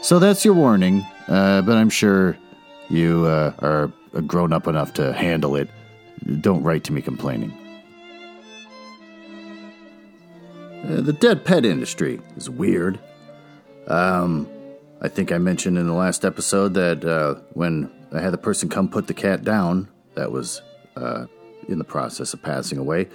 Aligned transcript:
So 0.00 0.18
that's 0.18 0.44
your 0.44 0.54
warning, 0.54 1.04
uh, 1.26 1.62
but 1.62 1.76
I'm 1.76 1.90
sure 1.90 2.38
you 2.88 3.26
uh, 3.26 3.52
are 3.58 3.92
grown 4.22 4.52
up 4.52 4.66
enough 4.66 4.94
to 4.94 5.12
handle 5.12 5.56
it. 5.56 5.68
Don't 6.40 6.62
write 6.62 6.84
to 6.84 6.92
me 6.92 7.02
complaining. 7.02 7.52
Uh, 10.84 11.00
the 11.02 11.12
dead 11.12 11.44
pet 11.44 11.64
industry 11.64 12.20
is 12.36 12.48
weird. 12.48 12.98
Um, 13.88 14.48
I 15.00 15.08
think 15.08 15.32
I 15.32 15.38
mentioned 15.38 15.76
in 15.76 15.86
the 15.86 15.92
last 15.92 16.24
episode 16.24 16.74
that 16.74 17.04
uh, 17.04 17.34
when 17.52 17.90
I 18.12 18.20
had 18.20 18.32
the 18.32 18.38
person 18.38 18.68
come 18.68 18.88
put 18.88 19.08
the 19.08 19.14
cat 19.14 19.44
down, 19.44 19.88
that 20.14 20.32
was 20.32 20.62
uh, 20.96 21.26
in 21.68 21.78
the 21.78 21.84
process 21.84 22.32
of 22.32 22.42
passing 22.42 22.78
away, 22.78 23.08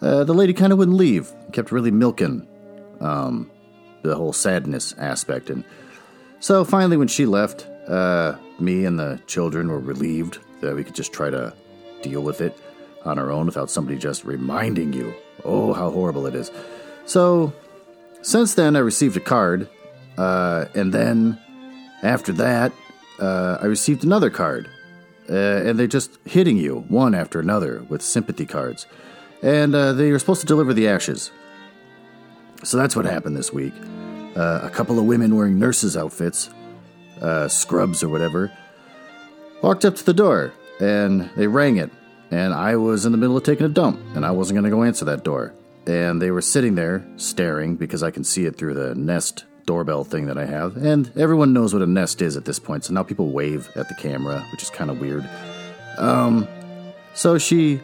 uh, 0.00 0.24
the 0.24 0.34
lady 0.34 0.52
kind 0.52 0.72
of 0.72 0.78
wouldn't 0.78 0.96
leave. 0.96 1.32
Kept 1.52 1.72
really 1.72 1.90
milking 1.90 2.46
um, 3.00 3.50
the 4.02 4.14
whole 4.14 4.32
sadness 4.32 4.94
aspect. 4.98 5.50
And 5.50 5.64
so 6.42 6.64
finally, 6.64 6.96
when 6.96 7.06
she 7.06 7.24
left, 7.24 7.68
uh, 7.86 8.34
me 8.58 8.84
and 8.84 8.98
the 8.98 9.20
children 9.28 9.68
were 9.68 9.78
relieved 9.78 10.38
that 10.60 10.74
we 10.74 10.82
could 10.82 10.96
just 10.96 11.12
try 11.12 11.30
to 11.30 11.54
deal 12.02 12.20
with 12.20 12.40
it 12.40 12.58
on 13.04 13.16
our 13.16 13.30
own 13.30 13.46
without 13.46 13.70
somebody 13.70 13.96
just 13.96 14.24
reminding 14.24 14.92
you, 14.92 15.14
oh, 15.44 15.72
how 15.72 15.88
horrible 15.90 16.26
it 16.26 16.34
is. 16.34 16.50
So, 17.06 17.52
since 18.22 18.54
then, 18.54 18.74
I 18.74 18.80
received 18.80 19.16
a 19.16 19.20
card, 19.20 19.68
uh, 20.18 20.64
and 20.74 20.92
then 20.92 21.40
after 22.02 22.32
that, 22.32 22.72
uh, 23.20 23.58
I 23.62 23.66
received 23.66 24.04
another 24.04 24.28
card. 24.28 24.68
Uh, 25.30 25.62
and 25.64 25.78
they're 25.78 25.86
just 25.86 26.18
hitting 26.24 26.56
you 26.56 26.84
one 26.88 27.14
after 27.14 27.38
another 27.38 27.84
with 27.88 28.02
sympathy 28.02 28.44
cards. 28.44 28.88
And 29.40 29.74
uh, 29.74 29.92
they 29.92 30.10
were 30.10 30.18
supposed 30.18 30.40
to 30.40 30.46
deliver 30.48 30.74
the 30.74 30.88
ashes. 30.88 31.30
So 32.64 32.76
that's 32.76 32.96
what 32.96 33.04
happened 33.04 33.36
this 33.36 33.52
week. 33.52 33.72
Uh, 34.36 34.60
a 34.62 34.70
couple 34.70 34.98
of 34.98 35.04
women 35.04 35.36
wearing 35.36 35.58
nurses' 35.58 35.96
outfits, 35.96 36.50
uh, 37.20 37.48
scrubs 37.48 38.02
or 38.02 38.08
whatever, 38.08 38.50
walked 39.62 39.84
up 39.84 39.94
to 39.94 40.04
the 40.04 40.14
door 40.14 40.52
and 40.80 41.30
they 41.36 41.46
rang 41.46 41.76
it. 41.76 41.90
And 42.30 42.54
I 42.54 42.76
was 42.76 43.04
in 43.04 43.12
the 43.12 43.18
middle 43.18 43.36
of 43.36 43.42
taking 43.42 43.66
a 43.66 43.68
dump, 43.68 44.00
and 44.14 44.24
I 44.24 44.30
wasn't 44.30 44.56
going 44.56 44.64
to 44.64 44.74
go 44.74 44.84
answer 44.84 45.04
that 45.04 45.22
door. 45.22 45.52
And 45.86 46.20
they 46.20 46.30
were 46.30 46.40
sitting 46.40 46.76
there 46.76 47.06
staring 47.16 47.76
because 47.76 48.02
I 48.02 48.10
can 48.10 48.24
see 48.24 48.46
it 48.46 48.56
through 48.56 48.72
the 48.72 48.94
Nest 48.94 49.44
doorbell 49.66 50.02
thing 50.02 50.26
that 50.26 50.38
I 50.38 50.46
have. 50.46 50.78
And 50.78 51.12
everyone 51.16 51.52
knows 51.52 51.74
what 51.74 51.82
a 51.82 51.86
Nest 51.86 52.22
is 52.22 52.36
at 52.38 52.46
this 52.46 52.58
point, 52.58 52.84
so 52.84 52.94
now 52.94 53.02
people 53.02 53.30
wave 53.32 53.68
at 53.76 53.88
the 53.88 53.94
camera, 53.96 54.46
which 54.50 54.62
is 54.62 54.70
kind 54.70 54.90
of 54.90 54.98
weird. 54.98 55.28
Um, 55.98 56.48
so 57.12 57.36
she 57.36 57.80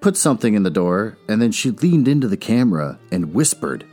put 0.00 0.16
something 0.16 0.54
in 0.54 0.62
the 0.62 0.70
door, 0.70 1.18
and 1.28 1.42
then 1.42 1.52
she 1.52 1.70
leaned 1.70 2.08
into 2.08 2.28
the 2.28 2.38
camera 2.38 2.98
and 3.10 3.34
whispered, 3.34 3.84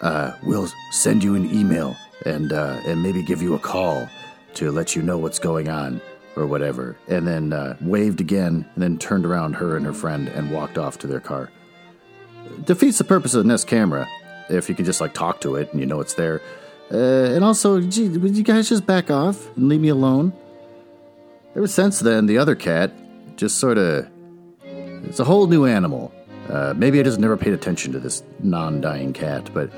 uh, 0.00 0.32
"We'll 0.42 0.68
send 0.90 1.22
you 1.24 1.34
an 1.34 1.52
email 1.54 1.96
and 2.26 2.52
uh, 2.52 2.80
and 2.86 3.02
maybe 3.02 3.22
give 3.22 3.42
you 3.42 3.54
a 3.54 3.58
call 3.58 4.08
to 4.54 4.70
let 4.70 4.96
you 4.96 5.02
know 5.02 5.18
what's 5.18 5.38
going 5.38 5.68
on." 5.68 6.00
Or 6.36 6.46
whatever, 6.46 6.96
and 7.08 7.26
then 7.26 7.52
uh, 7.52 7.76
waved 7.80 8.20
again, 8.20 8.64
and 8.74 8.82
then 8.82 8.96
turned 8.96 9.26
around 9.26 9.54
her 9.54 9.76
and 9.76 9.84
her 9.84 9.92
friend 9.92 10.28
and 10.28 10.52
walked 10.52 10.78
off 10.78 10.96
to 10.98 11.08
their 11.08 11.18
car. 11.18 11.50
Defeats 12.64 12.98
the 12.98 13.02
purpose 13.02 13.34
of 13.34 13.42
the 13.42 13.48
Nest 13.48 13.66
camera 13.66 14.06
if 14.48 14.68
you 14.68 14.74
can 14.74 14.84
just 14.84 15.00
like 15.00 15.14
talk 15.14 15.40
to 15.42 15.56
it 15.56 15.72
and 15.72 15.80
you 15.80 15.86
know 15.86 16.00
it's 16.00 16.14
there. 16.14 16.40
Uh, 16.90 17.34
and 17.34 17.44
also, 17.44 17.80
gee, 17.80 18.08
would 18.08 18.36
you 18.36 18.42
guys 18.42 18.68
just 18.68 18.86
back 18.86 19.10
off 19.10 19.54
and 19.56 19.68
leave 19.68 19.80
me 19.80 19.88
alone? 19.88 20.32
Ever 21.54 21.66
since 21.66 22.00
then, 22.00 22.26
the 22.26 22.38
other 22.38 22.54
cat 22.54 22.92
just 23.36 23.58
sort 23.58 23.78
of. 23.78 24.08
It's 24.64 25.20
a 25.20 25.24
whole 25.24 25.46
new 25.46 25.64
animal. 25.64 26.12
Uh, 26.48 26.74
maybe 26.76 26.98
I 26.98 27.02
just 27.02 27.18
never 27.18 27.36
paid 27.36 27.52
attention 27.52 27.92
to 27.92 28.00
this 28.00 28.22
non 28.40 28.80
dying 28.80 29.12
cat, 29.12 29.50
but 29.52 29.70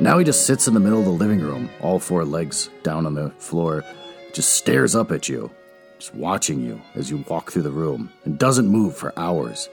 now 0.00 0.18
he 0.18 0.24
just 0.24 0.46
sits 0.46 0.68
in 0.68 0.74
the 0.74 0.80
middle 0.80 0.98
of 0.98 1.04
the 1.04 1.10
living 1.10 1.40
room, 1.40 1.70
all 1.80 1.98
four 1.98 2.24
legs 2.24 2.70
down 2.82 3.06
on 3.06 3.14
the 3.14 3.30
floor, 3.38 3.84
just 4.32 4.54
stares 4.54 4.94
up 4.94 5.12
at 5.12 5.28
you, 5.28 5.50
just 5.98 6.14
watching 6.14 6.60
you 6.60 6.80
as 6.94 7.10
you 7.10 7.24
walk 7.28 7.50
through 7.50 7.62
the 7.62 7.70
room, 7.70 8.12
and 8.24 8.38
doesn't 8.38 8.68
move 8.68 8.96
for 8.96 9.16
hours. 9.18 9.68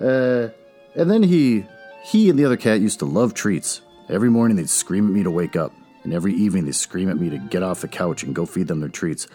Uh, 0.00 0.48
and 0.94 1.10
then 1.10 1.22
he 1.22 1.64
he 2.04 2.28
and 2.28 2.38
the 2.38 2.44
other 2.44 2.56
cat 2.56 2.80
used 2.80 2.98
to 2.98 3.04
love 3.04 3.34
treats. 3.34 3.80
Every 4.08 4.30
morning 4.30 4.56
they'd 4.56 4.68
scream 4.68 5.06
at 5.06 5.12
me 5.12 5.22
to 5.22 5.30
wake 5.30 5.56
up, 5.56 5.72
and 6.02 6.12
every 6.12 6.34
evening 6.34 6.64
they'd 6.64 6.74
scream 6.74 7.08
at 7.08 7.18
me 7.18 7.30
to 7.30 7.38
get 7.38 7.62
off 7.62 7.80
the 7.80 7.88
couch 7.88 8.24
and 8.24 8.34
go 8.34 8.46
feed 8.46 8.66
them 8.66 8.80
their 8.80 8.88
treats. 8.88 9.28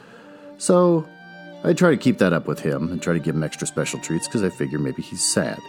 So 0.57 1.07
I 1.63 1.73
try 1.73 1.91
to 1.91 1.97
keep 1.97 2.17
that 2.19 2.33
up 2.33 2.47
with 2.47 2.59
him 2.59 2.91
and 2.91 3.01
try 3.01 3.13
to 3.13 3.19
give 3.19 3.35
him 3.35 3.43
extra 3.43 3.67
special 3.67 3.99
treats 3.99 4.27
because 4.27 4.43
I 4.43 4.49
figure 4.49 4.79
maybe 4.79 5.01
he's 5.01 5.23
sad. 5.23 5.59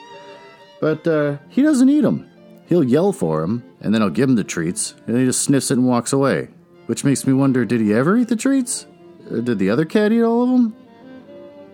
But 0.80 1.06
uh, 1.06 1.38
he 1.48 1.62
doesn't 1.62 1.88
eat 1.88 2.02
them. 2.02 2.28
He'll 2.66 2.84
yell 2.84 3.12
for 3.12 3.42
him, 3.42 3.64
and 3.80 3.94
then 3.94 4.02
I'll 4.02 4.10
give 4.10 4.28
him 4.28 4.36
the 4.36 4.44
treats, 4.44 4.94
and 5.06 5.16
he 5.16 5.24
just 5.24 5.42
sniffs 5.42 5.70
it 5.70 5.78
and 5.78 5.86
walks 5.86 6.12
away. 6.12 6.48
Which 6.86 7.04
makes 7.04 7.26
me 7.26 7.32
wonder 7.32 7.64
did 7.64 7.80
he 7.80 7.92
ever 7.92 8.16
eat 8.16 8.28
the 8.28 8.36
treats? 8.36 8.86
Uh, 9.30 9.40
did 9.40 9.58
the 9.58 9.70
other 9.70 9.84
cat 9.84 10.12
eat 10.12 10.22
all 10.22 10.42
of 10.42 10.50
them? 10.50 10.76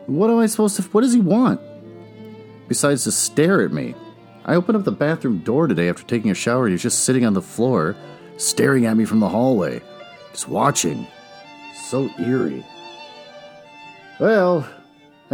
What 0.07 0.31
am 0.31 0.39
I 0.39 0.47
supposed 0.47 0.77
to. 0.77 0.83
What 0.83 1.01
does 1.01 1.15
he 1.15 1.21
want? 1.21 1.61
Besides 2.69 3.05
to 3.05 3.13
stare 3.13 3.63
at 3.63 3.73
me. 3.73 3.95
I 4.45 4.55
opened 4.55 4.77
up 4.77 4.85
the 4.85 4.93
bathroom 4.93 5.39
door 5.39 5.67
today 5.67 5.89
after 5.89 6.05
taking 6.05 6.31
a 6.31 6.35
shower 6.35 6.65
and 6.65 6.73
he's 6.73 6.83
just 6.83 7.05
sitting 7.05 7.25
on 7.25 7.33
the 7.33 7.41
floor, 7.41 7.97
staring 8.37 8.85
at 8.85 8.97
me 8.97 9.05
from 9.07 9.21
the 9.21 9.29
hallway, 9.29 9.81
just 10.33 10.49
watching. 10.49 11.07
So 11.89 12.11
eerie. 12.19 12.65
Well, 14.21 14.69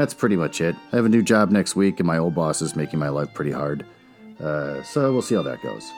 that's 0.01 0.15
pretty 0.15 0.37
much 0.37 0.63
it. 0.63 0.75
I 0.93 0.97
have 0.97 1.05
a 1.05 1.11
new 1.11 1.21
job 1.21 1.51
next 1.51 1.77
week 1.77 2.01
and 2.01 2.07
my 2.07 2.17
old 2.17 2.35
boss 2.35 2.63
is 2.63 2.75
making 2.75 2.99
my 2.99 3.11
life 3.11 3.35
pretty 3.35 3.51
hard. 3.51 3.85
Uh, 4.43 4.83
so 4.83 5.13
we'll 5.13 5.21
see 5.21 5.35
how 5.35 5.43
that 5.43 5.63
goes. 5.63 5.93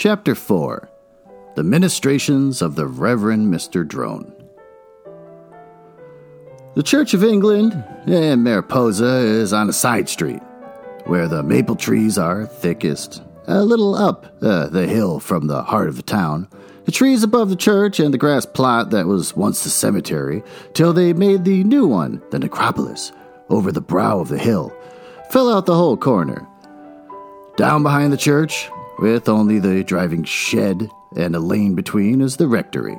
Chapter 0.00 0.34
4 0.34 0.88
The 1.56 1.62
Ministrations 1.62 2.62
of 2.62 2.74
the 2.74 2.86
Reverend 2.86 3.52
Mr. 3.52 3.86
Drone. 3.86 4.32
The 6.74 6.82
Church 6.82 7.12
of 7.12 7.22
England 7.22 7.84
in 8.06 8.42
Mariposa 8.42 9.18
is 9.18 9.52
on 9.52 9.68
a 9.68 9.74
side 9.74 10.08
street, 10.08 10.40
where 11.04 11.28
the 11.28 11.42
maple 11.42 11.76
trees 11.76 12.16
are 12.16 12.46
thickest, 12.46 13.22
a 13.46 13.62
little 13.62 13.94
up 13.94 14.24
uh, 14.40 14.68
the 14.68 14.86
hill 14.86 15.20
from 15.20 15.48
the 15.48 15.62
heart 15.64 15.90
of 15.90 15.96
the 15.96 16.02
town. 16.02 16.48
The 16.86 16.92
trees 16.92 17.22
above 17.22 17.50
the 17.50 17.54
church 17.54 18.00
and 18.00 18.14
the 18.14 18.16
grass 18.16 18.46
plot 18.46 18.88
that 18.92 19.06
was 19.06 19.36
once 19.36 19.64
the 19.64 19.68
cemetery, 19.68 20.42
till 20.72 20.94
they 20.94 21.12
made 21.12 21.44
the 21.44 21.62
new 21.64 21.86
one, 21.86 22.22
the 22.30 22.38
necropolis, 22.38 23.12
over 23.50 23.70
the 23.70 23.82
brow 23.82 24.18
of 24.20 24.28
the 24.28 24.38
hill, 24.38 24.74
fill 25.28 25.54
out 25.54 25.66
the 25.66 25.76
whole 25.76 25.98
corner. 25.98 26.48
Down 27.58 27.82
behind 27.82 28.14
the 28.14 28.16
church, 28.16 28.70
with 29.00 29.28
only 29.28 29.58
the 29.58 29.82
driving 29.82 30.24
shed 30.24 30.88
and 31.16 31.34
a 31.34 31.40
lane 31.40 31.74
between, 31.74 32.20
is 32.20 32.36
the 32.36 32.46
rectory. 32.46 32.96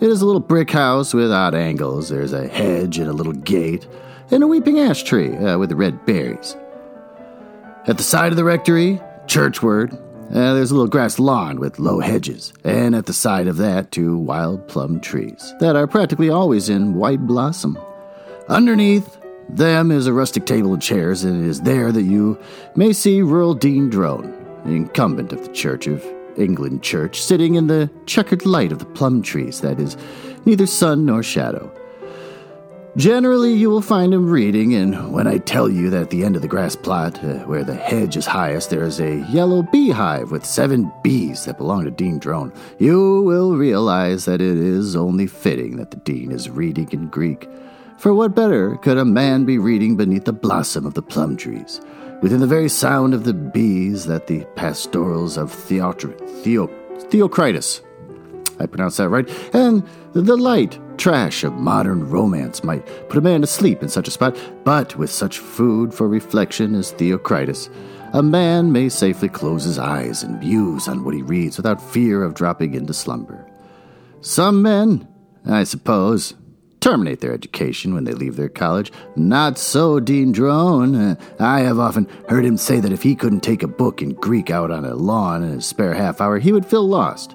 It 0.00 0.08
is 0.08 0.22
a 0.22 0.26
little 0.26 0.40
brick 0.40 0.70
house 0.70 1.12
with 1.12 1.32
odd 1.32 1.54
angles. 1.54 2.08
There's 2.08 2.32
a 2.32 2.46
hedge 2.46 2.98
and 2.98 3.08
a 3.08 3.12
little 3.12 3.32
gate, 3.32 3.86
and 4.30 4.42
a 4.42 4.46
weeping 4.46 4.78
ash 4.78 5.02
tree 5.02 5.36
uh, 5.36 5.58
with 5.58 5.72
red 5.72 6.06
berries. 6.06 6.56
At 7.86 7.96
the 7.96 8.04
side 8.04 8.32
of 8.32 8.36
the 8.36 8.44
rectory, 8.44 9.00
churchward, 9.26 9.92
uh, 10.30 10.54
there's 10.54 10.70
a 10.70 10.74
little 10.74 10.88
grass 10.88 11.18
lawn 11.18 11.58
with 11.58 11.78
low 11.78 12.00
hedges, 12.00 12.52
and 12.62 12.94
at 12.94 13.06
the 13.06 13.12
side 13.12 13.48
of 13.48 13.56
that, 13.56 13.90
two 13.90 14.16
wild 14.16 14.68
plum 14.68 15.00
trees 15.00 15.54
that 15.58 15.74
are 15.74 15.86
practically 15.86 16.30
always 16.30 16.68
in 16.68 16.94
white 16.94 17.26
blossom. 17.26 17.78
Underneath 18.48 19.18
them 19.48 19.90
is 19.90 20.06
a 20.06 20.12
rustic 20.12 20.44
table 20.44 20.74
and 20.74 20.82
chairs, 20.82 21.24
and 21.24 21.42
it 21.42 21.48
is 21.48 21.62
there 21.62 21.90
that 21.90 22.02
you 22.02 22.38
may 22.76 22.92
see 22.92 23.22
rural 23.22 23.54
Dean 23.54 23.88
Drone, 23.88 24.37
the 24.64 24.72
incumbent 24.72 25.32
of 25.32 25.42
the 25.44 25.52
Church 25.52 25.86
of 25.86 26.04
England 26.36 26.82
Church, 26.82 27.20
sitting 27.20 27.54
in 27.54 27.66
the 27.66 27.90
checkered 28.06 28.46
light 28.46 28.72
of 28.72 28.78
the 28.78 28.84
plum 28.86 29.22
trees 29.22 29.60
that 29.60 29.80
is 29.80 29.96
neither 30.44 30.66
sun 30.66 31.04
nor 31.04 31.22
shadow. 31.22 31.72
Generally, 32.96 33.52
you 33.52 33.70
will 33.70 33.82
find 33.82 34.12
him 34.12 34.28
reading, 34.28 34.74
and 34.74 35.12
when 35.12 35.28
I 35.28 35.38
tell 35.38 35.68
you 35.68 35.88
that 35.90 36.02
at 36.02 36.10
the 36.10 36.24
end 36.24 36.34
of 36.34 36.42
the 36.42 36.48
grass 36.48 36.74
plot, 36.74 37.22
uh, 37.22 37.34
where 37.44 37.62
the 37.62 37.74
hedge 37.74 38.16
is 38.16 38.26
highest, 38.26 38.70
there 38.70 38.82
is 38.82 38.98
a 38.98 39.24
yellow 39.30 39.62
beehive 39.62 40.32
with 40.32 40.44
seven 40.44 40.90
bees 41.04 41.44
that 41.44 41.58
belong 41.58 41.84
to 41.84 41.92
Dean 41.92 42.18
Drone, 42.18 42.52
you 42.78 43.22
will 43.22 43.56
realize 43.56 44.24
that 44.24 44.40
it 44.40 44.56
is 44.56 44.96
only 44.96 45.28
fitting 45.28 45.76
that 45.76 45.92
the 45.92 45.98
Dean 45.98 46.32
is 46.32 46.50
reading 46.50 46.88
in 46.90 47.08
Greek. 47.08 47.48
For 47.98 48.14
what 48.14 48.34
better 48.34 48.76
could 48.78 48.98
a 48.98 49.04
man 49.04 49.44
be 49.44 49.58
reading 49.58 49.96
beneath 49.96 50.24
the 50.24 50.32
blossom 50.32 50.84
of 50.84 50.94
the 50.94 51.02
plum 51.02 51.36
trees, 51.36 51.80
within 52.20 52.40
the 52.40 52.46
very 52.46 52.68
sound 52.68 53.14
of 53.14 53.24
the 53.24 53.34
bees 53.34 54.06
that 54.06 54.26
the 54.26 54.44
pastorals 54.56 55.36
of 55.36 55.52
Theotr- 55.52 56.18
Theo- 56.42 56.70
Theocritus 57.10 57.82
I 58.60 58.66
pronounced 58.66 58.98
that 58.98 59.08
right, 59.08 59.28
and 59.54 59.82
the 60.12 60.36
light 60.36 60.78
trash 60.98 61.44
of 61.44 61.52
modern 61.54 62.08
romance 62.08 62.64
might 62.64 62.84
put 63.08 63.18
a 63.18 63.20
man 63.20 63.40
to 63.40 63.46
sleep 63.46 63.82
in 63.82 63.88
such 63.88 64.08
a 64.08 64.10
spot, 64.10 64.36
but 64.64 64.96
with 64.96 65.10
such 65.10 65.38
food 65.38 65.94
for 65.94 66.08
reflection 66.08 66.74
as 66.74 66.92
Theocritus, 66.92 67.70
a 68.12 68.22
man 68.22 68.72
may 68.72 68.88
safely 68.88 69.28
close 69.28 69.64
his 69.64 69.78
eyes 69.78 70.22
and 70.22 70.40
muse 70.40 70.88
on 70.88 71.04
what 71.04 71.14
he 71.14 71.22
reads 71.22 71.56
without 71.56 71.80
fear 71.80 72.22
of 72.22 72.34
dropping 72.34 72.74
into 72.74 72.94
slumber. 72.94 73.46
Some 74.20 74.62
men, 74.62 75.06
I 75.46 75.64
suppose, 75.64 76.34
terminate 76.80 77.20
their 77.20 77.32
education 77.32 77.94
when 77.94 78.04
they 78.04 78.12
leave 78.12 78.36
their 78.36 78.48
college. 78.48 78.92
Not 79.16 79.58
so 79.58 80.00
Dean 80.00 80.32
Drone. 80.32 80.94
Uh, 80.94 81.14
I 81.38 81.60
have 81.60 81.78
often 81.78 82.08
heard 82.28 82.44
him 82.44 82.56
say 82.56 82.80
that 82.80 82.92
if 82.92 83.02
he 83.02 83.14
couldn't 83.14 83.40
take 83.40 83.62
a 83.62 83.68
book 83.68 84.02
in 84.02 84.14
Greek 84.14 84.50
out 84.50 84.70
on 84.70 84.84
a 84.84 84.94
lawn 84.94 85.42
in 85.42 85.50
his 85.50 85.66
spare 85.66 85.94
half 85.94 86.20
hour, 86.20 86.38
he 86.38 86.52
would 86.52 86.66
feel 86.66 86.86
lost. 86.86 87.34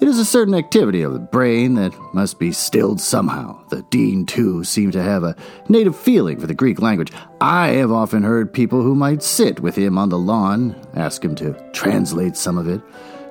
It 0.00 0.06
is 0.06 0.20
a 0.20 0.24
certain 0.24 0.54
activity 0.54 1.02
of 1.02 1.12
the 1.12 1.18
brain 1.18 1.74
that 1.74 1.92
must 2.14 2.38
be 2.38 2.52
stilled 2.52 3.00
somehow. 3.00 3.58
The 3.68 3.82
dean, 3.90 4.26
too, 4.26 4.62
seemed 4.62 4.92
to 4.92 5.02
have 5.02 5.24
a 5.24 5.34
native 5.68 5.96
feeling 5.96 6.38
for 6.38 6.46
the 6.46 6.54
Greek 6.54 6.80
language. 6.80 7.12
I 7.40 7.70
have 7.70 7.90
often 7.90 8.22
heard 8.22 8.52
people 8.52 8.80
who 8.80 8.94
might 8.94 9.24
sit 9.24 9.58
with 9.58 9.74
him 9.74 9.98
on 9.98 10.08
the 10.08 10.18
lawn 10.18 10.76
ask 10.94 11.24
him 11.24 11.34
to 11.36 11.52
translate 11.72 12.36
some 12.36 12.58
of 12.58 12.68
it, 12.68 12.80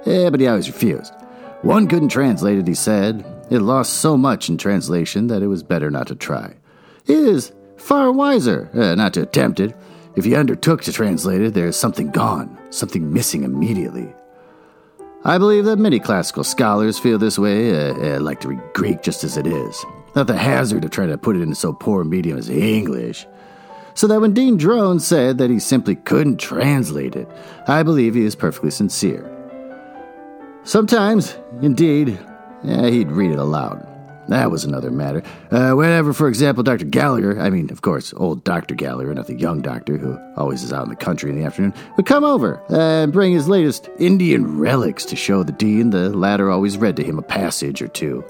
eh, 0.06 0.30
but 0.30 0.42
he 0.42 0.48
always 0.48 0.68
refused. 0.68 1.14
One 1.62 1.88
couldn't 1.88 2.10
translate 2.10 2.60
it, 2.60 2.68
he 2.68 2.76
said. 2.76 3.24
It 3.50 3.60
lost 3.60 3.94
so 3.94 4.18
much 4.18 4.50
in 4.50 4.58
translation 4.58 5.28
that 5.28 5.42
it 5.42 5.48
was 5.48 5.64
better 5.64 5.90
not 5.90 6.08
to 6.08 6.16
try. 6.16 6.56
It 7.06 7.18
is 7.18 7.54
far 7.78 8.12
wiser 8.12 8.70
uh, 8.74 8.96
not 8.96 9.14
to 9.14 9.22
attempt 9.22 9.60
it. 9.60 9.76
If 10.16 10.26
you 10.26 10.36
undertook 10.36 10.82
to 10.84 10.92
translate 10.92 11.42
it, 11.42 11.54
there 11.54 11.68
is 11.68 11.78
something 11.78 12.12
gone, 12.12 12.58
something 12.72 13.14
missing 13.14 13.44
immediately. 13.44 14.12
I 15.24 15.38
believe 15.38 15.66
that 15.66 15.78
many 15.78 16.00
classical 16.00 16.44
scholars 16.44 17.00
feel 17.00 17.18
this 17.18 17.38
way, 17.38 17.90
uh, 17.90 17.94
uh, 17.94 18.20
like 18.20 18.40
to 18.42 18.50
read 18.50 18.62
Greek 18.74 19.04
just 19.04 19.24
as 19.24 19.38
it 19.38 19.48
is. 19.48 19.86
Not 20.16 20.28
the 20.28 20.38
hazard 20.38 20.84
of 20.84 20.92
trying 20.92 21.10
to 21.10 21.18
put 21.18 21.36
it 21.36 21.42
into 21.42 21.56
so 21.56 21.74
poor 21.74 22.02
a 22.02 22.06
medium 22.06 22.38
as 22.38 22.50
English. 22.50 23.28
So 23.94 24.08
that 24.08 24.22
when 24.22 24.34
Dean 24.34 24.58
Drone 24.58 25.00
said 25.00 25.38
that 25.38 25.50
he 25.50 25.60
simply 25.60 25.96
couldn't 25.96 26.38
translate 26.38 27.16
it, 27.16 27.28
I 27.68 27.84
believe 27.84 28.16
he 28.16 28.26
is 28.26 28.36
perfectly 28.36 28.72
sincere. 28.72 29.34
Sometimes, 30.64 31.36
indeed, 31.62 32.20
yeah, 32.64 32.88
he'd 32.88 33.12
read 33.12 33.32
it 33.32 33.40
aloud. 33.40 33.86
That 34.28 34.52
was 34.52 34.66
another 34.66 34.92
matter. 34.92 35.24
Uh, 35.52 35.72
whenever, 35.72 36.12
for 36.12 36.28
example, 36.28 36.62
Dr. 36.62 36.84
Gallagher, 36.84 37.40
I 37.40 37.50
mean, 37.50 37.72
of 37.72 37.82
course, 37.82 38.14
old 38.18 38.44
Dr. 38.44 38.76
Gallagher, 38.76 39.14
not 39.14 39.28
the 39.28 39.36
young 39.36 39.62
doctor 39.62 39.98
who 39.98 40.20
always 40.36 40.64
is 40.64 40.74
out 40.74 40.84
in 40.84 40.90
the 40.90 40.98
country 40.98 41.30
in 41.30 41.38
the 41.38 41.46
afternoon, 41.46 41.74
would 41.96 42.06
come 42.06 42.26
over 42.26 42.62
and 42.70 43.14
bring 43.14 43.32
his 43.32 43.48
latest 43.48 43.90
Indian 44.00 44.60
relics 44.60 45.06
to 45.06 45.16
show 45.16 45.44
the 45.44 45.54
dean, 45.54 45.92
the 45.92 46.10
latter 46.10 46.52
always 46.52 46.78
read 46.78 46.98
to 46.98 47.04
him 47.04 47.18
a 47.18 47.24
passage 47.24 47.82
or 47.82 47.88
two. 47.88 48.24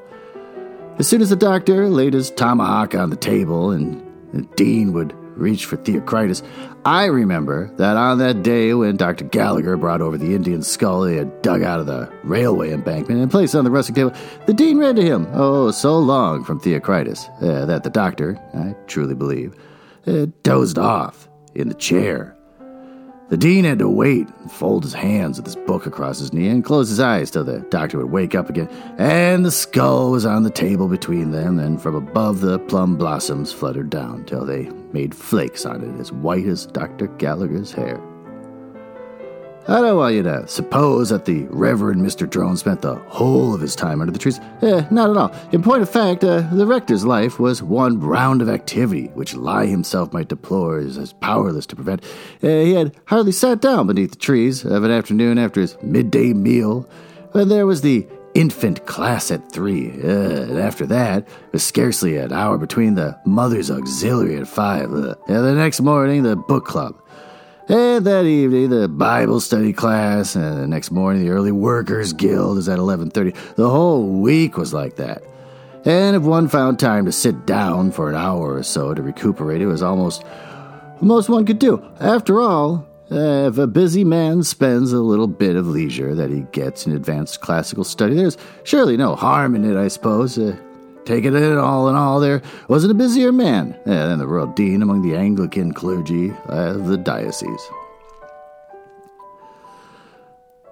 As 0.99 1.07
soon 1.07 1.21
as 1.21 1.29
the 1.29 1.35
doctor 1.35 1.89
laid 1.89 2.13
his 2.13 2.29
tomahawk 2.29 2.93
on 2.93 3.09
the 3.09 3.15
table 3.15 3.71
and 3.71 4.03
the 4.33 4.43
dean 4.55 4.93
would 4.93 5.13
reach 5.37 5.65
for 5.65 5.77
Theocritus. 5.77 6.41
I 6.87 7.07
remember 7.07 7.69
that 7.75 7.97
on 7.97 8.19
that 8.19 8.43
day 8.43 8.73
when 8.73 8.95
Dr. 8.95 9.25
Gallagher 9.25 9.75
brought 9.75 9.99
over 9.99 10.17
the 10.17 10.33
Indian 10.33 10.61
skull 10.63 11.03
he 11.03 11.17
had 11.17 11.41
dug 11.41 11.61
out 11.61 11.81
of 11.81 11.85
the 11.85 12.09
railway 12.23 12.71
embankment 12.71 13.19
and 13.19 13.29
placed 13.29 13.55
on 13.55 13.65
the 13.65 13.71
resting 13.71 13.93
table, 13.93 14.13
the 14.45 14.53
dean 14.53 14.77
read 14.77 14.95
to 14.95 15.01
him, 15.01 15.27
oh, 15.33 15.69
so 15.71 15.99
long 15.99 16.45
from 16.45 16.61
Theocritus, 16.61 17.27
uh, 17.41 17.65
that 17.65 17.83
the 17.83 17.89
doctor, 17.89 18.39
I 18.53 18.73
truly 18.87 19.15
believe, 19.15 19.53
uh, 20.07 20.27
dozed 20.43 20.77
off 20.77 21.27
in 21.55 21.67
the 21.67 21.75
chair 21.75 22.36
the 23.29 23.37
dean 23.37 23.65
had 23.65 23.79
to 23.79 23.89
wait 23.89 24.27
and 24.41 24.51
fold 24.51 24.83
his 24.83 24.93
hands 24.93 25.37
with 25.37 25.45
his 25.45 25.55
book 25.55 25.85
across 25.85 26.19
his 26.19 26.31
knee 26.31 26.47
and 26.47 26.63
close 26.63 26.89
his 26.89 26.99
eyes 26.99 27.29
till 27.29 27.43
the 27.43 27.59
doctor 27.69 27.97
would 27.97 28.11
wake 28.11 28.35
up 28.35 28.49
again, 28.49 28.69
and 28.97 29.45
the 29.45 29.51
skull 29.51 30.11
was 30.11 30.25
on 30.25 30.43
the 30.43 30.49
table 30.49 30.87
between 30.87 31.31
them, 31.31 31.59
and 31.59 31.81
from 31.81 31.95
above 31.95 32.41
the 32.41 32.59
plum 32.59 32.95
blossoms 32.95 33.51
fluttered 33.51 33.89
down 33.89 34.23
till 34.25 34.45
they 34.45 34.69
made 34.93 35.13
flakes 35.13 35.65
on 35.65 35.83
it 35.83 35.99
as 35.99 36.11
white 36.11 36.45
as 36.45 36.67
Dr. 36.67 37.07
Gallagher's 37.07 37.71
hair. 37.71 38.01
I 39.69 39.81
don't 39.81 39.97
want 39.97 40.15
you 40.15 40.23
to 40.23 40.47
suppose 40.47 41.09
that 41.09 41.25
the 41.25 41.43
Reverend 41.49 42.01
Mr. 42.01 42.29
Drone 42.29 42.55
spent 42.55 42.81
the 42.81 42.95
whole 42.95 43.53
of 43.53 43.59
his 43.59 43.75
time 43.75 43.99
under 43.99 44.13
the 44.13 44.19
trees. 44.19 44.39
Eh, 44.61 44.85
not 44.91 45.09
at 45.09 45.17
all. 45.17 45.35
In 45.51 45.61
point 45.61 45.81
of 45.81 45.89
fact, 45.89 46.23
uh, 46.23 46.39
the 46.53 46.65
rector's 46.65 47.03
life 47.03 47.37
was 47.37 47.61
one 47.61 47.99
round 47.99 48.41
of 48.41 48.47
activity, 48.47 49.07
which 49.07 49.35
Lie 49.35 49.65
himself 49.65 50.13
might 50.13 50.29
deplore 50.29 50.77
as, 50.77 51.11
powerless 51.19 51.65
to 51.65 51.75
prevent. 51.75 52.01
Uh, 52.41 52.47
he 52.47 52.75
had 52.75 52.95
hardly 53.07 53.33
sat 53.33 53.59
down 53.59 53.87
beneath 53.87 54.11
the 54.11 54.17
trees 54.17 54.63
of 54.63 54.85
an 54.85 54.91
afternoon 54.91 55.37
after 55.37 55.59
his 55.59 55.75
midday 55.81 56.31
meal 56.31 56.87
when 57.33 57.49
there 57.49 57.65
was 57.65 57.81
the 57.81 58.07
infant 58.35 58.85
class 58.85 59.31
at 59.31 59.51
three. 59.51 59.91
Uh, 60.01 60.43
and 60.43 60.59
after 60.59 60.85
that, 60.85 61.27
was 61.51 61.63
scarcely 61.63 62.15
an 62.15 62.31
hour 62.31 62.57
between 62.57 62.95
the 62.95 63.19
mother's 63.25 63.69
auxiliary 63.69 64.37
at 64.37 64.47
five. 64.47 64.93
Uh, 64.93 65.15
and 65.27 65.43
the 65.43 65.55
next 65.55 65.81
morning, 65.81 66.23
the 66.23 66.37
book 66.37 66.63
club. 66.63 66.95
And 67.69 68.05
that 68.05 68.25
evening, 68.25 68.69
the 68.69 68.87
Bible 68.87 69.41
study 69.41 69.73
class, 69.73 70.35
and 70.35 70.57
the 70.57 70.67
next 70.67 70.89
morning, 70.89 71.23
the 71.23 71.31
early 71.31 71.51
workers 71.51 72.13
guild 72.13 72.57
is 72.57 72.69
at 72.69 72.79
11:30. 72.79 73.33
The 73.55 73.69
whole 73.69 74.07
week 74.07 74.57
was 74.57 74.73
like 74.73 74.95
that. 74.95 75.21
And 75.83 76.15
if 76.15 76.23
one 76.23 76.47
found 76.47 76.79
time 76.79 77.05
to 77.05 77.11
sit 77.11 77.45
down 77.45 77.91
for 77.91 78.09
an 78.09 78.15
hour 78.15 78.55
or 78.55 78.63
so 78.63 78.93
to 78.93 79.01
recuperate, 79.01 79.61
it 79.61 79.67
was 79.67 79.83
almost 79.83 80.23
the 80.99 81.05
most 81.05 81.29
one 81.29 81.45
could 81.45 81.59
do. 81.59 81.81
After 81.99 82.39
all, 82.39 82.85
uh, 83.11 83.47
if 83.47 83.57
a 83.57 83.67
busy 83.67 84.03
man 84.03 84.43
spends 84.43 84.93
a 84.93 85.01
little 85.01 85.27
bit 85.27 85.55
of 85.55 85.67
leisure 85.67 86.15
that 86.15 86.29
he 86.29 86.41
gets 86.51 86.85
in 86.85 86.93
advanced 86.93 87.41
classical 87.41 87.83
study, 87.83 88.15
there's 88.15 88.37
surely 88.63 88.97
no 88.97 89.15
harm 89.15 89.55
in 89.55 89.63
it, 89.63 89.77
I 89.77 89.89
suppose. 89.89 90.37
Uh, 90.37 90.55
Taking 91.07 91.37
it 91.37 91.57
all 91.57 91.87
in 91.87 91.95
all, 91.95 92.19
there 92.19 92.41
wasn't 92.67 92.91
a 92.91 92.93
busier 92.93 93.31
man 93.31 93.79
than 93.85 94.19
the 94.19 94.27
royal 94.27 94.47
dean 94.47 94.81
among 94.81 95.03
the 95.03 95.15
Anglican 95.15 95.71
clergy 95.71 96.33
of 96.47 96.87
the 96.87 96.97
diocese. 96.97 97.69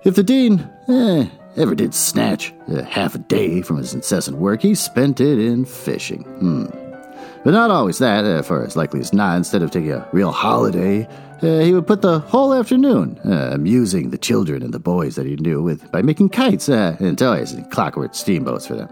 If 0.03 0.15
the 0.15 0.23
dean 0.23 0.69
eh, 0.89 1.29
ever 1.55 1.73
did 1.73 1.93
snatch 1.93 2.53
uh, 2.67 2.83
half 2.83 3.15
a 3.15 3.19
day 3.19 3.61
from 3.61 3.77
his 3.77 3.93
incessant 3.93 4.35
work, 4.35 4.61
he 4.61 4.75
spent 4.75 5.21
it 5.21 5.39
in 5.39 5.63
fishing. 5.63 6.23
Hmm. 6.23 6.65
But 7.45 7.51
not 7.51 7.71
always 7.71 7.99
that, 7.99 8.25
uh, 8.25 8.41
for 8.41 8.65
as 8.65 8.75
likely 8.75 8.99
as 8.99 9.13
not, 9.13 9.37
instead 9.37 9.61
of 9.61 9.71
taking 9.71 9.93
a 9.93 10.05
real 10.11 10.33
holiday, 10.33 11.07
uh, 11.43 11.59
he 11.59 11.73
would 11.73 11.87
put 11.87 12.01
the 12.01 12.19
whole 12.19 12.53
afternoon 12.53 13.21
uh, 13.23 13.51
amusing 13.53 14.09
the 14.09 14.17
children 14.17 14.63
and 14.63 14.73
the 14.73 14.79
boys 14.79 15.15
that 15.15 15.25
he 15.25 15.37
knew 15.37 15.63
with 15.63 15.89
by 15.93 16.01
making 16.01 16.27
kites 16.27 16.67
and 16.67 17.17
toys 17.17 17.53
and 17.53 17.71
clockwork 17.71 18.13
steamboats 18.13 18.67
for 18.67 18.75
them. 18.75 18.89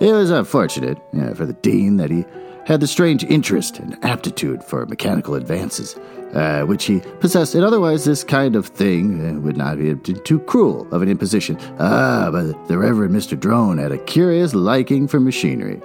It 0.00 0.12
was 0.12 0.30
unfortunate 0.30 0.98
for 1.36 1.46
the 1.46 1.52
dean 1.52 1.96
that 1.98 2.10
he 2.10 2.24
had 2.66 2.80
the 2.80 2.86
strange 2.86 3.24
interest 3.24 3.78
and 3.78 4.02
aptitude 4.04 4.64
for 4.64 4.86
mechanical 4.86 5.34
advances, 5.34 5.96
uh, 6.32 6.62
which 6.64 6.84
he 6.84 7.00
possessed, 7.20 7.54
and 7.54 7.64
otherwise 7.64 8.04
this 8.04 8.24
kind 8.24 8.56
of 8.56 8.66
thing 8.66 9.36
uh, 9.36 9.40
would 9.40 9.56
not 9.56 9.78
be 9.78 9.94
too 9.94 10.40
cruel 10.40 10.88
of 10.92 11.02
an 11.02 11.08
imposition. 11.08 11.58
Ah, 11.78 12.30
but 12.32 12.66
the 12.66 12.78
Reverend 12.78 13.14
Mr. 13.14 13.38
Drone 13.38 13.78
had 13.78 13.92
a 13.92 13.98
curious 13.98 14.54
liking 14.54 15.06
for 15.06 15.20
machinery. 15.20 15.80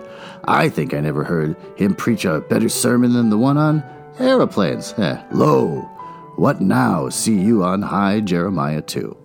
I 0.46 0.70
think 0.70 0.94
I 0.94 1.02
never 1.02 1.24
heard 1.24 1.56
him 1.76 1.94
preach 1.94 2.26
a 2.26 2.40
better 2.40 2.70
sermon 2.70 3.14
than 3.14 3.30
the 3.30 3.38
one 3.38 3.58
on 3.58 3.84
aeroplanes. 4.20 4.94
Eh, 4.98 5.22
lo, 5.32 5.82
what 6.38 6.62
now 6.62 7.10
see 7.10 7.38
you 7.38 7.64
on 7.64 7.82
high, 7.82 8.22
Jeremiah 8.22 8.82
2. 8.82 9.19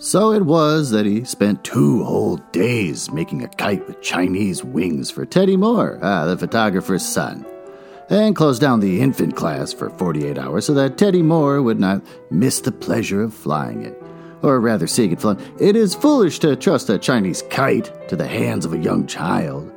So 0.00 0.30
it 0.30 0.42
was 0.42 0.90
that 0.90 1.06
he 1.06 1.24
spent 1.24 1.64
two 1.64 2.04
whole 2.04 2.36
days 2.52 3.10
making 3.10 3.42
a 3.42 3.48
kite 3.48 3.84
with 3.88 4.00
Chinese 4.00 4.62
wings 4.62 5.10
for 5.10 5.26
Teddy 5.26 5.56
Moore, 5.56 5.98
ah, 6.00 6.24
the 6.24 6.38
photographer's 6.38 7.04
son, 7.04 7.44
and 8.08 8.36
closed 8.36 8.60
down 8.60 8.78
the 8.78 9.00
infant 9.00 9.34
class 9.34 9.72
for 9.72 9.90
48 9.90 10.38
hours 10.38 10.66
so 10.66 10.74
that 10.74 10.98
Teddy 10.98 11.20
Moore 11.20 11.62
would 11.62 11.80
not 11.80 12.00
miss 12.30 12.60
the 12.60 12.70
pleasure 12.70 13.24
of 13.24 13.34
flying 13.34 13.82
it. 13.82 14.00
Or 14.40 14.60
rather, 14.60 14.86
seeing 14.86 15.10
it 15.10 15.20
flown. 15.20 15.42
It 15.58 15.74
is 15.74 15.96
foolish 15.96 16.38
to 16.40 16.54
trust 16.54 16.90
a 16.90 16.96
Chinese 16.96 17.42
kite 17.50 18.08
to 18.08 18.14
the 18.14 18.28
hands 18.28 18.64
of 18.64 18.72
a 18.72 18.78
young 18.78 19.04
child. 19.04 19.72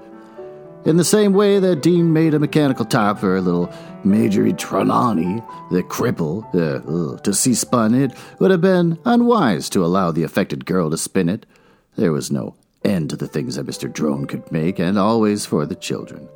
In 0.83 0.97
the 0.97 1.03
same 1.03 1.33
way 1.33 1.59
that 1.59 1.83
Dean 1.83 2.11
made 2.11 2.33
a 2.33 2.39
mechanical 2.39 2.85
top 2.85 3.19
for 3.19 3.37
a 3.37 3.41
little 3.41 3.71
Marjorie 4.03 4.53
Trelawney, 4.53 5.43
the 5.69 5.83
cripple, 5.83 6.43
uh, 6.55 7.21
to 7.21 7.33
see 7.35 7.53
spun, 7.53 7.93
it 7.93 8.13
would 8.39 8.49
have 8.49 8.61
been 8.61 8.97
unwise 9.05 9.69
to 9.69 9.85
allow 9.85 10.09
the 10.09 10.23
affected 10.23 10.65
girl 10.65 10.89
to 10.89 10.97
spin 10.97 11.29
it. 11.29 11.45
There 11.97 12.11
was 12.11 12.31
no 12.31 12.55
end 12.83 13.11
to 13.11 13.15
the 13.15 13.27
things 13.27 13.55
that 13.55 13.67
Mr. 13.67 13.93
Drone 13.93 14.25
could 14.25 14.51
make, 14.51 14.79
and 14.79 14.97
always 14.97 15.45
for 15.45 15.67
the 15.67 15.75
children. 15.75 16.27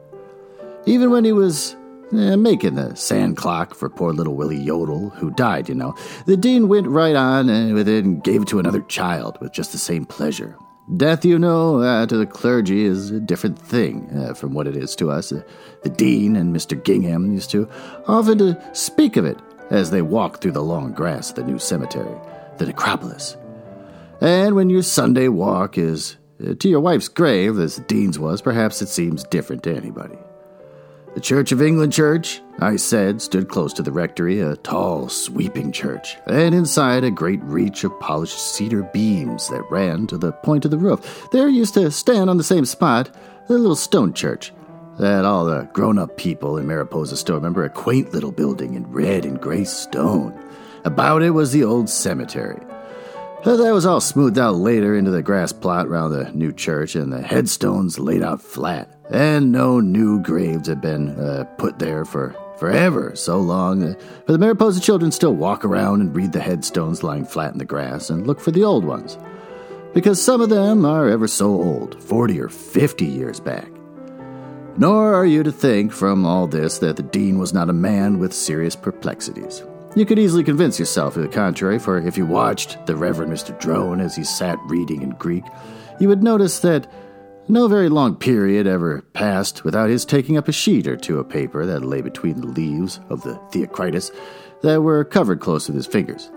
Even 0.86 1.10
when 1.10 1.26
he 1.26 1.32
was 1.32 1.76
eh, 2.14 2.36
making 2.36 2.76
the 2.76 2.94
sand 2.94 3.38
clock 3.38 3.74
for 3.74 3.90
poor 3.90 4.14
little 4.14 4.36
Willie 4.36 4.62
Yodel, 4.62 5.10
who 5.10 5.32
died, 5.32 5.68
you 5.68 5.74
know, 5.74 5.96
the 6.28 6.38
dean 6.38 6.68
went 6.68 6.86
right 6.86 7.16
on 7.16 7.50
eh, 7.50 7.74
with 7.74 7.88
it 7.88 8.06
and 8.06 8.24
gave 8.24 8.44
it 8.44 8.48
to 8.50 8.60
another 8.60 8.82
child 8.82 9.40
with 9.42 9.54
just 9.54 9.72
the 9.72 9.80
same 9.80 10.06
pleasure. 10.06 10.56
Death, 10.98 11.26
you 11.26 11.40
know, 11.40 11.82
uh, 11.82 12.06
to 12.06 12.16
the 12.16 12.28
clergy 12.28 12.86
is 12.86 13.10
a 13.10 13.20
different 13.20 13.58
thing 13.58 14.08
uh, 14.16 14.36
from 14.36 14.54
what 14.54 14.68
it 14.68 14.78
is 14.78 14.96
to 14.98 15.10
us. 15.10 15.32
Uh, 15.32 15.42
the 15.82 15.90
dean 15.90 16.36
and 16.36 16.56
Mr. 16.56 16.82
Gingham 16.82 17.32
used 17.32 17.50
to 17.52 17.68
often 18.08 18.38
to 18.38 18.70
speak 18.74 19.18
of 19.18 19.26
it 19.26 19.40
as 19.72 19.90
they 19.90 20.04
walked 20.04 20.42
through 20.42 20.52
the 20.52 20.62
long 20.62 20.94
grass 20.94 21.32
of 21.32 21.38
the 21.38 21.44
new 21.44 21.58
cemetery, 21.58 22.16
the 22.58 22.68
necropolis. 22.68 23.36
And 24.22 24.56
when 24.56 24.70
your 24.70 24.84
Sunday 24.84 25.28
walk 25.28 25.80
is 25.80 26.18
uh, 26.46 26.54
to 26.60 26.70
your 26.70 26.82
wife's 26.82 27.08
grave, 27.08 27.58
as 27.58 27.78
the 27.78 27.82
dean's 27.84 28.20
was, 28.20 28.44
perhaps 28.44 28.82
it 28.84 28.88
seems 28.88 29.24
different 29.24 29.64
to 29.64 29.76
anybody. 29.76 30.18
The 31.16 31.22
Church 31.22 31.54
of 31.54 31.62
England 31.62 31.94
Church, 31.94 32.42
I 32.60 32.76
said, 32.76 33.22
stood 33.22 33.48
close 33.48 33.72
to 33.76 33.82
the 33.82 33.94
rectory, 33.94 34.42
a 34.42 34.58
tall, 34.58 35.08
sweeping 35.08 35.72
church, 35.72 36.18
and 36.28 36.54
inside 36.54 37.06
a 37.06 37.10
great 37.10 37.42
reach 37.44 37.86
of 37.86 37.98
polished 38.02 38.38
cedar 38.38 38.84
beams 38.84 39.48
that 39.48 39.64
ran 39.72 40.08
to 40.08 40.18
the 40.18 40.34
point 40.34 40.66
of 40.66 40.72
the 40.72 40.78
roof. 40.78 41.30
There 41.32 41.48
used 41.48 41.76
to 41.76 41.90
stand 41.90 42.30
on 42.30 42.36
the 42.36 42.44
same 42.44 42.66
spot 42.66 43.16
a 43.48 43.54
little 43.54 43.78
stone 43.78 44.12
church 44.12 44.52
that 45.00 45.24
all 45.24 45.46
the 45.46 45.70
grown 45.72 45.98
up 45.98 46.18
people 46.18 46.58
in 46.58 46.68
Mariposa 46.68 47.16
still 47.16 47.36
remember 47.36 47.64
a 47.64 47.70
quaint 47.70 48.12
little 48.12 48.34
building 48.34 48.74
in 48.74 48.92
red 48.92 49.24
and 49.24 49.40
gray 49.40 49.64
stone. 49.64 50.38
About 50.84 51.24
it 51.24 51.30
was 51.30 51.54
the 51.54 51.64
old 51.64 51.90
cemetery. 51.90 52.60
That 53.46 53.74
was 53.74 53.86
all 53.86 54.02
smoothed 54.02 54.40
out 54.40 54.56
later 54.56 54.96
into 54.96 55.12
the 55.12 55.22
grass 55.22 55.54
plot 55.54 55.88
around 55.88 56.12
the 56.12 56.32
new 56.32 56.52
church, 56.52 56.96
and 56.96 57.14
the 57.14 57.22
headstones 57.22 58.00
laid 58.00 58.24
out 58.24 58.42
flat 58.42 58.96
and 59.10 59.52
no 59.52 59.80
new 59.80 60.22
graves 60.22 60.68
had 60.68 60.82
been 60.82 61.10
uh, 61.20 61.44
put 61.58 61.80
there 61.80 62.06
for 62.06 62.36
forever 62.58 63.16
so 63.16 63.40
long. 63.40 63.96
But 64.26 64.28
the 64.28 64.38
Mariposa 64.38 64.80
children 64.82 65.12
still 65.12 65.34
walk 65.34 65.64
around 65.64 66.02
and 66.02 66.16
read 66.16 66.32
the 66.32 66.40
headstones 66.40 67.04
lying 67.04 67.26
flat 67.26 67.54
in 67.54 67.60
the 67.60 67.66
grass 67.66 68.10
and 68.10 68.26
look 68.26 68.40
for 68.40 68.52
the 68.52 68.64
old 68.64 68.84
ones, 68.84 69.18
because 69.94 70.22
some 70.22 70.42
of 70.42 70.50
them 70.50 70.86
are 70.86 71.10
ever 71.10 71.28
so 71.28 71.48
old, 71.48 72.02
40 72.04 72.40
or 72.40 72.50
50 72.50 73.06
years 73.06 73.40
back. 73.40 73.70
Nor 74.78 75.14
are 75.14 75.26
you 75.26 75.42
to 75.44 75.52
think 75.52 75.94
from 75.94 76.26
all 76.26 76.48
this 76.48 76.80
that 76.80 76.98
the 76.98 77.04
dean 77.04 77.38
was 77.38 77.54
not 77.54 77.70
a 77.70 77.74
man 77.74 78.20
with 78.20 78.34
serious 78.34 78.76
perplexities. 78.76 79.64
You 79.96 80.06
could 80.06 80.20
easily 80.20 80.44
convince 80.44 80.78
yourself 80.78 81.16
of 81.16 81.24
the 81.24 81.30
contrary, 81.30 81.80
for 81.80 81.98
if 81.98 82.18
you 82.18 82.26
watched 82.26 82.86
the 82.86 82.98
Reverend 82.98 83.32
Mr. 83.32 83.58
Drone 83.58 84.02
as 84.02 84.14
he 84.14 84.26
sat 84.26 84.60
reading 84.66 85.02
in 85.02 85.12
Greek, 85.12 85.46
you 86.02 86.10
would 86.10 86.22
notice 86.22 86.60
that 86.60 86.92
no 87.48 87.70
very 87.70 87.88
long 87.88 88.18
period 88.18 88.68
ever 88.68 89.04
passed 89.14 89.64
without 89.64 89.90
his 89.90 90.04
taking 90.04 90.36
up 90.36 90.50
a 90.50 90.52
sheet 90.52 90.86
or 90.86 90.98
two 90.98 91.20
of 91.20 91.30
paper 91.30 91.66
that 91.66 91.86
lay 91.86 92.02
between 92.02 92.42
the 92.42 92.48
leaves 92.48 93.00
of 93.10 93.22
the 93.22 93.36
Theocritus 93.52 94.12
that 94.64 94.82
were 94.82 95.06
covered 95.06 95.40
close 95.40 95.68
with 95.68 95.78
his 95.78 95.88
fingers. 95.88 96.30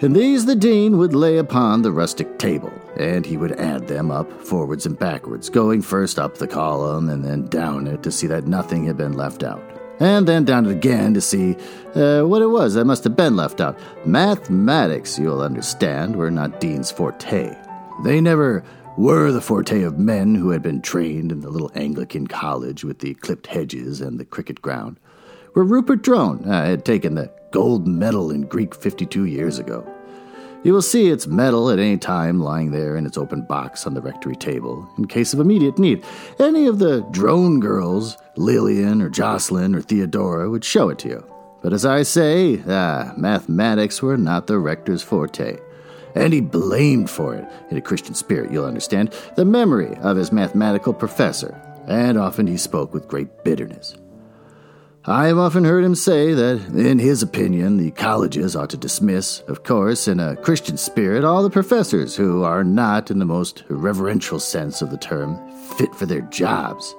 And 0.00 0.16
these 0.16 0.46
the 0.46 0.56
dean 0.56 0.98
would 0.98 1.14
lay 1.14 1.36
upon 1.36 1.82
the 1.82 1.92
rustic 1.92 2.38
table, 2.38 2.72
and 2.96 3.24
he 3.24 3.36
would 3.36 3.52
add 3.52 3.86
them 3.86 4.10
up 4.10 4.28
forwards 4.42 4.86
and 4.86 4.98
backwards, 4.98 5.50
going 5.50 5.82
first 5.82 6.18
up 6.18 6.38
the 6.38 6.48
column 6.48 7.10
and 7.10 7.24
then 7.24 7.46
down 7.46 7.86
it 7.86 8.02
to 8.02 8.10
see 8.10 8.26
that 8.26 8.48
nothing 8.48 8.86
had 8.86 8.96
been 8.96 9.12
left 9.12 9.44
out, 9.44 9.62
and 10.00 10.26
then 10.26 10.44
down 10.44 10.66
it 10.66 10.72
again 10.72 11.14
to 11.14 11.20
see 11.20 11.56
uh, 11.94 12.22
what 12.22 12.42
it 12.42 12.46
was 12.46 12.74
that 12.74 12.86
must 12.86 13.04
have 13.04 13.16
been 13.16 13.36
left 13.36 13.60
out. 13.60 13.78
Mathematics, 14.06 15.18
you'll 15.18 15.42
understand, 15.42 16.16
were 16.16 16.30
not 16.30 16.60
Dean's 16.60 16.90
forte. 16.90 17.54
They 18.02 18.20
never 18.20 18.64
were 18.96 19.30
the 19.30 19.40
forte 19.40 19.82
of 19.82 19.98
men 19.98 20.34
who 20.34 20.50
had 20.50 20.62
been 20.62 20.82
trained 20.82 21.30
in 21.30 21.40
the 21.40 21.50
little 21.50 21.70
Anglican 21.74 22.26
college 22.26 22.82
with 22.84 22.98
the 22.98 23.14
clipped 23.14 23.46
hedges 23.46 24.00
and 24.00 24.18
the 24.18 24.24
cricket 24.24 24.60
ground, 24.62 24.98
where 25.52 25.64
Rupert 25.64 26.02
Drone 26.02 26.44
uh, 26.44 26.64
had 26.64 26.84
taken 26.84 27.14
the 27.14 27.30
gold 27.52 27.86
medal 27.86 28.30
in 28.30 28.42
Greek 28.42 28.74
52 28.74 29.24
years 29.24 29.58
ago. 29.58 29.89
You 30.62 30.74
will 30.74 30.82
see 30.82 31.08
its 31.08 31.26
medal 31.26 31.70
at 31.70 31.78
any 31.78 31.96
time 31.96 32.40
lying 32.40 32.70
there 32.70 32.96
in 32.96 33.06
its 33.06 33.16
open 33.16 33.42
box 33.42 33.86
on 33.86 33.94
the 33.94 34.02
rectory 34.02 34.36
table, 34.36 34.88
in 34.98 35.06
case 35.06 35.32
of 35.32 35.40
immediate 35.40 35.78
need. 35.78 36.04
Any 36.38 36.66
of 36.66 36.78
the 36.78 37.00
drone 37.10 37.60
girls, 37.60 38.18
Lillian 38.36 39.00
or 39.00 39.08
Jocelyn 39.08 39.74
or 39.74 39.80
Theodora, 39.80 40.50
would 40.50 40.64
show 40.64 40.90
it 40.90 40.98
to 41.00 41.08
you. 41.08 41.26
But 41.62 41.72
as 41.72 41.84
I 41.86 42.02
say, 42.02 42.62
ah, 42.68 43.12
mathematics 43.16 44.02
were 44.02 44.16
not 44.16 44.46
the 44.46 44.58
rector's 44.58 45.02
forte 45.02 45.58
and 46.14 46.32
he 46.32 46.40
blamed 46.40 47.10
for 47.10 47.34
it, 47.34 47.46
in 47.70 47.76
a 47.76 47.80
Christian 47.80 48.14
spirit, 48.14 48.50
you'll 48.50 48.64
understand, 48.64 49.14
the 49.36 49.44
memory 49.44 49.94
of 49.96 50.16
his 50.16 50.32
mathematical 50.32 50.92
professor, 50.92 51.60
and 51.86 52.18
often 52.18 52.46
he 52.46 52.56
spoke 52.56 52.92
with 52.92 53.08
great 53.08 53.44
bitterness. 53.44 53.94
I 55.06 55.28
have 55.28 55.38
often 55.38 55.64
heard 55.64 55.82
him 55.82 55.94
say 55.94 56.34
that, 56.34 56.60
in 56.74 56.98
his 56.98 57.22
opinion, 57.22 57.78
the 57.78 57.90
colleges 57.92 58.54
ought 58.54 58.68
to 58.70 58.76
dismiss, 58.76 59.40
of 59.48 59.64
course, 59.64 60.06
in 60.06 60.20
a 60.20 60.36
Christian 60.36 60.76
spirit, 60.76 61.24
all 61.24 61.42
the 61.42 61.48
professors 61.48 62.14
who 62.16 62.42
are 62.42 62.62
not, 62.62 63.10
in 63.10 63.18
the 63.18 63.24
most 63.24 63.64
reverential 63.70 64.38
sense 64.38 64.82
of 64.82 64.90
the 64.90 64.98
term, 64.98 65.38
fit 65.78 65.94
for 65.94 66.04
their 66.04 66.20
jobs. 66.22 66.94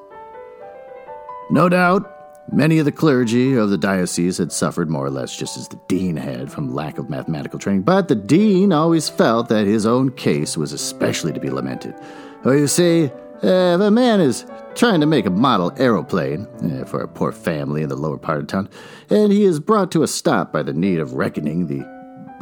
No 1.52 1.70
doubt, 1.70 2.18
Many 2.54 2.80
of 2.80 2.86
the 2.86 2.92
clergy 2.92 3.54
of 3.54 3.70
the 3.70 3.78
diocese 3.78 4.38
had 4.38 4.52
suffered 4.52 4.90
more 4.90 5.06
or 5.06 5.10
less 5.10 5.38
just 5.38 5.56
as 5.56 5.70
the 5.70 5.80
dean 5.88 6.18
had 6.18 6.52
from 6.52 6.74
lack 6.74 6.98
of 6.98 7.10
mathematical 7.10 7.60
training, 7.60 7.84
but 7.84 8.10
the 8.10 8.16
dean 8.16 8.74
always 8.74 9.08
felt 9.08 9.48
that 9.48 9.68
his 9.68 9.86
own 9.86 10.12
case 10.12 10.58
was 10.58 10.74
especially 10.74 11.32
to 11.32 11.40
be 11.40 11.50
lamented. 11.50 11.96
For 12.44 12.58
you 12.58 12.68
see, 12.68 13.10
if 13.44 13.82
a 13.82 13.92
man 13.92 14.22
is 14.22 14.46
trying 14.76 15.00
to 15.02 15.06
make 15.06 15.26
a 15.26 15.32
model 15.32 15.74
aeroplane 15.78 16.48
uh, 16.64 16.86
for 16.86 17.02
a 17.02 17.08
poor 17.08 17.32
family 17.32 17.84
in 17.84 17.90
the 17.90 17.96
lower 17.96 18.18
part 18.18 18.40
of 18.40 18.48
town, 18.48 18.70
and 19.10 19.32
he 19.32 19.44
is 19.44 19.60
brought 19.60 19.92
to 19.92 20.04
a 20.04 20.08
stop 20.08 20.54
by 20.54 20.64
the 20.64 20.74
need 20.74 21.00
of 21.00 21.14
reckoning 21.14 21.68
the 21.68 21.84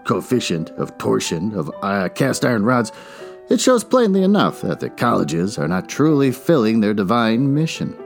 coefficient 0.06 0.70
of 0.72 0.98
torsion 0.98 1.54
of 1.54 1.72
uh, 1.82 2.10
cast 2.10 2.46
iron 2.46 2.64
rods, 2.64 2.92
it 3.50 3.60
shows 3.60 3.84
plainly 3.84 4.24
enough 4.24 4.62
that 4.62 4.80
the 4.80 4.90
colleges 4.90 5.58
are 5.58 5.68
not 5.68 5.90
truly 5.90 6.32
filling 6.32 6.82
their 6.82 6.94
divine 6.94 7.54
mission. 7.54 7.98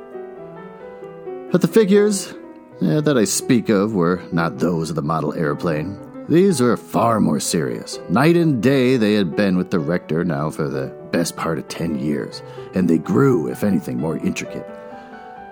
But 1.51 1.61
the 1.61 1.67
figures 1.67 2.33
eh, 2.81 3.01
that 3.01 3.17
I 3.17 3.25
speak 3.25 3.69
of 3.69 3.93
were 3.93 4.21
not 4.31 4.59
those 4.59 4.89
of 4.89 4.95
the 4.95 5.01
model 5.01 5.33
airplane. 5.33 5.99
These 6.29 6.61
were 6.61 6.77
far 6.77 7.19
more 7.19 7.41
serious. 7.41 7.99
Night 8.09 8.37
and 8.37 8.63
day 8.63 8.95
they 8.95 9.13
had 9.13 9.35
been 9.35 9.57
with 9.57 9.71
the 9.71 9.79
rector 9.79 10.23
now 10.23 10.49
for 10.49 10.69
the 10.69 10.87
best 11.11 11.35
part 11.35 11.59
of 11.59 11.67
ten 11.67 11.99
years, 11.99 12.41
and 12.73 12.89
they 12.89 12.97
grew, 12.97 13.49
if 13.49 13.63
anything, 13.63 13.97
more 13.97 14.17
intricate. 14.17 14.65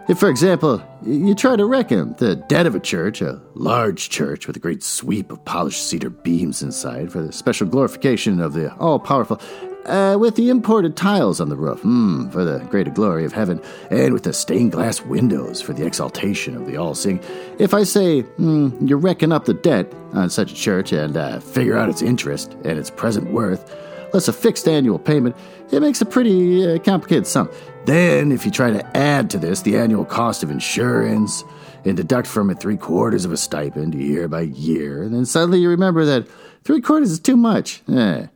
If, 0.08 0.18
for 0.18 0.30
example, 0.30 0.82
you 1.04 1.36
try 1.36 1.56
to 1.56 1.66
reckon 1.66 2.16
the 2.18 2.36
dead 2.36 2.66
of 2.66 2.76
a 2.76 2.80
church, 2.80 3.22
a 3.22 3.42
large 3.54 4.10
church 4.10 4.48
with 4.48 4.56
a 4.56 4.60
great 4.60 4.82
sweep 4.82 5.32
of 5.32 5.44
polished 5.46 5.88
cedar 5.88 6.10
beams 6.10 6.64
inside 6.64 7.12
for 7.12 7.22
the 7.22 7.32
special 7.32 7.68
glorification 7.68 8.40
of 8.40 8.54
the 8.54 8.74
all 8.76 8.98
powerful, 8.98 9.40
uh, 9.86 10.18
with 10.20 10.36
the 10.36 10.50
imported 10.50 10.96
tiles 10.96 11.42
on 11.42 11.50
the 11.50 11.56
roof, 11.56 11.82
mm, 11.82 12.32
for 12.32 12.44
the 12.44 12.60
greater 12.66 12.92
glory 12.92 13.26
of 13.26 13.34
heaven, 13.34 13.62
and 13.90 14.14
with 14.14 14.24
the 14.24 14.34
stained 14.34 14.72
glass 14.72 15.02
windows 15.02 15.62
for 15.62 15.74
the 15.74 15.86
exaltation 15.86 16.56
of 16.56 16.66
the 16.66 16.78
all 16.78 16.96
seeing. 16.96 17.20
If 17.60 17.74
I 17.74 17.84
say 17.84 18.24
mm, 18.24 18.90
you 18.90 18.96
reckon 18.96 19.32
up 19.32 19.46
the 19.46 19.54
debt 19.54 19.92
on 20.14 20.30
such 20.30 20.52
a 20.52 20.56
church 20.56 20.92
and 20.92 21.18
uh, 21.18 21.40
figure 21.40 21.78
out 21.78 21.90
its 21.90 22.02
interest 22.02 22.54
and 22.66 22.78
its 22.78 22.90
present 22.90 23.32
worth, 23.32 23.76
less 24.14 24.28
a 24.28 24.34
fixed 24.34 24.68
annual 24.68 25.00
payment, 25.00 25.36
it 25.72 25.82
makes 25.82 26.02
a 26.02 26.06
pretty 26.06 26.66
uh, 26.66 26.80
complicated 26.80 27.26
sum. 27.26 27.50
Then, 27.86 28.32
if 28.32 28.46
you 28.46 28.52
try 28.52 28.72
to 28.72 28.98
add 28.98 29.30
to 29.32 29.38
this 29.38 29.62
the 29.62 29.78
annual 29.78 30.06
cost 30.06 30.44
of 30.44 30.52
insurance 30.52 31.44
and 31.86 31.98
deduct 31.98 32.28
from 32.28 32.50
it 32.50 32.60
three 32.60 32.78
quarters 32.78 33.26
of 33.26 33.32
a 33.32 33.38
stipend 33.38 33.96
year 33.96 34.28
by 34.28 34.42
year, 34.42 35.08
then 35.10 35.26
suddenly 35.26 35.60
you 35.60 35.70
remember 35.70 36.06
that 36.06 36.28
three 36.64 36.82
quarters 36.82 37.12
is 37.12 37.20
too 37.20 37.38
much. 37.38 37.82
Eh. 37.92 38.28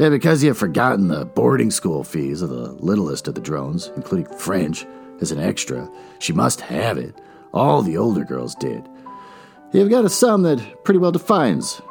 Yeah, 0.00 0.08
because 0.08 0.42
you 0.42 0.48
have 0.48 0.56
forgotten 0.56 1.08
the 1.08 1.26
boarding 1.26 1.70
school 1.70 2.04
fees 2.04 2.40
of 2.40 2.48
the 2.48 2.72
littlest 2.72 3.28
of 3.28 3.34
the 3.34 3.40
drones, 3.42 3.92
including 3.96 4.34
French, 4.38 4.86
as 5.20 5.30
an 5.30 5.38
extra. 5.38 5.90
She 6.20 6.32
must 6.32 6.62
have 6.62 6.96
it. 6.96 7.14
All 7.52 7.82
the 7.82 7.98
older 7.98 8.24
girls 8.24 8.54
did. 8.54 8.82
You've 9.74 9.90
got 9.90 10.06
a 10.06 10.08
sum 10.08 10.42
that 10.44 10.84
pretty 10.84 10.96
well 10.96 11.12
defines 11.12 11.82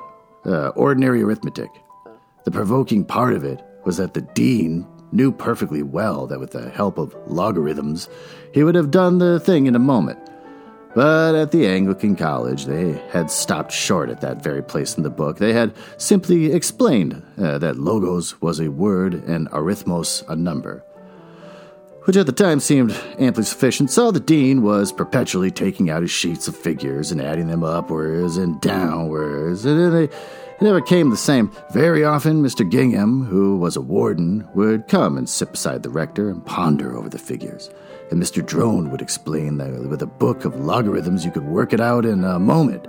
uh, 0.43 0.69
ordinary 0.69 1.21
arithmetic. 1.21 1.69
The 2.45 2.51
provoking 2.51 3.05
part 3.05 3.35
of 3.35 3.43
it 3.43 3.63
was 3.85 3.97
that 3.97 4.15
the 4.15 4.21
dean 4.21 4.87
knew 5.11 5.31
perfectly 5.31 5.83
well 5.83 6.25
that 6.25 6.39
with 6.39 6.49
the 6.49 6.71
help 6.71 6.97
of 6.97 7.15
logarithms, 7.27 8.09
he 8.55 8.63
would 8.63 8.73
have 8.73 8.89
done 8.89 9.19
the 9.19 9.39
thing 9.39 9.67
in 9.67 9.75
a 9.75 9.79
moment. 9.79 10.17
But 10.95 11.35
at 11.35 11.51
the 11.51 11.67
Anglican 11.67 12.15
College, 12.15 12.65
they 12.65 12.93
had 13.11 13.29
stopped 13.29 13.71
short 13.71 14.09
at 14.09 14.21
that 14.21 14.41
very 14.41 14.63
place 14.63 14.97
in 14.97 15.03
the 15.03 15.09
book. 15.11 15.37
They 15.37 15.53
had 15.53 15.71
simply 15.97 16.51
explained 16.51 17.21
uh, 17.37 17.59
that 17.59 17.77
logos 17.77 18.41
was 18.41 18.59
a 18.59 18.71
word 18.71 19.13
and 19.13 19.49
arithmos 19.51 20.27
a 20.27 20.35
number. 20.35 20.83
which 22.05 22.17
at 22.17 22.25
the 22.25 22.31
time 22.31 22.59
seemed 22.59 22.91
amply 23.19 23.43
sufficient, 23.43 23.91
so 23.91 24.09
the 24.09 24.19
dean 24.19 24.63
was 24.63 24.91
perpetually 24.91 25.51
taking 25.51 25.91
out 25.91 26.01
his 26.01 26.09
sheets 26.09 26.47
of 26.47 26.55
figures 26.55 27.11
and 27.11 27.21
adding 27.21 27.47
them 27.47 27.63
upwards 27.63 28.37
and 28.37 28.59
downwards, 28.61 29.63
and 29.63 29.93
they, 29.93 30.05
it 30.05 30.61
never 30.61 30.81
came 30.81 31.11
the 31.11 31.17
same. 31.17 31.51
Very 31.71 32.03
often, 32.03 32.41
Mr. 32.41 32.69
Gingham, 32.69 33.25
who 33.25 33.57
was 33.57 33.75
a 33.75 33.81
warden, 33.81 34.47
would 34.55 34.87
come 34.87 35.17
and 35.17 35.29
sit 35.29 35.51
beside 35.51 35.83
the 35.83 35.89
rector 35.89 36.29
and 36.29 36.43
ponder 36.43 36.97
over 36.97 37.09
the 37.09 37.19
figures. 37.19 37.69
And 38.11 38.21
Mr. 38.21 38.45
Drone 38.45 38.89
would 38.89 39.01
explain 39.01 39.57
that 39.57 39.71
with 39.71 40.01
a 40.01 40.07
book 40.07 40.45
of 40.45 40.59
logarithms 40.59 41.23
you 41.23 41.31
could 41.31 41.45
work 41.45 41.73
it 41.73 41.79
out 41.79 42.05
in 42.05 42.23
a 42.23 42.39
moment. 42.39 42.87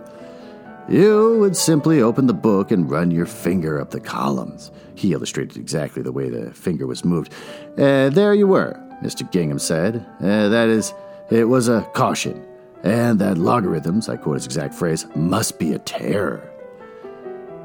You 0.89 1.39
would 1.39 1.57
simply 1.57 2.03
open 2.03 2.27
the 2.27 2.35
book 2.35 2.71
and 2.71 2.91
run 2.91 3.11
your 3.11 3.27
finger 3.27 3.81
up 3.81 3.91
the 3.91 4.00
columns. 4.00 4.73
He 4.95 5.12
illustrated 5.12 5.57
exactly 5.57 6.03
the 6.03 6.11
way 6.11 6.31
the 6.31 6.53
finger 6.53 6.87
was 6.87 7.05
moved. 7.05 7.33
Uh, 7.79 8.09
there 8.09 8.35
you 8.35 8.47
were, 8.47 8.75
Mr. 9.03 9.31
Gingham 9.31 9.59
said. 9.59 10.05
Uh, 10.21 10.49
that 10.49 10.69
is, 10.69 10.93
it 11.31 11.45
was 11.45 11.69
a 11.69 11.83
caution. 11.95 12.45
And 12.83 13.19
that 13.21 13.37
logarithms, 13.37 14.09
I 14.09 14.17
quote 14.17 14.37
his 14.37 14.47
exact 14.47 14.75
phrase, 14.75 15.07
must 15.15 15.59
be 15.59 15.75
a 15.75 15.79
terror. 15.79 16.43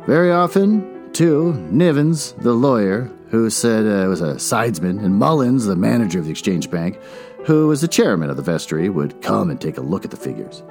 Very 0.05 0.31
often, 0.31 1.11
too, 1.13 1.53
Nivens, 1.71 2.39
the 2.43 2.53
lawyer, 2.53 3.09
who 3.29 3.49
said 3.49 3.85
uh, 3.85 4.07
was 4.07 4.21
a 4.21 4.37
sidesman, 4.37 4.99
and 4.99 5.15
Mullins, 5.15 5.65
the 5.65 5.75
manager 5.75 6.19
of 6.19 6.25
the 6.25 6.31
Exchange 6.31 6.69
Bank, 6.69 6.99
who 7.45 7.67
was 7.67 7.81
the 7.81 7.87
chairman 7.87 8.29
of 8.29 8.37
the 8.37 8.43
vestry, 8.43 8.89
would 8.89 9.21
come 9.21 9.49
and 9.49 9.61
take 9.61 9.77
a 9.77 9.81
look 9.81 10.03
at 10.03 10.11
the 10.11 10.17
figures. 10.17 10.63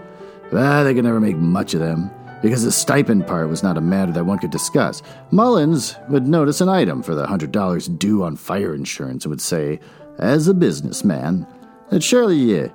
But 0.50 0.85
they 0.85 0.95
could 0.95 1.04
never 1.04 1.21
make 1.21 1.37
much 1.37 1.75
of 1.75 1.81
them 1.81 2.11
because 2.43 2.64
the 2.64 2.73
stipend 2.73 3.26
part 3.26 3.49
was 3.49 3.62
not 3.62 3.78
a 3.78 3.81
matter 3.81 4.12
that 4.12 4.26
one 4.26 4.38
could 4.38 4.50
discuss. 4.50 5.02
Mullins 5.31 5.97
would 6.11 6.26
notice 6.26 6.61
an 6.61 6.69
item 6.69 7.02
for 7.02 7.14
the 7.14 7.26
hundred 7.26 7.52
dollars 7.52 7.88
due 7.88 8.23
on 8.23 8.37
fire 8.37 8.75
insurance 8.75 9.25
and 9.25 9.31
would 9.31 9.40
say, 9.40 9.81
as 10.19 10.47
a 10.47 10.54
businessman, 10.54 11.47
that 11.90 12.02
surely 12.02 12.61
uh, 12.61 12.69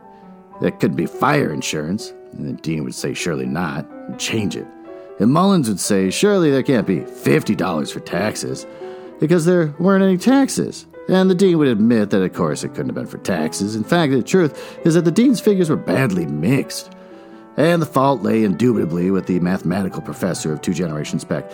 that 0.62 0.80
could 0.80 0.96
be 0.96 1.06
fire 1.06 1.54
insurance. 1.54 2.14
And 2.32 2.48
the 2.48 2.62
dean 2.62 2.84
would 2.84 2.96
say, 2.96 3.14
surely 3.14 3.46
not, 3.46 3.86
and 3.90 4.20
change 4.20 4.56
it. 4.56 4.68
And 5.20 5.32
Mullins 5.32 5.68
would 5.68 5.80
say, 5.80 6.10
surely 6.10 6.50
there 6.50 6.64
can't 6.64 6.88
be 6.88 7.02
$50 7.02 7.92
for 7.92 8.00
taxes, 8.00 8.66
because 9.20 9.46
there 9.46 9.74
weren't 9.80 10.04
any 10.04 10.18
taxes. 10.18 10.86
And 11.10 11.30
the 11.30 11.36
dean 11.36 11.58
would 11.58 11.68
admit 11.68 12.12
that, 12.12 12.22
of 12.22 12.34
course, 12.34 12.64
it 12.64 12.70
couldn't 12.70 12.90
have 12.90 12.96
been 12.96 13.08
for 13.08 13.18
taxes. 13.18 13.76
In 13.76 13.84
fact, 13.84 14.12
the 14.12 14.22
truth 14.22 14.78
is 14.86 14.94
that 14.94 15.06
the 15.06 15.12
dean's 15.12 15.40
figures 15.40 15.70
were 15.70 15.76
badly 15.76 16.28
mixed 16.28 16.92
and 17.58 17.82
the 17.82 17.86
fault 17.88 18.22
lay 18.22 18.44
indubitably 18.44 19.10
with 19.10 19.26
the 19.26 19.40
mathematical 19.40 20.02
professor 20.02 20.54
of 20.54 20.62
two 20.62 20.74
generations 20.74 21.26
back. 21.26 21.52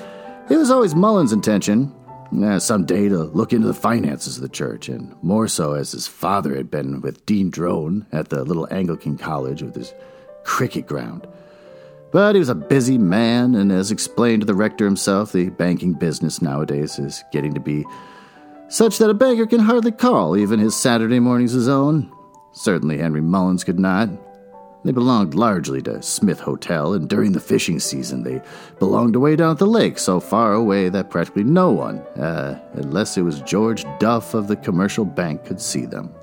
It 0.49 0.57
was 0.57 0.69
always 0.69 0.93
Mullins's 0.93 1.33
intention, 1.33 1.95
uh, 2.43 2.59
someday, 2.59 3.07
to 3.09 3.23
look 3.23 3.53
into 3.53 3.67
the 3.67 3.73
finances 3.73 4.35
of 4.35 4.43
the 4.43 4.49
church, 4.49 4.89
and 4.89 5.15
more 5.23 5.47
so 5.47 5.73
as 5.73 5.93
his 5.93 6.05
father 6.05 6.55
had 6.55 6.69
been 6.69 7.01
with 7.01 7.25
Dean 7.25 7.49
Drone 7.49 8.05
at 8.11 8.29
the 8.29 8.43
little 8.43 8.67
Anglican 8.71 9.17
college 9.17 9.63
with 9.63 9.73
his 9.73 9.93
cricket 10.43 10.85
ground. 10.85 11.27
But 12.11 12.35
he 12.35 12.39
was 12.39 12.49
a 12.49 12.55
busy 12.55 12.97
man, 12.97 13.55
and 13.55 13.71
as 13.71 13.89
explained 13.89 14.41
to 14.41 14.45
the 14.45 14.53
rector 14.53 14.85
himself, 14.85 15.31
the 15.31 15.49
banking 15.49 15.93
business 15.93 16.41
nowadays 16.41 16.99
is 16.99 17.23
getting 17.31 17.53
to 17.53 17.59
be 17.59 17.85
such 18.75 18.97
that 18.97 19.09
a 19.09 19.13
banker 19.13 19.45
can 19.45 19.61
hardly 19.61 19.91
call 19.91 20.35
even 20.35 20.59
his 20.59 20.75
Saturday 20.75 21.17
mornings 21.17 21.53
his 21.53 21.69
own. 21.69 22.11
Certainly 22.51 22.97
Henry 22.97 23.21
Mullins 23.21 23.63
could 23.63 23.79
not. 23.79 24.09
They 24.83 24.91
belonged 24.91 25.33
largely 25.33 25.81
to 25.83 26.01
Smith 26.01 26.41
Hotel, 26.41 26.93
and 26.93 27.07
during 27.07 27.31
the 27.31 27.39
fishing 27.39 27.79
season, 27.79 28.23
they 28.23 28.41
belonged 28.77 29.15
away 29.15 29.37
down 29.37 29.51
at 29.51 29.59
the 29.59 29.65
lake, 29.65 29.97
so 29.97 30.19
far 30.19 30.51
away 30.51 30.89
that 30.89 31.09
practically 31.09 31.45
no 31.45 31.71
one, 31.71 31.99
uh, 32.21 32.61
unless 32.73 33.17
it 33.17 33.21
was 33.21 33.39
George 33.41 33.85
Duff 33.97 34.33
of 34.33 34.49
the 34.49 34.57
commercial 34.57 35.05
bank, 35.05 35.45
could 35.45 35.61
see 35.61 35.85
them. 35.85 36.13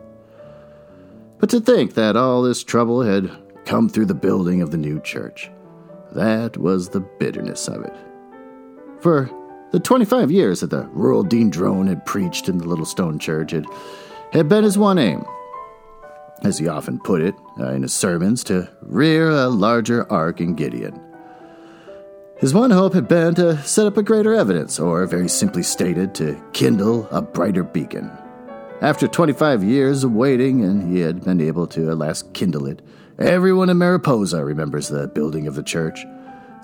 But 1.39 1.49
to 1.51 1.61
think 1.61 1.95
that 1.95 2.19
all 2.19 2.43
this 2.43 2.63
trouble 2.63 3.01
had 3.01 3.31
come 3.65 3.89
through 3.89 4.07
the 4.07 4.15
building 4.15 4.61
of 4.61 4.71
the 4.71 4.77
new 4.77 5.01
church, 5.01 5.51
that 6.13 6.59
was 6.59 6.91
the 6.91 7.01
bitterness 7.01 7.67
of 7.67 7.83
it. 7.83 7.97
For 9.01 9.31
the 9.73 9.81
25 9.81 10.31
years 10.31 10.61
that 10.61 10.71
the 10.71 10.87
rural 10.93 11.23
Dean 11.23 11.51
Drone 11.51 11.87
had 11.87 12.07
preached 12.07 12.49
in 12.49 12.59
the 12.59 12.69
little 12.69 12.85
stone 12.85 13.19
church, 13.19 13.53
it 13.53 13.65
had 14.33 14.49
been 14.49 14.65
his 14.65 14.79
one 14.79 14.99
aim 14.99 15.25
as 16.43 16.59
he 16.59 16.69
often 16.69 16.99
put 16.99 17.23
it 17.23 17.35
uh, 17.59 17.71
in 17.71 17.83
his 17.83 17.93
sermons, 17.93 18.45
to 18.45 18.69
rear 18.83 19.31
a 19.31 19.49
larger 19.49 20.11
ark 20.11 20.41
in 20.41 20.55
Gideon. 20.55 21.01
His 22.39 22.53
one 22.53 22.71
hope 22.71 22.95
had 22.95 23.07
been 23.07 23.35
to 23.37 23.59
set 23.63 23.87
up 23.87 23.97
a 23.97 24.03
greater 24.03 24.35
evidence, 24.35 24.81
or 24.81 25.07
very 25.07 25.29
simply 25.29 25.63
stated, 25.63 26.15
to 26.17 26.43
kindle 26.53 27.07
a 27.11 27.23
brighter 27.23 27.63
beacon. 27.63 28.11
After 28.81 29.07
25 29.07 29.63
years 29.63 30.03
of 30.03 30.13
waiting, 30.13 30.65
and 30.65 30.93
he 30.93 31.01
had 31.01 31.23
been 31.23 31.41
able 31.41 31.69
to 31.69 31.91
at 31.91 31.99
last 31.99 32.33
kindle 32.33 32.67
it, 32.67 32.83
everyone 33.19 33.71
in 33.71 33.79
Mariposa 33.79 34.45
remembers 34.45 34.89
the 34.89 35.07
building 35.07 35.47
of 35.47 35.55
the 35.55 35.63
church. 35.63 36.05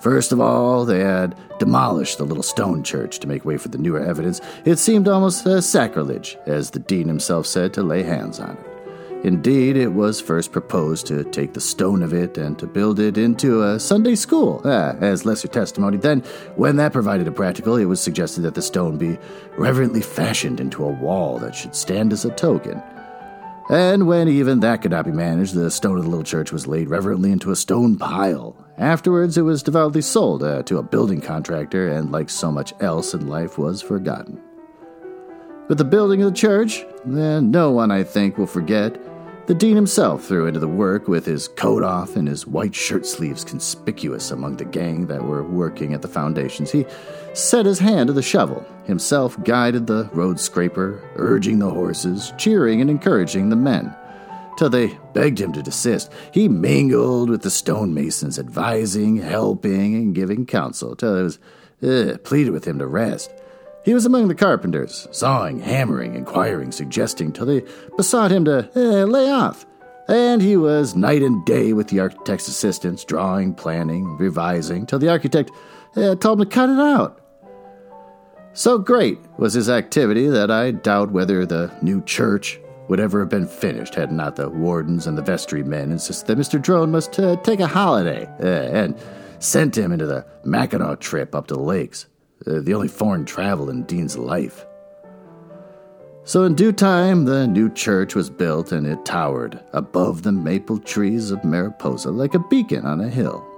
First 0.01 0.31
of 0.31 0.39
all, 0.39 0.85
they 0.85 0.99
had 0.99 1.35
demolished 1.59 2.17
the 2.17 2.25
little 2.25 2.43
stone 2.43 2.83
church 2.83 3.19
to 3.19 3.27
make 3.27 3.43
way 3.43 3.57
for 3.57 3.67
the 3.67 3.77
newer 3.77 3.99
evidence. 3.99 4.39
It 4.63 4.79
seemed 4.79 5.07
almost 5.07 5.45
a 5.45 5.61
sacrilege, 5.61 6.37
as 6.45 6.71
the 6.71 6.79
dean 6.79 7.07
himself 7.07 7.45
said, 7.45 7.73
to 7.73 7.83
lay 7.83 8.03
hands 8.03 8.39
on 8.39 8.51
it. 8.51 9.25
Indeed, 9.25 9.75
it 9.75 9.89
was 9.89 10.21
first 10.21 10.53
proposed 10.53 11.05
to 11.07 11.25
take 11.25 11.53
the 11.53 11.59
stone 11.59 12.01
of 12.01 12.13
it 12.13 12.37
and 12.37 12.57
to 12.57 12.65
build 12.65 13.01
it 13.01 13.17
into 13.17 13.63
a 13.63 13.77
Sunday 13.77 14.15
school, 14.15 14.61
ah, 14.63 14.95
as 15.01 15.25
lesser 15.25 15.49
testimony. 15.49 15.97
Then, 15.97 16.21
when 16.55 16.77
that 16.77 16.93
provided 16.93 17.27
a 17.27 17.31
practical, 17.33 17.75
it 17.75 17.83
was 17.83 17.99
suggested 17.99 18.41
that 18.41 18.55
the 18.55 18.61
stone 18.61 18.97
be 18.97 19.17
reverently 19.57 19.99
fashioned 19.99 20.61
into 20.61 20.85
a 20.85 20.91
wall 20.91 21.37
that 21.39 21.53
should 21.53 21.75
stand 21.75 22.13
as 22.13 22.23
a 22.23 22.31
token. 22.31 22.81
And 23.69 24.07
when 24.07 24.27
even 24.27 24.61
that 24.61 24.81
could 24.81 24.91
not 24.91 25.05
be 25.05 25.11
managed, 25.11 25.53
the 25.53 25.69
stone 25.69 25.97
of 25.97 26.03
the 26.03 26.09
little 26.09 26.23
church 26.23 26.51
was 26.51 26.65
laid 26.65 26.89
reverently 26.89 27.31
into 27.31 27.51
a 27.51 27.55
stone 27.55 27.97
pile. 27.97 28.55
Afterwards, 28.79 29.37
it 29.37 29.43
was 29.43 29.61
devoutly 29.61 30.01
sold 30.01 30.41
uh, 30.41 30.63
to 30.63 30.79
a 30.79 30.83
building 30.83 31.21
contractor, 31.21 31.87
and 31.89 32.11
like 32.11 32.31
so 32.31 32.51
much 32.51 32.73
else 32.79 33.13
in 33.13 33.27
life, 33.27 33.59
was 33.59 33.81
forgotten. 33.81 34.41
With 35.67 35.77
the 35.77 35.85
building 35.85 36.23
of 36.23 36.31
the 36.31 36.37
church, 36.37 36.79
eh, 36.79 37.39
no 37.41 37.69
one, 37.69 37.91
I 37.91 38.03
think, 38.03 38.39
will 38.39 38.47
forget 38.47 38.99
the 39.49 39.55
dean 39.55 39.75
himself 39.75 40.25
threw 40.25 40.45
into 40.45 40.59
the 40.59 40.67
work 40.67 41.07
with 41.07 41.25
his 41.25 41.47
coat 41.47 41.81
off 41.81 42.15
and 42.15 42.27
his 42.27 42.45
white 42.45 42.75
shirt 42.75 43.03
sleeves 43.03 43.43
conspicuous 43.43 44.29
among 44.29 44.57
the 44.57 44.65
gang 44.65 45.07
that 45.07 45.23
were 45.23 45.43
working 45.43 45.95
at 45.95 46.03
the 46.03 46.07
foundations. 46.07 46.71
He 46.71 46.85
set 47.39 47.65
his 47.65 47.79
hand 47.79 48.07
to 48.07 48.13
the 48.13 48.21
shovel, 48.21 48.65
himself 48.85 49.41
guided 49.43 49.87
the 49.87 50.09
road 50.13 50.39
scraper, 50.39 51.01
urging 51.15 51.59
the 51.59 51.69
horses, 51.69 52.33
cheering 52.37 52.81
and 52.81 52.89
encouraging 52.89 53.49
the 53.49 53.55
men. 53.55 53.95
Till 54.57 54.69
they 54.69 54.97
begged 55.13 55.39
him 55.39 55.53
to 55.53 55.63
desist, 55.63 56.11
he 56.33 56.49
mingled 56.49 57.29
with 57.29 57.43
the 57.43 57.49
stonemasons, 57.49 58.37
advising, 58.37 59.17
helping, 59.17 59.95
and 59.95 60.13
giving 60.13 60.45
counsel, 60.45 60.95
till 60.95 61.15
it 61.15 61.23
was 61.23 61.39
uh, 61.81 62.17
pleaded 62.25 62.51
with 62.51 62.65
him 62.65 62.77
to 62.79 62.87
rest. 62.87 63.31
He 63.85 63.93
was 63.93 64.05
among 64.05 64.27
the 64.27 64.35
carpenters, 64.35 65.07
sawing, 65.11 65.61
hammering, 65.61 66.15
inquiring, 66.15 66.73
suggesting, 66.73 67.31
till 67.31 67.45
they 67.45 67.63
besought 67.95 68.31
him 68.31 68.43
to 68.45 68.69
eh, 68.75 69.05
lay 69.05 69.31
off. 69.31 69.65
And 70.09 70.41
he 70.41 70.57
was 70.57 70.95
night 70.95 71.21
and 71.21 71.45
day 71.45 71.71
with 71.71 71.87
the 71.87 72.01
architect's 72.01 72.47
assistants, 72.47 73.05
drawing, 73.05 73.53
planning, 73.53 74.17
revising, 74.17 74.85
till 74.85 74.99
the 74.99 75.09
architect 75.09 75.51
eh, 75.95 76.15
told 76.15 76.41
him 76.41 76.49
to 76.49 76.53
cut 76.53 76.69
it 76.69 76.79
out. 76.79 77.18
So 78.59 78.77
great 78.77 79.19
was 79.37 79.53
his 79.53 79.69
activity 79.69 80.27
that 80.27 80.51
I 80.51 80.71
doubt 80.71 81.11
whether 81.11 81.45
the 81.45 81.71
new 81.81 82.01
church 82.01 82.59
would 82.89 82.99
ever 82.99 83.21
have 83.21 83.29
been 83.29 83.47
finished 83.47 83.95
had 83.95 84.11
not 84.11 84.35
the 84.35 84.49
wardens 84.49 85.07
and 85.07 85.17
the 85.17 85.21
vestry 85.21 85.63
men 85.63 85.93
insisted 85.93 86.27
that 86.27 86.37
Mr. 86.37 86.61
Drone 86.61 86.91
must 86.91 87.17
uh, 87.17 87.37
take 87.37 87.61
a 87.61 87.67
holiday 87.67 88.25
uh, 88.41 88.75
and 88.75 88.99
sent 89.39 89.77
him 89.77 89.93
into 89.93 90.05
the 90.05 90.25
Mackinaw 90.43 90.99
trip 90.99 91.33
up 91.33 91.47
to 91.47 91.53
the 91.53 91.61
lakes 91.61 92.07
uh, 92.47 92.59
the 92.59 92.73
only 92.73 92.89
foreign 92.89 93.23
travel 93.23 93.69
in 93.69 93.83
Dean's 93.83 94.17
life. 94.17 94.65
So, 96.25 96.43
in 96.43 96.53
due 96.53 96.73
time, 96.73 97.23
the 97.23 97.47
new 97.47 97.69
church 97.69 98.13
was 98.13 98.29
built 98.29 98.73
and 98.73 98.85
it 98.85 99.05
towered 99.05 99.63
above 99.71 100.23
the 100.23 100.33
maple 100.33 100.79
trees 100.79 101.31
of 101.31 101.45
Mariposa 101.45 102.11
like 102.11 102.33
a 102.33 102.39
beacon 102.49 102.85
on 102.85 102.99
a 102.99 103.07
hill. 103.07 103.48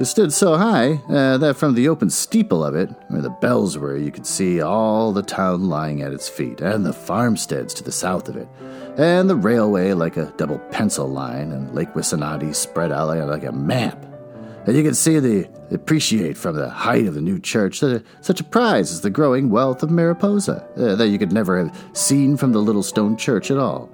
It 0.00 0.06
stood 0.06 0.32
so 0.32 0.56
high 0.56 0.94
uh, 1.10 1.36
that 1.38 1.56
from 1.56 1.74
the 1.74 1.88
open 1.88 2.08
steeple 2.08 2.64
of 2.64 2.74
it, 2.74 2.88
where 3.08 3.20
the 3.20 3.28
bells 3.28 3.76
were, 3.76 3.98
you 3.98 4.10
could 4.10 4.26
see 4.26 4.62
all 4.62 5.12
the 5.12 5.22
town 5.22 5.68
lying 5.68 6.00
at 6.00 6.14
its 6.14 6.28
feet, 6.28 6.62
and 6.62 6.86
the 6.86 6.92
farmsteads 6.92 7.74
to 7.74 7.84
the 7.84 7.92
south 7.92 8.28
of 8.28 8.36
it, 8.36 8.48
and 8.96 9.28
the 9.28 9.36
railway 9.36 9.92
like 9.92 10.16
a 10.16 10.32
double 10.38 10.58
pencil 10.70 11.06
line, 11.06 11.52
and 11.52 11.74
Lake 11.74 11.92
Wissanotti 11.92 12.54
spread 12.54 12.92
out 12.92 13.08
like 13.28 13.44
a 13.44 13.52
map 13.52 14.06
and 14.66 14.76
you 14.76 14.82
could 14.82 14.96
see 14.96 15.18
the 15.18 15.48
appreciate 15.70 16.36
from 16.36 16.56
the 16.56 16.68
height 16.68 17.06
of 17.06 17.14
the 17.14 17.20
new 17.20 17.40
church 17.40 17.80
that 17.80 18.04
such 18.20 18.40
a 18.40 18.44
prize 18.44 18.92
as 18.92 19.00
the 19.00 19.10
growing 19.10 19.48
wealth 19.48 19.82
of 19.82 19.90
Mariposa 19.90 20.66
uh, 20.76 20.94
that 20.96 21.08
you 21.08 21.18
could 21.18 21.32
never 21.32 21.58
have 21.58 21.76
seen 21.92 22.36
from 22.36 22.52
the 22.52 22.58
little 22.58 22.82
stone 22.82 23.16
church 23.16 23.50
at 23.50 23.56
all. 23.56 23.88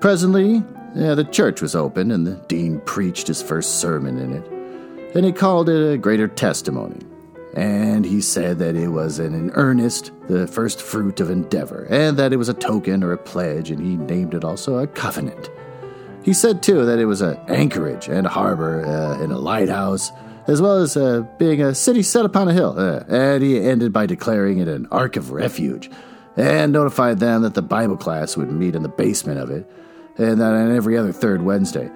Presently, 0.00 0.62
uh, 0.96 1.14
the 1.14 1.24
church 1.24 1.62
was 1.62 1.74
opened, 1.74 2.12
and 2.12 2.26
the 2.26 2.36
dean 2.48 2.80
preached 2.80 3.26
his 3.26 3.42
first 3.42 3.80
sermon 3.80 4.18
in 4.18 4.32
it, 4.34 4.55
and 5.16 5.24
he 5.24 5.32
called 5.32 5.68
it 5.68 5.94
a 5.94 5.96
greater 5.96 6.28
testimony. 6.28 7.00
and 7.56 8.04
he 8.04 8.20
said 8.20 8.58
that 8.58 8.76
it 8.76 8.88
was 8.88 9.18
an, 9.18 9.50
earnest, 9.54 10.12
the 10.28 10.46
first 10.46 10.82
fruit 10.82 11.20
of 11.20 11.30
endeavor, 11.30 11.86
and 11.88 12.18
that 12.18 12.34
it 12.34 12.36
was 12.36 12.50
a 12.50 12.54
token 12.54 13.02
or 13.02 13.12
a 13.12 13.18
pledge, 13.18 13.70
and 13.70 13.80
he 13.80 13.96
named 13.96 14.34
it 14.34 14.44
also 14.44 14.76
a 14.76 14.86
covenant. 14.86 15.48
He 16.22 16.34
said, 16.34 16.62
too, 16.62 16.84
that 16.84 16.98
it 16.98 17.06
was 17.06 17.22
an 17.22 17.38
anchorage 17.48 18.08
and 18.08 18.26
a 18.26 18.30
harbor 18.30 18.84
uh, 18.84 19.22
and 19.22 19.32
a 19.32 19.38
lighthouse, 19.38 20.12
as 20.46 20.60
well 20.60 20.76
as 20.82 20.98
uh, 20.98 21.24
being 21.38 21.62
a 21.62 21.74
city 21.74 22.02
set 22.02 22.26
upon 22.26 22.48
a 22.48 22.52
hill. 22.52 22.74
Uh, 22.78 23.04
and 23.08 23.42
he 23.42 23.58
ended 23.58 23.90
by 23.90 24.04
declaring 24.04 24.58
it 24.58 24.68
an 24.68 24.86
ark 24.92 25.16
of 25.16 25.30
refuge, 25.30 25.90
and 26.36 26.72
notified 26.72 27.20
them 27.20 27.40
that 27.40 27.54
the 27.54 27.62
Bible 27.62 27.96
class 27.96 28.36
would 28.36 28.52
meet 28.52 28.74
in 28.74 28.82
the 28.82 28.90
basement 28.90 29.40
of 29.40 29.50
it, 29.50 29.66
and 30.18 30.42
that 30.42 30.52
on 30.52 30.76
every 30.76 30.98
other 30.98 31.12
third 31.12 31.40
Wednesday. 31.40 31.90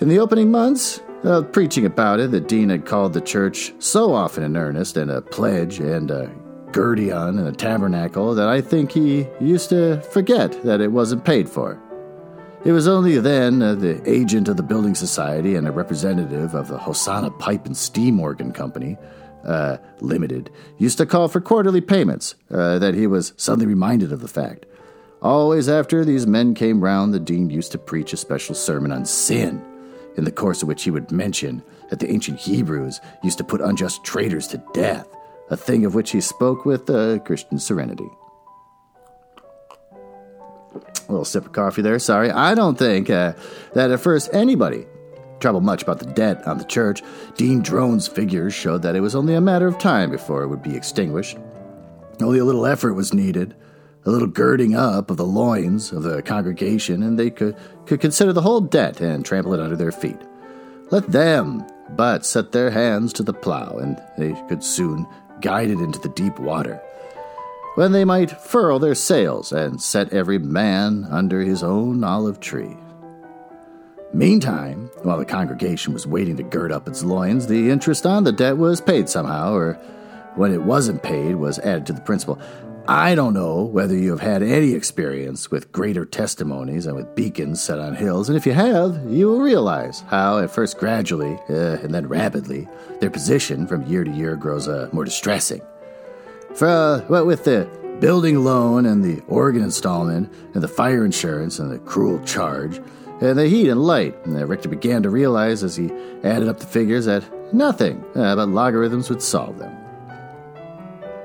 In 0.00 0.08
the 0.08 0.18
opening 0.18 0.50
months, 0.50 1.00
uh, 1.22 1.42
preaching 1.42 1.86
about 1.86 2.18
it, 2.18 2.32
the 2.32 2.40
dean 2.40 2.70
had 2.70 2.84
called 2.84 3.12
the 3.12 3.20
church 3.20 3.72
so 3.78 4.12
often 4.12 4.42
in 4.42 4.56
earnest, 4.56 4.96
and 4.96 5.08
a 5.08 5.22
pledge 5.22 5.78
and 5.78 6.10
a 6.10 6.34
guardian 6.72 7.38
and 7.38 7.46
a 7.46 7.52
tabernacle, 7.52 8.34
that 8.34 8.48
I 8.48 8.60
think 8.60 8.90
he 8.90 9.28
used 9.40 9.68
to 9.68 10.00
forget 10.10 10.64
that 10.64 10.80
it 10.80 10.90
wasn't 10.90 11.24
paid 11.24 11.48
for. 11.48 11.80
It 12.64 12.72
was 12.72 12.88
only 12.88 13.20
then 13.20 13.62
uh, 13.62 13.76
the 13.76 14.02
agent 14.10 14.48
of 14.48 14.56
the 14.56 14.64
Building 14.64 14.96
Society 14.96 15.54
and 15.54 15.68
a 15.68 15.70
representative 15.70 16.54
of 16.54 16.66
the 16.66 16.78
Hosanna 16.78 17.30
Pipe 17.30 17.64
and 17.64 17.76
Steam 17.76 18.18
Organ 18.18 18.50
Company, 18.50 18.98
uh, 19.44 19.76
Limited, 20.00 20.50
used 20.76 20.98
to 20.98 21.06
call 21.06 21.28
for 21.28 21.40
quarterly 21.40 21.80
payments 21.80 22.34
uh, 22.50 22.80
that 22.80 22.94
he 22.94 23.06
was 23.06 23.32
suddenly 23.36 23.66
reminded 23.66 24.10
of 24.10 24.22
the 24.22 24.28
fact. 24.28 24.66
Always 25.22 25.68
after 25.68 26.04
these 26.04 26.26
men 26.26 26.52
came 26.52 26.82
round, 26.82 27.14
the 27.14 27.20
dean 27.20 27.48
used 27.48 27.70
to 27.72 27.78
preach 27.78 28.12
a 28.12 28.16
special 28.16 28.56
sermon 28.56 28.90
on 28.90 29.04
sin 29.04 29.64
in 30.16 30.24
the 30.24 30.32
course 30.32 30.62
of 30.62 30.68
which 30.68 30.84
he 30.84 30.90
would 30.90 31.10
mention 31.10 31.62
that 31.90 31.98
the 31.98 32.10
ancient 32.10 32.38
Hebrews 32.38 33.00
used 33.22 33.38
to 33.38 33.44
put 33.44 33.60
unjust 33.60 34.04
traitors 34.04 34.46
to 34.48 34.62
death, 34.72 35.08
a 35.50 35.56
thing 35.56 35.84
of 35.84 35.94
which 35.94 36.10
he 36.10 36.20
spoke 36.20 36.64
with 36.64 36.88
uh, 36.88 37.18
Christian 37.20 37.58
serenity. 37.58 38.08
A 41.08 41.12
little 41.12 41.24
sip 41.24 41.46
of 41.46 41.52
coffee 41.52 41.82
there, 41.82 41.98
sorry. 41.98 42.30
I 42.30 42.54
don't 42.54 42.78
think 42.78 43.10
uh, 43.10 43.34
that 43.74 43.90
at 43.90 44.00
first 44.00 44.32
anybody 44.32 44.86
troubled 45.40 45.64
much 45.64 45.82
about 45.82 45.98
the 45.98 46.06
debt 46.06 46.46
on 46.46 46.56
the 46.56 46.64
church. 46.64 47.02
Dean 47.36 47.60
Drone's 47.60 48.08
figures 48.08 48.54
showed 48.54 48.82
that 48.82 48.96
it 48.96 49.00
was 49.00 49.14
only 49.14 49.34
a 49.34 49.40
matter 49.40 49.66
of 49.66 49.78
time 49.78 50.10
before 50.10 50.42
it 50.42 50.48
would 50.48 50.62
be 50.62 50.74
extinguished. 50.74 51.36
Only 52.22 52.38
a 52.38 52.44
little 52.44 52.64
effort 52.64 52.94
was 52.94 53.12
needed, 53.12 53.54
a 54.06 54.10
little 54.10 54.28
girding 54.28 54.74
up 54.74 55.10
of 55.10 55.16
the 55.16 55.24
loins 55.24 55.92
of 55.92 56.02
the 56.02 56.22
congregation, 56.22 57.02
and 57.02 57.18
they 57.18 57.30
could, 57.30 57.56
could 57.86 58.00
consider 58.00 58.32
the 58.32 58.42
whole 58.42 58.60
debt 58.60 59.00
and 59.00 59.24
trample 59.24 59.54
it 59.54 59.60
under 59.60 59.76
their 59.76 59.92
feet. 59.92 60.18
Let 60.90 61.10
them 61.10 61.64
but 61.90 62.24
set 62.24 62.52
their 62.52 62.70
hands 62.70 63.12
to 63.14 63.22
the 63.22 63.32
plow, 63.32 63.78
and 63.78 64.00
they 64.18 64.32
could 64.48 64.62
soon 64.62 65.06
guide 65.40 65.70
it 65.70 65.80
into 65.80 65.98
the 65.98 66.08
deep 66.10 66.38
water, 66.38 66.80
when 67.74 67.92
they 67.92 68.04
might 68.04 68.30
furl 68.30 68.78
their 68.78 68.94
sails 68.94 69.52
and 69.52 69.80
set 69.80 70.12
every 70.12 70.38
man 70.38 71.06
under 71.10 71.40
his 71.40 71.62
own 71.62 72.04
olive 72.04 72.40
tree. 72.40 72.76
Meantime, 74.12 74.90
while 75.02 75.18
the 75.18 75.24
congregation 75.24 75.92
was 75.92 76.06
waiting 76.06 76.36
to 76.36 76.44
gird 76.44 76.70
up 76.70 76.86
its 76.86 77.02
loins, 77.02 77.48
the 77.48 77.70
interest 77.70 78.06
on 78.06 78.22
the 78.22 78.30
debt 78.30 78.56
was 78.56 78.80
paid 78.80 79.08
somehow, 79.08 79.52
or 79.52 79.74
when 80.36 80.52
it 80.52 80.62
wasn't 80.62 81.02
paid, 81.02 81.34
was 81.34 81.58
added 81.60 81.84
to 81.86 81.92
the 81.92 82.00
principal. 82.00 82.38
I 82.86 83.14
don't 83.14 83.32
know 83.32 83.62
whether 83.62 83.96
you 83.96 84.10
have 84.10 84.20
had 84.20 84.42
any 84.42 84.72
experience 84.72 85.50
with 85.50 85.72
greater 85.72 86.04
testimonies 86.04 86.84
and 86.84 86.94
with 86.94 87.14
beacons 87.14 87.62
set 87.62 87.78
on 87.78 87.94
hills, 87.94 88.28
and 88.28 88.36
if 88.36 88.44
you 88.44 88.52
have, 88.52 89.00
you 89.08 89.26
will 89.26 89.40
realize 89.40 90.02
how, 90.08 90.38
at 90.38 90.50
first 90.50 90.76
gradually 90.76 91.38
uh, 91.48 91.78
and 91.82 91.94
then 91.94 92.06
rapidly, 92.06 92.68
their 93.00 93.08
position 93.08 93.66
from 93.66 93.86
year 93.86 94.04
to 94.04 94.10
year 94.10 94.36
grows 94.36 94.68
uh, 94.68 94.90
more 94.92 95.06
distressing. 95.06 95.62
For 96.54 96.68
uh, 96.68 97.00
what 97.06 97.24
with 97.24 97.44
the 97.44 97.66
building 98.00 98.44
loan 98.44 98.84
and 98.84 99.02
the 99.02 99.22
organ 99.28 99.62
installment 99.62 100.30
and 100.52 100.62
the 100.62 100.68
fire 100.68 101.06
insurance 101.06 101.58
and 101.58 101.70
the 101.70 101.78
cruel 101.78 102.22
charge 102.26 102.82
and 103.22 103.38
the 103.38 103.48
heat 103.48 103.70
and 103.70 103.82
light, 103.82 104.14
and 104.26 104.46
Richter 104.46 104.68
began 104.68 105.02
to 105.04 105.08
realize 105.08 105.62
as 105.62 105.74
he 105.74 105.90
added 106.22 106.48
up 106.48 106.60
the 106.60 106.66
figures 106.66 107.06
that 107.06 107.24
nothing 107.54 108.04
uh, 108.14 108.36
but 108.36 108.50
logarithms 108.50 109.08
would 109.08 109.22
solve 109.22 109.58
them. 109.58 109.74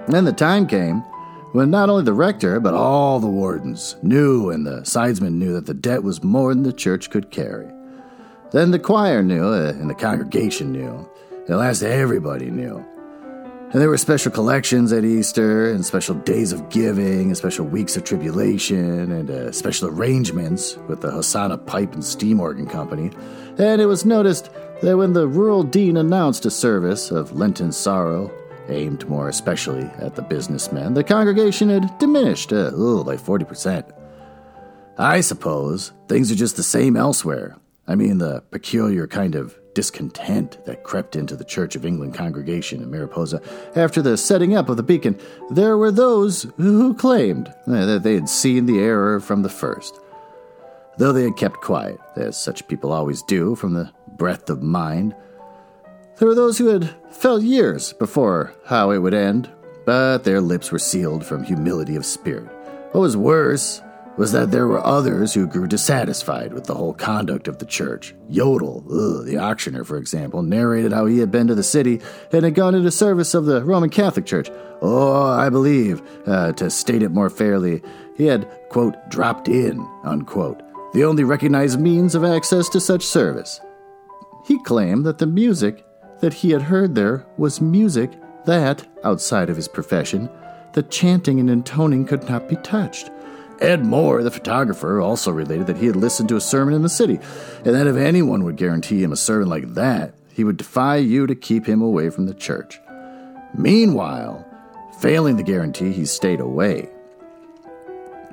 Then 0.08 0.24
the 0.24 0.32
time 0.32 0.66
came 0.66 1.04
when 1.52 1.72
not 1.72 1.90
only 1.90 2.04
the 2.04 2.14
rector, 2.14 2.60
but 2.60 2.74
all 2.74 3.20
the 3.20 3.28
wardens 3.28 3.96
knew 4.04 4.50
and 4.50 4.66
the 4.66 4.84
sidesmen 4.84 5.40
knew 5.40 5.54
that 5.54 5.66
the 5.66 5.74
debt 5.74 6.04
was 6.04 6.24
more 6.24 6.54
than 6.54 6.64
the 6.64 6.74
church 6.74 7.10
could 7.10 7.32
carry. 7.32 7.68
Then 8.52 8.72
the 8.72 8.80
choir 8.80 9.22
knew, 9.22 9.46
uh, 9.46 9.70
and 9.70 9.90
the 9.90 9.96
congregation 9.96 10.72
knew. 10.72 11.10
At 11.48 11.58
last, 11.58 11.84
everybody 11.84 12.50
knew. 12.50 12.86
And 13.72 13.80
there 13.80 13.90
were 13.90 13.98
special 13.98 14.32
collections 14.32 14.92
at 14.92 15.06
Easter, 15.06 15.72
and 15.72 15.86
special 15.86 16.16
days 16.16 16.52
of 16.52 16.70
giving, 16.70 17.28
and 17.28 17.38
special 17.38 17.66
weeks 17.66 17.96
of 17.96 18.04
tribulation, 18.04 19.12
and 19.12 19.30
uh, 19.30 19.52
special 19.52 19.90
arrangements 19.90 20.78
with 20.88 21.02
the 21.02 21.12
Hosanna 21.12 21.58
Pipe 21.60 21.94
and 21.94 22.04
Steam 22.04 22.40
Organ 22.40 22.66
Company. 22.66 23.12
And 23.60 23.80
it 23.80 23.86
was 23.86 24.06
noticed 24.06 24.50
that 24.82 24.98
when 24.98 25.14
the 25.14 25.28
rural 25.28 25.62
dean 25.62 25.98
announced 25.98 26.48
a 26.48 26.52
service 26.52 27.12
of 27.12 27.34
Lenten 27.34 27.72
sorrow, 27.72 28.32
aimed 28.70 29.08
more 29.08 29.30
especially 29.30 29.84
at 30.00 30.16
the 30.16 30.22
businessmen, 30.22 30.94
the 30.94 31.04
congregation 31.04 31.70
had 31.70 31.98
diminished 31.98 32.54
uh, 32.54 32.72
oh, 32.74 33.04
by 33.04 33.16
40%. 33.16 33.92
I 34.98 35.22
suppose 35.22 35.94
things 36.08 36.32
are 36.32 36.36
just 36.36 36.58
the 36.58 36.64
same 36.64 36.98
elsewhere. 36.98 37.58
I 37.88 37.96
mean, 37.96 38.18
the 38.18 38.44
peculiar 38.52 39.08
kind 39.08 39.36
of 39.36 39.58
discontent 39.74 40.64
that 40.66 40.84
crept 40.84 41.16
into 41.16 41.36
the 41.36 41.46
Church 41.46 41.76
of 41.76 41.86
England 41.86 42.14
congregation 42.14 42.82
in 42.82 42.92
Mariposa 42.92 43.42
after 43.76 44.02
the 44.02 44.18
setting 44.18 44.56
up 44.56 44.68
of 44.68 44.78
the 44.78 44.84
beacon, 44.84 45.18
there 45.50 45.78
were 45.78 45.92
those 45.92 46.46
who 46.58 46.94
claimed 46.94 47.48
uh, 47.66 47.86
that 47.86 48.04
they 48.04 48.14
had 48.14 48.28
seen 48.28 48.66
the 48.66 48.80
error 48.80 49.20
from 49.20 49.42
the 49.42 49.50
first. 49.50 50.00
Though 50.98 51.14
they 51.14 51.24
had 51.24 51.38
kept 51.38 51.62
quiet, 51.62 51.98
as 52.18 52.36
such 52.36 52.68
people 52.68 52.92
always 52.92 53.24
do 53.24 53.56
from 53.56 53.74
the 53.74 53.90
breadth 54.18 54.50
of 54.50 54.62
mind, 54.62 55.16
there 56.20 56.28
were 56.28 56.36
those 56.36 56.58
who 56.58 56.68
had 56.68 56.94
felt 57.12 57.42
years 57.42 57.94
before 57.94 58.54
how 58.66 58.92
it 58.92 59.00
would 59.00 59.14
end, 59.14 59.50
but 59.86 60.20
their 60.20 60.42
lips 60.42 60.72
were 60.72 60.80
sealed 60.80 61.26
from 61.26 61.44
humility 61.44 61.96
of 61.96 62.06
spirit. 62.06 62.50
What 62.92 63.02
was 63.02 63.18
worse 63.18 63.82
was 64.18 64.34
that 64.34 64.52
there 64.52 64.68
were 64.68 64.86
others 64.86 65.34
who 65.34 65.48
grew 65.48 65.66
dissatisfied 65.66 66.52
with 66.52 66.66
the 66.66 66.76
whole 66.76 66.94
conduct 66.94 67.48
of 67.48 67.60
the 67.60 67.66
church. 67.66 68.14
Yodel, 68.28 68.84
ugh, 68.92 69.26
the 69.26 69.38
auctioneer, 69.38 69.86
for 69.86 69.98
example, 69.98 70.44
narrated 70.44 70.92
how 70.92 71.06
he 71.06 71.20
had 71.20 71.32
been 71.32 71.48
to 71.48 71.56
the 71.56 71.64
city 71.64 72.02
and 72.34 72.44
had 72.44 72.54
gone 72.54 72.76
into 72.76 72.92
service 72.92 73.34
of 73.34 73.46
the 73.46 73.64
Roman 73.64 73.90
Catholic 73.90 74.26
Church. 74.26 74.50
Oh, 74.82 75.26
I 75.26 75.50
believe, 75.50 76.02
uh, 76.28 76.52
to 76.54 76.70
state 76.70 77.02
it 77.02 77.12
more 77.12 77.30
fairly, 77.30 77.82
he 78.18 78.26
had, 78.26 78.46
quote, 78.68 78.96
dropped 79.10 79.48
in, 79.48 79.88
unquote, 80.04 80.62
the 80.94 81.06
only 81.06 81.24
recognized 81.24 81.80
means 81.80 82.14
of 82.14 82.26
access 82.26 82.68
to 82.70 82.82
such 82.82 83.06
service. 83.06 83.62
He 84.46 84.62
claimed 84.64 85.06
that 85.06 85.20
the 85.20 85.28
music 85.28 85.86
that 86.20 86.34
he 86.34 86.52
had 86.52 86.64
heard 86.64 86.96
there 86.96 87.26
was 87.38 87.62
music 87.62 88.12
that, 88.46 88.86
outside 89.04 89.50
of 89.50 89.56
his 89.56 89.68
profession, 89.68 90.30
the 90.74 90.84
chanting 90.84 91.40
and 91.40 91.50
intoning 91.50 92.06
could 92.06 92.28
not 92.30 92.48
be 92.48 92.56
touched. 92.58 93.10
Ed 93.62 93.86
Moore, 93.86 94.24
the 94.24 94.32
photographer, 94.32 95.02
also 95.02 95.32
related 95.32 95.68
that 95.68 95.78
he 95.78 95.88
had 95.88 95.96
listened 95.96 96.30
to 96.30 96.38
a 96.38 96.42
sermon 96.42 96.74
in 96.74 96.82
the 96.82 96.90
city, 96.90 97.20
and 97.66 97.76
that 97.76 97.88
if 97.88 97.96
anyone 97.96 98.44
would 98.44 98.56
guarantee 98.56 99.04
him 99.04 99.12
a 99.12 99.18
sermon 99.18 99.50
like 99.50 99.74
that, 99.74 100.14
he 100.32 100.44
would 100.44 100.58
defy 100.58 100.96
you 100.96 101.28
to 101.28 101.36
keep 101.36 101.66
him 101.66 101.82
away 101.82 102.10
from 102.10 102.26
the 102.26 102.34
church. 102.34 102.80
Meanwhile, 103.54 104.46
failing 105.00 105.36
the 105.36 105.44
guarantee, 105.44 105.92
he 105.92 106.06
stayed 106.06 106.40
away. 106.40 106.90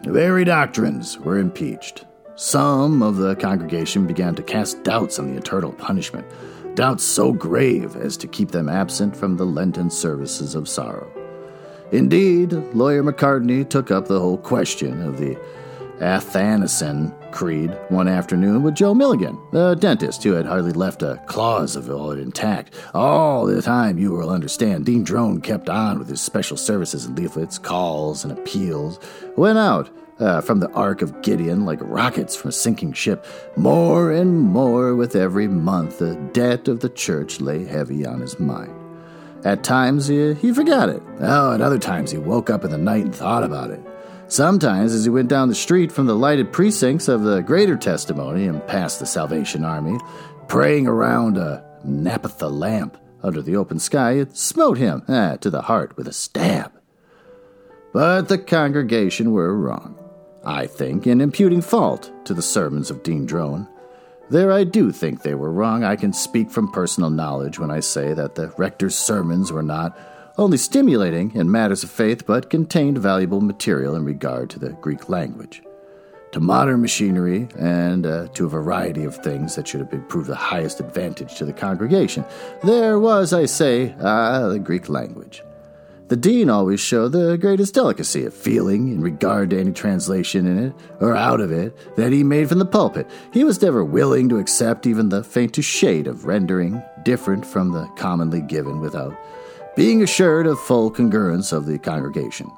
The 0.02 0.12
very 0.12 0.44
doctrines 0.44 1.18
were 1.18 1.38
impeached. 1.38 2.04
Some 2.36 3.02
of 3.02 3.16
the 3.16 3.34
congregation 3.34 4.06
began 4.06 4.34
to 4.36 4.42
cast 4.42 4.82
doubts 4.84 5.18
on 5.18 5.32
the 5.32 5.38
eternal 5.38 5.72
punishment 5.72 6.26
doubts 6.76 7.02
so 7.02 7.32
grave 7.32 7.96
as 7.96 8.16
to 8.18 8.28
keep 8.28 8.52
them 8.52 8.68
absent 8.68 9.16
from 9.16 9.36
the 9.36 9.46
Lenten 9.46 9.90
services 9.90 10.54
of 10.54 10.68
sorrow. 10.68 11.10
Indeed, 11.90 12.52
Lawyer 12.74 13.02
McCartney 13.02 13.68
took 13.68 13.90
up 13.90 14.06
the 14.06 14.20
whole 14.20 14.38
question 14.38 15.02
of 15.02 15.18
the 15.18 15.36
Athanasian 16.00 17.14
Creed 17.30 17.76
one 17.88 18.08
afternoon 18.08 18.62
with 18.62 18.74
Joe 18.74 18.94
Milligan, 18.94 19.38
the 19.52 19.74
dentist 19.74 20.22
who 20.22 20.32
had 20.32 20.44
hardly 20.44 20.72
left 20.72 21.02
a 21.02 21.22
clause 21.26 21.74
of 21.74 21.88
it 21.88 22.18
intact. 22.20 22.74
All 22.92 23.46
the 23.46 23.62
time, 23.62 23.98
you 23.98 24.12
will 24.12 24.28
understand, 24.28 24.84
Dean 24.84 25.02
Drone 25.02 25.40
kept 25.40 25.70
on 25.70 25.98
with 25.98 26.08
his 26.08 26.20
special 26.20 26.58
services 26.58 27.06
and 27.06 27.18
leaflets, 27.18 27.58
calls, 27.58 28.24
and 28.24 28.36
appeals, 28.36 29.00
went 29.36 29.58
out 29.58 29.88
uh, 30.18 30.40
from 30.40 30.60
the 30.60 30.70
Ark 30.72 31.02
of 31.02 31.22
Gideon 31.22 31.64
like 31.64 31.78
rockets 31.82 32.34
from 32.34 32.48
a 32.48 32.52
sinking 32.52 32.92
ship. 32.92 33.26
More 33.56 34.12
and 34.12 34.40
more 34.40 34.94
with 34.94 35.16
every 35.16 35.48
month, 35.48 35.98
the 35.98 36.14
debt 36.32 36.68
of 36.68 36.80
the 36.80 36.88
church 36.88 37.40
lay 37.40 37.64
heavy 37.64 38.06
on 38.06 38.20
his 38.20 38.38
mind. 38.38 38.74
At 39.44 39.62
times, 39.62 40.08
he, 40.08 40.34
he 40.34 40.52
forgot 40.52 40.88
it. 40.88 41.02
Oh, 41.20 41.52
at 41.54 41.60
other 41.60 41.78
times, 41.78 42.10
he 42.10 42.18
woke 42.18 42.50
up 42.50 42.64
in 42.64 42.70
the 42.70 42.78
night 42.78 43.04
and 43.04 43.14
thought 43.14 43.44
about 43.44 43.70
it. 43.70 43.80
Sometimes, 44.28 44.92
as 44.92 45.04
he 45.04 45.10
went 45.10 45.28
down 45.28 45.48
the 45.48 45.54
street 45.54 45.92
from 45.92 46.06
the 46.06 46.16
lighted 46.16 46.52
precincts 46.52 47.06
of 47.06 47.22
the 47.22 47.42
Greater 47.42 47.76
Testimony 47.76 48.46
and 48.46 48.66
past 48.66 48.98
the 48.98 49.06
Salvation 49.06 49.64
Army, 49.64 50.00
praying 50.48 50.88
around 50.88 51.36
a 51.36 51.64
naphtha 51.84 52.48
lamp 52.48 52.96
under 53.22 53.40
the 53.40 53.54
open 53.54 53.78
sky, 53.78 54.12
it 54.12 54.36
smote 54.36 54.78
him 54.78 55.04
ah, 55.08 55.36
to 55.36 55.48
the 55.48 55.62
heart 55.62 55.96
with 55.96 56.08
a 56.08 56.12
stab. 56.12 56.72
But 57.92 58.28
the 58.28 58.38
congregation 58.38 59.30
were 59.30 59.56
wrong, 59.56 59.96
I 60.46 60.68
think, 60.68 61.08
in 61.08 61.20
imputing 61.20 61.60
fault 61.60 62.12
to 62.24 62.32
the 62.32 62.40
sermons 62.40 62.88
of 62.88 63.02
Dean 63.02 63.26
Drone. 63.26 63.66
There, 64.30 64.52
I 64.52 64.62
do 64.62 64.92
think 64.92 65.22
they 65.22 65.34
were 65.34 65.50
wrong. 65.50 65.82
I 65.82 65.96
can 65.96 66.12
speak 66.12 66.52
from 66.52 66.70
personal 66.70 67.10
knowledge 67.10 67.58
when 67.58 67.72
I 67.72 67.80
say 67.80 68.14
that 68.14 68.36
the 68.36 68.54
rector's 68.56 68.96
sermons 68.96 69.50
were 69.50 69.62
not 69.62 69.98
only 70.38 70.56
stimulating 70.56 71.34
in 71.34 71.50
matters 71.50 71.82
of 71.82 71.90
faith, 71.90 72.26
but 72.26 72.48
contained 72.48 72.98
valuable 72.98 73.40
material 73.40 73.96
in 73.96 74.04
regard 74.04 74.48
to 74.50 74.60
the 74.60 74.70
Greek 74.74 75.08
language, 75.08 75.62
to 76.30 76.38
modern 76.38 76.80
machinery, 76.80 77.48
and 77.58 78.06
uh, 78.06 78.28
to 78.34 78.46
a 78.46 78.48
variety 78.48 79.02
of 79.02 79.16
things 79.16 79.56
that 79.56 79.66
should 79.66 79.80
have 79.80 80.08
proved 80.08 80.28
the 80.28 80.36
highest 80.36 80.78
advantage 80.78 81.34
to 81.36 81.44
the 81.44 81.52
congregation. 81.52 82.24
There 82.62 83.00
was, 83.00 83.32
I 83.32 83.46
say, 83.46 83.96
uh, 83.98 84.48
the 84.48 84.60
Greek 84.60 84.88
language. 84.88 85.42
The 86.08 86.16
dean 86.16 86.48
always 86.48 86.78
showed 86.78 87.12
the 87.12 87.36
greatest 87.36 87.74
delicacy 87.74 88.24
of 88.26 88.34
feeling 88.34 88.92
in 88.92 89.00
regard 89.00 89.50
to 89.50 89.58
any 89.58 89.72
translation 89.72 90.46
in 90.46 90.66
it, 90.66 90.72
or 91.00 91.16
out 91.16 91.40
of 91.40 91.50
it, 91.50 91.96
that 91.96 92.12
he 92.12 92.22
made 92.22 92.48
from 92.48 92.60
the 92.60 92.64
pulpit. 92.64 93.10
He 93.32 93.42
was 93.42 93.60
never 93.60 93.84
willing 93.84 94.28
to 94.28 94.38
accept 94.38 94.86
even 94.86 95.08
the 95.08 95.24
faintest 95.24 95.68
shade 95.68 96.06
of 96.06 96.24
rendering 96.24 96.80
different 97.04 97.44
from 97.44 97.72
the 97.72 97.86
commonly 97.96 98.40
given 98.40 98.80
without 98.80 99.16
being 99.74 100.02
assured 100.02 100.46
of 100.46 100.60
full 100.60 100.92
congruence 100.92 101.52
of 101.52 101.66
the 101.66 101.78
congregation. 101.78 102.50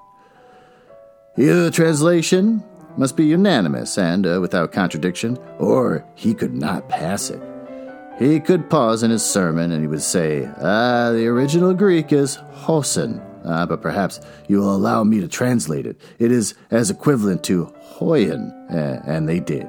Either 1.38 1.64
the 1.64 1.70
translation 1.70 2.62
must 2.98 3.16
be 3.16 3.24
unanimous 3.24 3.96
and 3.96 4.26
uh, 4.26 4.38
without 4.40 4.72
contradiction, 4.72 5.38
or 5.58 6.04
he 6.14 6.34
could 6.34 6.54
not 6.54 6.88
pass 6.88 7.30
it. 7.30 7.40
He 8.18 8.40
could 8.40 8.68
pause 8.68 9.02
in 9.02 9.10
his 9.10 9.24
sermon 9.24 9.70
and 9.70 9.80
he 9.80 9.86
would 9.86 10.02
say, 10.02 10.50
Ah, 10.60 11.12
the 11.12 11.28
original 11.28 11.72
Greek 11.72 12.12
is 12.12 12.34
hosen, 12.34 13.22
uh, 13.48 13.66
but 13.66 13.82
perhaps 13.82 14.20
you 14.46 14.58
will 14.58 14.74
allow 14.74 15.02
me 15.02 15.20
to 15.20 15.28
translate 15.28 15.86
it. 15.86 16.00
It 16.18 16.30
is 16.30 16.54
as 16.70 16.90
equivalent 16.90 17.42
to 17.44 17.72
hoyen, 17.80 18.52
uh, 18.70 19.02
and 19.06 19.28
they 19.28 19.40
did. 19.40 19.68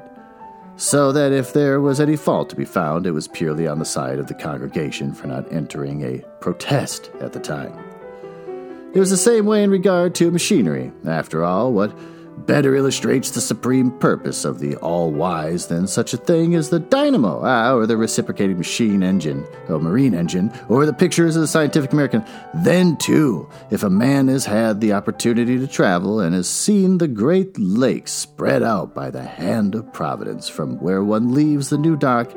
So 0.76 1.12
that 1.12 1.32
if 1.32 1.52
there 1.52 1.80
was 1.80 2.00
any 2.00 2.16
fault 2.16 2.48
to 2.50 2.56
be 2.56 2.64
found, 2.64 3.06
it 3.06 3.10
was 3.10 3.28
purely 3.28 3.66
on 3.66 3.78
the 3.78 3.84
side 3.84 4.18
of 4.18 4.28
the 4.28 4.34
congregation 4.34 5.12
for 5.12 5.26
not 5.26 5.52
entering 5.52 6.02
a 6.02 6.24
protest 6.40 7.10
at 7.20 7.32
the 7.32 7.40
time. 7.40 7.78
It 8.94 8.98
was 8.98 9.10
the 9.10 9.16
same 9.16 9.46
way 9.46 9.62
in 9.62 9.70
regard 9.70 10.14
to 10.16 10.30
machinery. 10.30 10.90
After 11.06 11.44
all, 11.44 11.72
what 11.72 11.96
better 12.46 12.74
illustrates 12.74 13.30
the 13.30 13.40
supreme 13.40 13.90
purpose 13.98 14.44
of 14.44 14.58
the 14.58 14.76
all 14.76 15.10
wise 15.10 15.66
than 15.66 15.86
such 15.86 16.14
a 16.14 16.16
thing 16.16 16.54
as 16.54 16.70
the 16.70 16.78
dynamo, 16.78 17.40
ah, 17.44 17.74
or 17.74 17.86
the 17.86 17.96
reciprocating 17.96 18.58
machine 18.58 19.02
engine, 19.02 19.46
or 19.68 19.78
marine 19.78 20.14
engine, 20.14 20.52
or 20.68 20.86
the 20.86 20.92
pictures 20.92 21.36
of 21.36 21.42
the 21.42 21.48
Scientific 21.48 21.92
American. 21.92 22.24
Then, 22.54 22.96
too, 22.96 23.48
if 23.70 23.82
a 23.82 23.90
man 23.90 24.28
has 24.28 24.44
had 24.44 24.80
the 24.80 24.92
opportunity 24.92 25.58
to 25.58 25.66
travel 25.66 26.20
and 26.20 26.34
has 26.34 26.48
seen 26.48 26.98
the 26.98 27.08
great 27.08 27.58
lakes 27.58 28.12
spread 28.12 28.62
out 28.62 28.94
by 28.94 29.10
the 29.10 29.22
hand 29.22 29.74
of 29.74 29.92
Providence 29.92 30.48
from 30.48 30.78
where 30.78 31.02
one 31.02 31.34
leaves 31.34 31.70
the 31.70 31.78
new 31.78 31.96
dock 31.96 32.30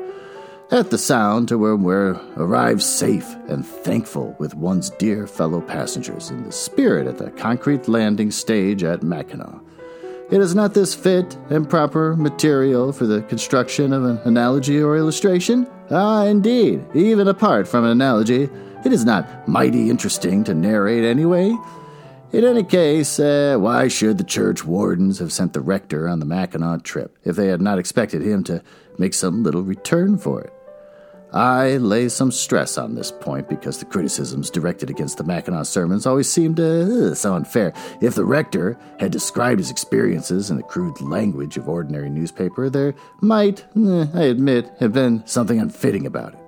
at 0.70 0.90
the 0.90 0.98
sound 0.98 1.48
to 1.48 1.58
where 1.58 1.76
one 1.76 2.20
arrives 2.36 2.84
safe 2.84 3.34
and 3.48 3.64
thankful 3.66 4.34
with 4.38 4.54
one's 4.54 4.90
dear 4.90 5.26
fellow 5.26 5.60
passengers 5.60 6.30
in 6.30 6.42
the 6.44 6.52
spirit 6.52 7.06
at 7.06 7.18
the 7.18 7.30
concrete 7.32 7.86
landing 7.86 8.30
stage 8.30 8.82
at 8.82 9.02
Mackinac. 9.02 9.60
It 10.34 10.40
is 10.40 10.52
not 10.52 10.74
this 10.74 10.96
fit 10.96 11.36
and 11.48 11.70
proper 11.70 12.16
material 12.16 12.92
for 12.92 13.06
the 13.06 13.22
construction 13.22 13.92
of 13.92 14.04
an 14.04 14.18
analogy 14.24 14.82
or 14.82 14.96
illustration? 14.96 15.64
Ah, 15.92 16.24
indeed, 16.24 16.84
even 16.92 17.28
apart 17.28 17.68
from 17.68 17.84
an 17.84 17.92
analogy, 17.92 18.50
it 18.84 18.92
is 18.92 19.04
not 19.04 19.46
mighty 19.46 19.90
interesting 19.90 20.42
to 20.42 20.52
narrate 20.52 21.04
anyway. 21.04 21.56
In 22.32 22.42
any 22.42 22.64
case, 22.64 23.20
uh, 23.20 23.58
why 23.60 23.86
should 23.86 24.18
the 24.18 24.24
church 24.24 24.64
wardens 24.64 25.20
have 25.20 25.32
sent 25.32 25.52
the 25.52 25.60
rector 25.60 26.08
on 26.08 26.18
the 26.18 26.26
Mackinac 26.26 26.82
trip 26.82 27.16
if 27.22 27.36
they 27.36 27.46
had 27.46 27.62
not 27.62 27.78
expected 27.78 28.20
him 28.20 28.42
to 28.42 28.60
make 28.98 29.14
some 29.14 29.44
little 29.44 29.62
return 29.62 30.18
for 30.18 30.40
it? 30.40 30.53
I 31.34 31.78
lay 31.78 32.08
some 32.10 32.30
stress 32.30 32.78
on 32.78 32.94
this 32.94 33.10
point 33.10 33.48
because 33.48 33.78
the 33.78 33.86
criticisms 33.86 34.50
directed 34.50 34.88
against 34.88 35.18
the 35.18 35.24
Mackinac 35.24 35.66
sermons 35.66 36.06
always 36.06 36.30
seemed 36.30 36.60
uh, 36.60 37.12
so 37.16 37.34
unfair. 37.34 37.72
If 38.00 38.14
the 38.14 38.24
rector 38.24 38.78
had 39.00 39.10
described 39.10 39.58
his 39.58 39.68
experiences 39.68 40.48
in 40.48 40.58
the 40.58 40.62
crude 40.62 41.00
language 41.00 41.56
of 41.56 41.68
ordinary 41.68 42.08
newspaper, 42.08 42.70
there 42.70 42.94
might, 43.20 43.64
eh, 43.76 44.06
I 44.14 44.22
admit, 44.22 44.70
have 44.78 44.92
been 44.92 45.26
something 45.26 45.58
unfitting 45.58 46.06
about 46.06 46.34
it. 46.34 46.40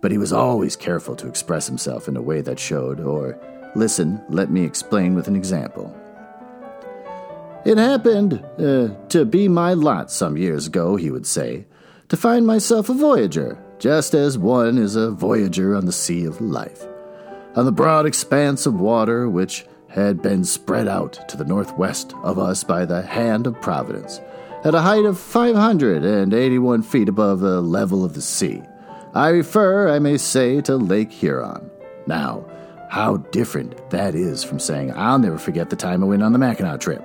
But 0.00 0.12
he 0.12 0.18
was 0.18 0.32
always 0.32 0.76
careful 0.76 1.14
to 1.16 1.28
express 1.28 1.66
himself 1.66 2.08
in 2.08 2.16
a 2.16 2.22
way 2.22 2.40
that 2.40 2.58
showed, 2.58 3.00
or, 3.00 3.38
listen, 3.74 4.24
let 4.30 4.50
me 4.50 4.64
explain 4.64 5.14
with 5.14 5.28
an 5.28 5.36
example. 5.36 5.94
It 7.66 7.76
happened 7.76 8.42
uh, 8.58 8.94
to 9.10 9.26
be 9.26 9.46
my 9.46 9.74
lot 9.74 10.10
some 10.10 10.38
years 10.38 10.66
ago, 10.66 10.96
he 10.96 11.10
would 11.10 11.26
say, 11.26 11.66
to 12.08 12.16
find 12.16 12.46
myself 12.46 12.88
a 12.88 12.94
voyager 12.94 13.58
just 13.78 14.14
as 14.14 14.38
one 14.38 14.78
is 14.78 14.96
a 14.96 15.10
voyager 15.10 15.74
on 15.74 15.86
the 15.86 15.92
sea 15.92 16.24
of 16.24 16.40
life. 16.40 16.84
On 17.54 17.64
the 17.64 17.72
broad 17.72 18.06
expanse 18.06 18.66
of 18.66 18.80
water 18.80 19.28
which 19.28 19.66
had 19.88 20.20
been 20.20 20.44
spread 20.44 20.88
out 20.88 21.28
to 21.28 21.36
the 21.36 21.44
northwest 21.44 22.12
of 22.22 22.38
us 22.38 22.62
by 22.64 22.84
the 22.84 23.02
hand 23.02 23.46
of 23.46 23.60
Providence, 23.60 24.20
at 24.64 24.74
a 24.74 24.80
height 24.80 25.04
of 25.04 25.18
581 25.18 26.82
feet 26.82 27.08
above 27.08 27.40
the 27.40 27.60
level 27.60 28.04
of 28.04 28.14
the 28.14 28.20
sea. 28.20 28.62
I 29.14 29.28
refer, 29.28 29.88
I 29.88 29.98
may 29.98 30.18
say, 30.18 30.60
to 30.62 30.76
Lake 30.76 31.10
Huron. 31.10 31.70
Now, 32.06 32.44
how 32.90 33.16
different 33.16 33.90
that 33.90 34.14
is 34.14 34.44
from 34.44 34.58
saying, 34.58 34.92
I'll 34.94 35.18
never 35.18 35.38
forget 35.38 35.70
the 35.70 35.76
time 35.76 36.02
I 36.02 36.06
went 36.06 36.22
on 36.22 36.32
the 36.32 36.38
Mackinac 36.38 36.80
trip. 36.80 37.02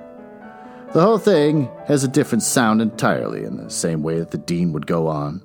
The 0.92 1.00
whole 1.00 1.18
thing 1.18 1.70
has 1.86 2.04
a 2.04 2.08
different 2.08 2.42
sound 2.42 2.82
entirely, 2.82 3.44
in 3.44 3.56
the 3.56 3.70
same 3.70 4.02
way 4.02 4.18
that 4.18 4.30
the 4.30 4.38
Dean 4.38 4.72
would 4.72 4.86
go 4.86 5.06
on. 5.06 5.42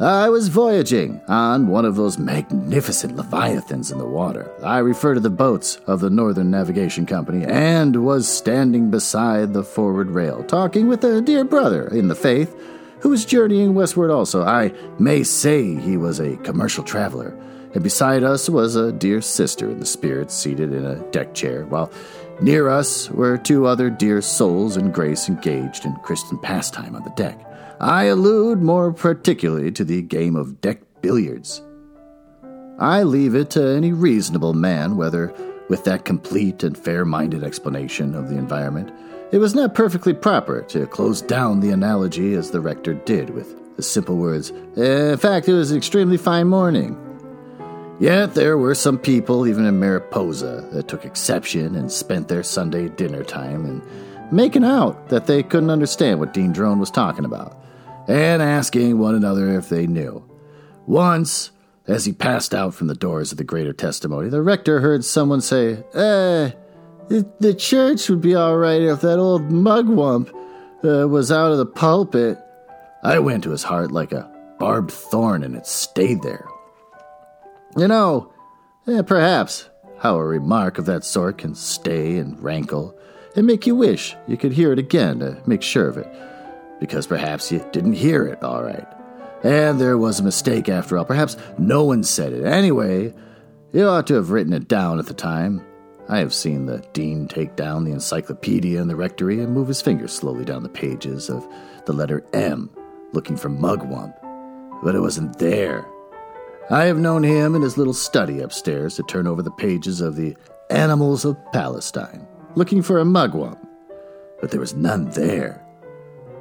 I 0.00 0.30
was 0.30 0.48
voyaging 0.48 1.20
on 1.28 1.66
one 1.66 1.84
of 1.84 1.94
those 1.94 2.16
magnificent 2.16 3.16
leviathans 3.16 3.92
in 3.92 3.98
the 3.98 4.06
water. 4.06 4.50
I 4.64 4.78
refer 4.78 5.12
to 5.12 5.20
the 5.20 5.28
boats 5.28 5.76
of 5.86 6.00
the 6.00 6.08
Northern 6.08 6.50
Navigation 6.50 7.04
Company, 7.04 7.44
and 7.44 8.02
was 8.02 8.26
standing 8.26 8.90
beside 8.90 9.52
the 9.52 9.62
forward 9.62 10.08
rail, 10.08 10.42
talking 10.44 10.88
with 10.88 11.04
a 11.04 11.20
dear 11.20 11.44
brother 11.44 11.86
in 11.88 12.08
the 12.08 12.14
faith 12.14 12.56
who 13.00 13.10
was 13.10 13.26
journeying 13.26 13.74
westward 13.74 14.10
also. 14.10 14.42
I 14.42 14.72
may 14.98 15.22
say 15.22 15.74
he 15.74 15.98
was 15.98 16.18
a 16.18 16.38
commercial 16.38 16.82
traveler, 16.82 17.36
and 17.74 17.82
beside 17.82 18.24
us 18.24 18.48
was 18.48 18.76
a 18.76 18.92
dear 18.92 19.20
sister 19.20 19.68
in 19.70 19.80
the 19.80 19.86
spirit 19.86 20.30
seated 20.30 20.72
in 20.72 20.86
a 20.86 20.96
deck 21.10 21.34
chair, 21.34 21.66
while 21.66 21.92
near 22.40 22.70
us 22.70 23.10
were 23.10 23.36
two 23.36 23.66
other 23.66 23.90
dear 23.90 24.22
souls 24.22 24.78
in 24.78 24.92
grace 24.92 25.28
engaged 25.28 25.84
in 25.84 25.94
Christian 25.96 26.38
pastime 26.38 26.96
on 26.96 27.04
the 27.04 27.10
deck. 27.10 27.38
I 27.80 28.04
allude 28.04 28.60
more 28.60 28.92
particularly 28.92 29.72
to 29.72 29.84
the 29.84 30.02
game 30.02 30.36
of 30.36 30.60
deck 30.60 30.82
billiards. 31.00 31.62
I 32.78 33.04
leave 33.04 33.34
it 33.34 33.48
to 33.50 33.74
any 33.74 33.92
reasonable 33.92 34.52
man 34.52 34.98
whether, 34.98 35.32
with 35.70 35.84
that 35.84 36.04
complete 36.04 36.62
and 36.62 36.76
fair 36.76 37.06
minded 37.06 37.42
explanation 37.42 38.14
of 38.14 38.28
the 38.28 38.36
environment, 38.36 38.92
it 39.32 39.38
was 39.38 39.54
not 39.54 39.74
perfectly 39.74 40.12
proper 40.12 40.60
to 40.62 40.86
close 40.88 41.22
down 41.22 41.60
the 41.60 41.70
analogy 41.70 42.34
as 42.34 42.50
the 42.50 42.60
rector 42.60 42.92
did 42.92 43.30
with 43.30 43.76
the 43.76 43.82
simple 43.82 44.16
words, 44.16 44.50
In 44.76 45.16
fact, 45.16 45.48
it 45.48 45.54
was 45.54 45.70
an 45.70 45.78
extremely 45.78 46.18
fine 46.18 46.48
morning. 46.48 46.98
Yet 47.98 48.34
there 48.34 48.58
were 48.58 48.74
some 48.74 48.98
people, 48.98 49.46
even 49.46 49.64
in 49.64 49.80
Mariposa, 49.80 50.68
that 50.72 50.88
took 50.88 51.06
exception 51.06 51.74
and 51.74 51.90
spent 51.90 52.28
their 52.28 52.42
Sunday 52.42 52.90
dinner 52.90 53.24
time 53.24 53.64
in 53.64 53.82
making 54.30 54.64
out 54.64 55.08
that 55.08 55.26
they 55.26 55.42
couldn't 55.42 55.70
understand 55.70 56.20
what 56.20 56.34
Dean 56.34 56.52
Drone 56.52 56.78
was 56.78 56.90
talking 56.90 57.24
about 57.24 57.56
and 58.08 58.42
asking 58.42 58.98
one 58.98 59.14
another 59.14 59.56
if 59.58 59.68
they 59.68 59.86
knew. 59.86 60.24
Once, 60.86 61.50
as 61.86 62.04
he 62.04 62.12
passed 62.12 62.54
out 62.54 62.74
from 62.74 62.86
the 62.86 62.94
doors 62.94 63.32
of 63.32 63.38
the 63.38 63.44
greater 63.44 63.72
testimony, 63.72 64.28
the 64.28 64.42
rector 64.42 64.80
heard 64.80 65.04
someone 65.04 65.40
say, 65.40 65.82
Eh, 65.94 66.50
the 67.08 67.54
church 67.54 68.08
would 68.08 68.20
be 68.20 68.34
all 68.34 68.56
right 68.56 68.82
if 68.82 69.00
that 69.00 69.18
old 69.18 69.50
mugwump 69.50 70.30
uh, 70.84 71.08
was 71.08 71.32
out 71.32 71.52
of 71.52 71.58
the 71.58 71.66
pulpit. 71.66 72.38
I 73.02 73.18
went 73.18 73.44
to 73.44 73.50
his 73.50 73.62
heart 73.62 73.90
like 73.90 74.12
a 74.12 74.30
barbed 74.58 74.92
thorn 74.92 75.42
and 75.42 75.56
it 75.56 75.66
stayed 75.66 76.22
there. 76.22 76.46
You 77.76 77.88
know, 77.88 78.32
eh, 78.86 79.02
perhaps 79.02 79.68
how 79.98 80.16
a 80.16 80.24
remark 80.24 80.78
of 80.78 80.86
that 80.86 81.04
sort 81.04 81.38
can 81.38 81.54
stay 81.54 82.16
and 82.16 82.40
rankle 82.42 82.96
and 83.36 83.46
make 83.46 83.66
you 83.66 83.74
wish 83.74 84.16
you 84.26 84.36
could 84.36 84.52
hear 84.52 84.72
it 84.72 84.78
again 84.78 85.20
to 85.20 85.40
make 85.46 85.62
sure 85.62 85.88
of 85.88 85.96
it 85.96 86.08
because 86.80 87.06
perhaps 87.06 87.52
you 87.52 87.64
didn't 87.72 87.92
hear 87.92 88.26
it 88.26 88.42
all 88.42 88.64
right. 88.64 88.86
And 89.44 89.80
there 89.80 89.96
was 89.96 90.18
a 90.18 90.24
mistake 90.24 90.68
after 90.68 90.98
all. 90.98 91.04
Perhaps 91.04 91.36
no 91.58 91.84
one 91.84 92.02
said 92.02 92.32
it. 92.32 92.44
Anyway, 92.44 93.14
you 93.72 93.86
ought 93.86 94.06
to 94.08 94.14
have 94.14 94.30
written 94.30 94.52
it 94.52 94.66
down 94.66 94.98
at 94.98 95.06
the 95.06 95.14
time. 95.14 95.64
I 96.08 96.18
have 96.18 96.34
seen 96.34 96.66
the 96.66 96.84
dean 96.92 97.28
take 97.28 97.54
down 97.54 97.84
the 97.84 97.92
encyclopedia 97.92 98.80
in 98.80 98.88
the 98.88 98.96
rectory 98.96 99.40
and 99.40 99.54
move 99.54 99.68
his 99.68 99.80
finger 99.80 100.08
slowly 100.08 100.44
down 100.44 100.64
the 100.64 100.68
pages 100.68 101.30
of 101.30 101.46
the 101.86 101.92
letter 101.92 102.24
M, 102.32 102.68
looking 103.12 103.36
for 103.36 103.48
mugwump. 103.48 104.14
But 104.82 104.94
it 104.94 105.00
wasn't 105.00 105.38
there. 105.38 105.86
I 106.68 106.84
have 106.84 106.98
known 106.98 107.22
him 107.22 107.54
in 107.54 107.62
his 107.62 107.78
little 107.78 107.94
study 107.94 108.40
upstairs 108.40 108.96
to 108.96 109.02
turn 109.04 109.26
over 109.26 109.42
the 109.42 109.50
pages 109.52 110.00
of 110.00 110.16
the 110.16 110.36
Animals 110.70 111.24
of 111.24 111.36
Palestine, 111.52 112.26
looking 112.54 112.80
for 112.80 113.00
a 113.00 113.04
mugwump, 113.04 113.58
but 114.40 114.50
there 114.52 114.60
was 114.60 114.74
none 114.74 115.10
there. 115.10 115.64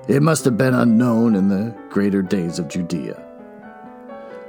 It 0.09 0.23
must 0.23 0.43
have 0.45 0.57
been 0.57 0.73
unknown 0.73 1.35
in 1.35 1.49
the 1.49 1.71
greater 1.91 2.23
days 2.23 2.57
of 2.57 2.67
Judea. 2.67 3.23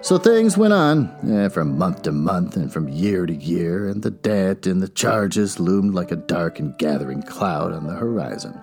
So 0.00 0.16
things 0.16 0.56
went 0.56 0.72
on 0.72 1.14
eh, 1.30 1.50
from 1.50 1.76
month 1.76 2.00
to 2.04 2.12
month 2.12 2.56
and 2.56 2.72
from 2.72 2.88
year 2.88 3.26
to 3.26 3.34
year, 3.34 3.86
and 3.86 4.02
the 4.02 4.10
debt 4.10 4.66
and 4.66 4.80
the 4.80 4.88
charges 4.88 5.60
loomed 5.60 5.92
like 5.92 6.10
a 6.10 6.16
dark 6.16 6.58
and 6.60 6.78
gathering 6.78 7.22
cloud 7.22 7.74
on 7.74 7.86
the 7.86 7.92
horizon. 7.92 8.58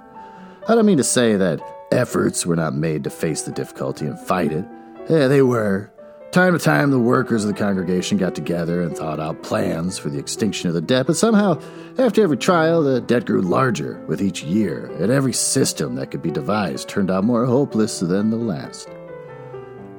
I 0.68 0.74
don't 0.74 0.88
mean 0.88 0.98
to 0.98 1.04
say 1.04 1.36
that 1.36 1.62
efforts 1.92 2.48
were 2.48 2.56
not 2.56 2.74
made 2.74 3.04
to 3.04 3.12
face 3.12 3.44
the 3.44 3.52
difficulty 3.52 4.08
and 4.08 4.20
fight 4.20 4.52
it. 4.52 4.66
Yeah, 5.08 5.28
they 5.28 5.44
were. 5.44 5.92
Time 6.32 6.52
to 6.52 6.60
time, 6.60 6.92
the 6.92 7.00
workers 7.00 7.46
of 7.46 7.48
the 7.48 7.58
congregation 7.58 8.18
got 8.18 8.36
together 8.36 8.82
and 8.82 8.96
thought 8.96 9.18
out 9.18 9.44
plans 9.44 9.98
for 9.98 10.10
the 10.10 10.20
extinction 10.20 10.68
of 10.68 10.74
the 10.74 10.82
debt, 10.82 11.08
but 11.08 11.16
somehow, 11.16 11.58
after 11.98 12.22
every 12.22 12.36
trial, 12.36 12.84
the 12.84 13.00
debt 13.00 13.26
grew 13.26 13.42
larger 13.42 14.04
with 14.08 14.22
each 14.22 14.44
year, 14.44 14.92
and 15.00 15.10
every 15.10 15.32
system 15.32 15.96
that 15.96 16.12
could 16.12 16.22
be 16.22 16.30
devised 16.30 16.90
turned 16.90 17.10
out 17.10 17.24
more 17.24 17.46
hopeless 17.46 18.02
than 18.02 18.30
the 18.30 18.36
last. 18.36 18.90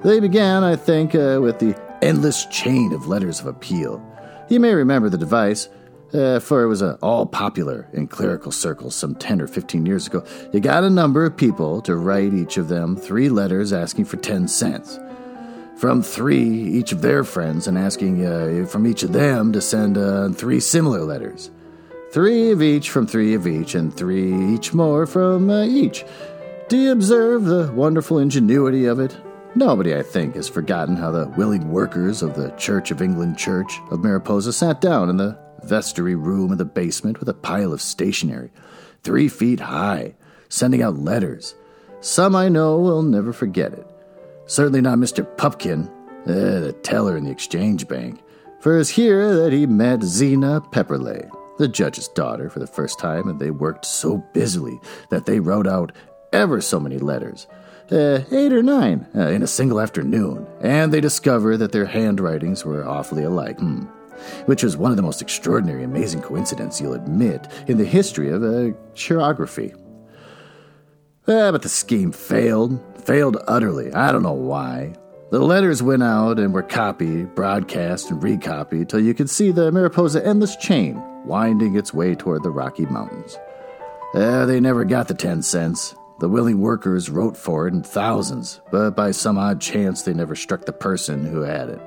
They 0.04 0.20
began, 0.20 0.64
I 0.64 0.76
think, 0.76 1.14
uh, 1.14 1.40
with 1.42 1.60
the 1.60 1.74
endless 2.02 2.44
chain 2.46 2.92
of 2.92 3.08
letters 3.08 3.40
of 3.40 3.46
appeal. 3.46 4.04
You 4.50 4.60
may 4.60 4.74
remember 4.74 5.08
the 5.08 5.16
device, 5.16 5.70
uh, 6.12 6.40
for 6.40 6.62
it 6.62 6.68
was 6.68 6.82
uh, 6.82 6.98
all 7.00 7.24
popular 7.24 7.88
in 7.94 8.06
clerical 8.06 8.52
circles 8.52 8.94
some 8.94 9.14
10 9.14 9.40
or 9.40 9.46
15 9.46 9.86
years 9.86 10.06
ago. 10.06 10.22
You 10.52 10.60
got 10.60 10.84
a 10.84 10.90
number 10.90 11.24
of 11.24 11.38
people 11.38 11.80
to 11.82 11.96
write 11.96 12.34
each 12.34 12.58
of 12.58 12.68
them 12.68 12.96
three 12.96 13.30
letters 13.30 13.72
asking 13.72 14.04
for 14.04 14.18
10 14.18 14.46
cents 14.46 14.98
from 15.78 16.02
three 16.02 16.42
each 16.42 16.90
of 16.90 17.02
their 17.02 17.22
friends 17.22 17.68
and 17.68 17.78
asking 17.78 18.26
uh, 18.26 18.66
from 18.66 18.84
each 18.84 19.04
of 19.04 19.12
them 19.12 19.52
to 19.52 19.60
send 19.60 19.96
uh, 19.96 20.28
three 20.30 20.58
similar 20.58 21.04
letters. 21.04 21.52
Three 22.10 22.50
of 22.50 22.60
each 22.60 22.90
from 22.90 23.06
three 23.06 23.34
of 23.34 23.46
each, 23.46 23.74
and 23.74 23.94
three 23.94 24.54
each 24.54 24.74
more 24.74 25.06
from 25.06 25.50
uh, 25.50 25.64
each. 25.64 26.04
Do 26.68 26.76
you 26.76 26.90
observe 26.90 27.44
the 27.44 27.70
wonderful 27.72 28.18
ingenuity 28.18 28.86
of 28.86 28.98
it? 28.98 29.16
Nobody, 29.54 29.94
I 29.94 30.02
think, 30.02 30.34
has 30.34 30.48
forgotten 30.48 30.96
how 30.96 31.10
the 31.10 31.28
willing 31.36 31.70
workers 31.70 32.22
of 32.22 32.34
the 32.34 32.50
Church 32.52 32.90
of 32.90 33.00
England 33.00 33.38
Church 33.38 33.78
of 33.90 34.02
Mariposa 34.02 34.52
sat 34.52 34.80
down 34.80 35.08
in 35.08 35.16
the 35.16 35.38
vestry 35.64 36.14
room 36.14 36.50
of 36.50 36.58
the 36.58 36.64
basement 36.64 37.20
with 37.20 37.28
a 37.28 37.34
pile 37.34 37.72
of 37.72 37.80
stationery, 37.80 38.50
three 39.02 39.28
feet 39.28 39.60
high, 39.60 40.14
sending 40.48 40.82
out 40.82 40.98
letters. 40.98 41.54
Some 42.00 42.34
I 42.34 42.48
know 42.48 42.78
will 42.78 43.02
never 43.02 43.32
forget 43.32 43.72
it. 43.74 43.86
Certainly 44.48 44.80
not 44.80 44.96
Mr. 44.96 45.24
Pupkin, 45.36 45.90
uh, 46.26 46.60
the 46.60 46.72
teller 46.82 47.18
in 47.18 47.24
the 47.24 47.30
exchange 47.30 47.86
bank, 47.86 48.22
for 48.60 48.74
it 48.74 48.78
was 48.78 48.88
here 48.88 49.36
that 49.36 49.52
he 49.52 49.66
met 49.66 50.02
Zena 50.02 50.62
Pepperleigh, 50.72 51.28
the 51.58 51.68
judge's 51.68 52.08
daughter, 52.08 52.48
for 52.48 52.58
the 52.58 52.66
first 52.66 52.98
time, 52.98 53.28
and 53.28 53.38
they 53.38 53.50
worked 53.50 53.84
so 53.84 54.16
busily 54.32 54.80
that 55.10 55.26
they 55.26 55.38
wrote 55.38 55.66
out 55.66 55.92
ever 56.32 56.62
so 56.62 56.80
many 56.80 56.96
letters. 56.96 57.46
Uh, 57.92 58.20
eight 58.32 58.54
or 58.54 58.62
nine 58.62 59.06
uh, 59.14 59.28
in 59.28 59.42
a 59.42 59.46
single 59.46 59.80
afternoon, 59.80 60.46
and 60.62 60.94
they 60.94 61.00
discovered 61.02 61.58
that 61.58 61.72
their 61.72 61.86
handwritings 61.86 62.64
were 62.64 62.88
awfully 62.88 63.24
alike. 63.24 63.58
Hmm. 63.58 63.84
Which 64.46 64.64
was 64.64 64.76
one 64.76 64.90
of 64.90 64.96
the 64.96 65.02
most 65.02 65.22
extraordinary, 65.22 65.84
amazing 65.84 66.22
coincidences, 66.22 66.80
you'll 66.80 66.94
admit, 66.94 67.46
in 67.68 67.78
the 67.78 67.84
history 67.84 68.30
of 68.30 68.42
uh, 68.42 68.74
chirography. 68.94 69.74
Uh, 71.28 71.52
but 71.52 71.60
the 71.60 71.68
scheme 71.68 72.10
failed, 72.10 72.80
failed 73.04 73.36
utterly. 73.46 73.92
I 73.92 74.10
don't 74.10 74.22
know 74.22 74.32
why. 74.32 74.94
The 75.30 75.40
letters 75.40 75.82
went 75.82 76.02
out 76.02 76.38
and 76.38 76.54
were 76.54 76.62
copied, 76.62 77.34
broadcast, 77.34 78.10
and 78.10 78.22
recopied 78.22 78.88
till 78.88 79.00
you 79.00 79.12
could 79.12 79.28
see 79.28 79.52
the 79.52 79.70
Mariposa 79.70 80.24
endless 80.26 80.56
chain 80.56 81.02
winding 81.26 81.76
its 81.76 81.92
way 81.92 82.14
toward 82.14 82.42
the 82.42 82.50
Rocky 82.50 82.86
Mountains. 82.86 83.38
Uh, 84.14 84.46
they 84.46 84.58
never 84.58 84.86
got 84.86 85.08
the 85.08 85.14
10 85.14 85.42
cents. 85.42 85.94
The 86.20 86.30
willing 86.30 86.60
workers 86.60 87.10
wrote 87.10 87.36
for 87.36 87.68
it 87.68 87.74
in 87.74 87.82
thousands, 87.82 88.60
but 88.72 88.96
by 88.96 89.10
some 89.10 89.36
odd 89.36 89.60
chance 89.60 90.02
they 90.02 90.14
never 90.14 90.34
struck 90.34 90.64
the 90.64 90.72
person 90.72 91.26
who 91.26 91.42
had 91.42 91.68
it. 91.68 91.80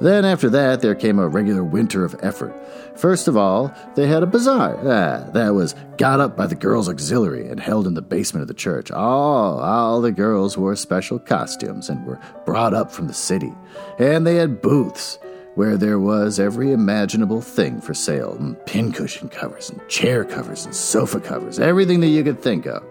Then, 0.00 0.24
after 0.24 0.50
that, 0.50 0.82
there 0.82 0.94
came 0.94 1.18
a 1.18 1.28
regular 1.28 1.64
winter 1.64 2.04
of 2.04 2.14
effort. 2.22 2.54
First 2.98 3.28
of 3.28 3.36
all, 3.36 3.74
they 3.94 4.06
had 4.06 4.22
a 4.22 4.26
bazaar. 4.26 4.76
Ah, 4.80 5.30
that 5.32 5.54
was 5.54 5.74
got 5.96 6.20
up 6.20 6.36
by 6.36 6.46
the 6.46 6.54
girls' 6.54 6.88
auxiliary 6.88 7.48
and 7.48 7.58
held 7.58 7.86
in 7.86 7.94
the 7.94 8.02
basement 8.02 8.42
of 8.42 8.48
the 8.48 8.54
church. 8.54 8.90
All, 8.90 9.58
all 9.60 10.00
the 10.00 10.12
girls 10.12 10.58
wore 10.58 10.76
special 10.76 11.18
costumes 11.18 11.88
and 11.88 12.04
were 12.06 12.20
brought 12.44 12.74
up 12.74 12.90
from 12.92 13.06
the 13.06 13.14
city. 13.14 13.52
And 13.98 14.26
they 14.26 14.36
had 14.36 14.60
booths 14.60 15.18
where 15.54 15.78
there 15.78 15.98
was 15.98 16.38
every 16.38 16.70
imaginable 16.72 17.40
thing 17.40 17.80
for 17.80 17.94
sale 17.94 18.36
pincushion 18.66 19.30
covers, 19.30 19.70
and 19.70 19.88
chair 19.88 20.22
covers, 20.22 20.66
and 20.66 20.74
sofa 20.74 21.18
covers, 21.18 21.58
everything 21.58 22.00
that 22.00 22.08
you 22.08 22.22
could 22.22 22.42
think 22.42 22.66
of. 22.66 22.84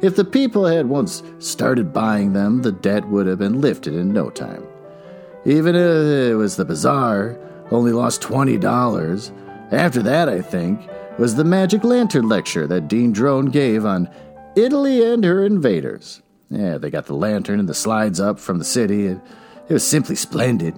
If 0.00 0.14
the 0.14 0.24
people 0.24 0.64
had 0.64 0.88
once 0.88 1.22
started 1.40 1.92
buying 1.92 2.32
them, 2.32 2.62
the 2.62 2.72
debt 2.72 3.08
would 3.08 3.26
have 3.26 3.38
been 3.38 3.60
lifted 3.60 3.94
in 3.94 4.12
no 4.12 4.30
time. 4.30 4.64
Even 5.44 5.74
if 5.74 6.30
it 6.30 6.34
was 6.34 6.56
the 6.56 6.64
bazaar, 6.64 7.38
only 7.70 7.92
lost 7.92 8.20
$20. 8.22 9.32
After 9.72 10.02
that, 10.02 10.28
I 10.28 10.42
think, 10.42 10.88
was 11.18 11.34
the 11.34 11.44
Magic 11.44 11.84
Lantern 11.84 12.28
lecture 12.28 12.66
that 12.66 12.88
Dean 12.88 13.12
Drone 13.12 13.46
gave 13.46 13.86
on 13.86 14.10
Italy 14.56 15.04
and 15.04 15.24
her 15.24 15.44
invaders. 15.44 16.22
Yeah, 16.50 16.78
they 16.78 16.90
got 16.90 17.06
the 17.06 17.14
lantern 17.14 17.60
and 17.60 17.68
the 17.68 17.74
slides 17.74 18.20
up 18.20 18.38
from 18.38 18.58
the 18.58 18.64
city, 18.64 19.06
and 19.06 19.22
it 19.68 19.72
was 19.72 19.86
simply 19.86 20.16
splendid. 20.16 20.74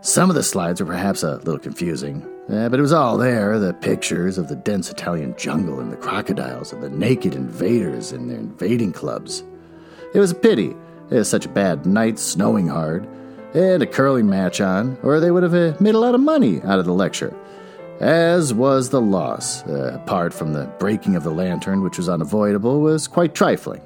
Some 0.00 0.30
of 0.30 0.34
the 0.34 0.42
slides 0.42 0.80
were 0.80 0.86
perhaps 0.86 1.22
a 1.22 1.36
little 1.36 1.58
confusing, 1.58 2.26
yeah, 2.48 2.68
but 2.68 2.78
it 2.78 2.82
was 2.82 2.92
all 2.92 3.18
there 3.18 3.58
the 3.58 3.74
pictures 3.74 4.36
of 4.36 4.48
the 4.48 4.56
dense 4.56 4.90
Italian 4.90 5.36
jungle 5.36 5.78
and 5.78 5.92
the 5.92 5.96
crocodiles 5.96 6.72
and 6.72 6.82
the 6.82 6.90
naked 6.90 7.34
invaders 7.34 8.10
and 8.10 8.28
their 8.28 8.38
invading 8.38 8.92
clubs. 8.92 9.44
It 10.14 10.18
was 10.18 10.32
a 10.32 10.36
pity. 10.36 10.74
It 11.10 11.16
was 11.16 11.28
such 11.28 11.46
a 11.46 11.50
bad 11.50 11.86
night, 11.86 12.18
snowing 12.18 12.66
hard 12.66 13.06
and 13.54 13.82
a 13.82 13.86
curling 13.86 14.28
match 14.28 14.60
on, 14.60 14.98
or 15.02 15.20
they 15.20 15.30
would 15.30 15.42
have 15.42 15.54
uh, 15.54 15.74
made 15.80 15.94
a 15.94 15.98
lot 15.98 16.14
of 16.14 16.20
money 16.20 16.62
out 16.62 16.78
of 16.78 16.86
the 16.86 16.92
lecture. 16.92 17.36
As 18.00 18.52
was 18.52 18.90
the 18.90 19.00
loss, 19.00 19.62
uh, 19.66 19.92
apart 19.94 20.34
from 20.34 20.52
the 20.52 20.64
breaking 20.78 21.14
of 21.14 21.22
the 21.22 21.30
lantern, 21.30 21.82
which 21.82 21.98
was 21.98 22.08
unavoidable, 22.08 22.80
was 22.80 23.06
quite 23.06 23.34
trifling. 23.34 23.82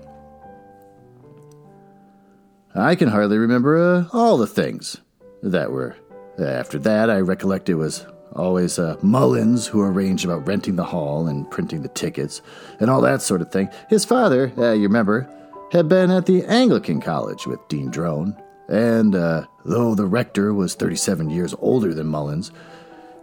I 2.74 2.94
can 2.94 3.08
hardly 3.08 3.38
remember 3.38 3.76
uh, 3.78 4.04
all 4.12 4.36
the 4.36 4.46
things 4.46 4.98
that 5.42 5.70
were. 5.70 5.96
After 6.38 6.78
that, 6.80 7.10
I 7.10 7.20
recollect 7.20 7.68
it 7.68 7.74
was 7.74 8.06
always 8.34 8.78
uh, 8.78 8.96
Mullins 9.02 9.66
who 9.66 9.80
arranged 9.80 10.24
about 10.24 10.46
renting 10.46 10.76
the 10.76 10.84
hall 10.84 11.26
and 11.26 11.50
printing 11.50 11.82
the 11.82 11.88
tickets 11.88 12.42
and 12.80 12.90
all 12.90 13.00
that 13.00 13.22
sort 13.22 13.40
of 13.40 13.50
thing. 13.50 13.68
His 13.88 14.04
father, 14.04 14.52
uh, 14.58 14.72
you 14.72 14.82
remember, 14.82 15.28
had 15.72 15.88
been 15.88 16.10
at 16.10 16.26
the 16.26 16.44
Anglican 16.44 17.00
College 17.00 17.46
with 17.46 17.66
Dean 17.68 17.90
Drone, 17.90 18.36
and 18.68 19.14
uh, 19.14 19.46
though 19.64 19.94
the 19.94 20.06
rector 20.06 20.52
was 20.52 20.74
37 20.74 21.30
years 21.30 21.54
older 21.58 21.94
than 21.94 22.06
Mullins, 22.06 22.50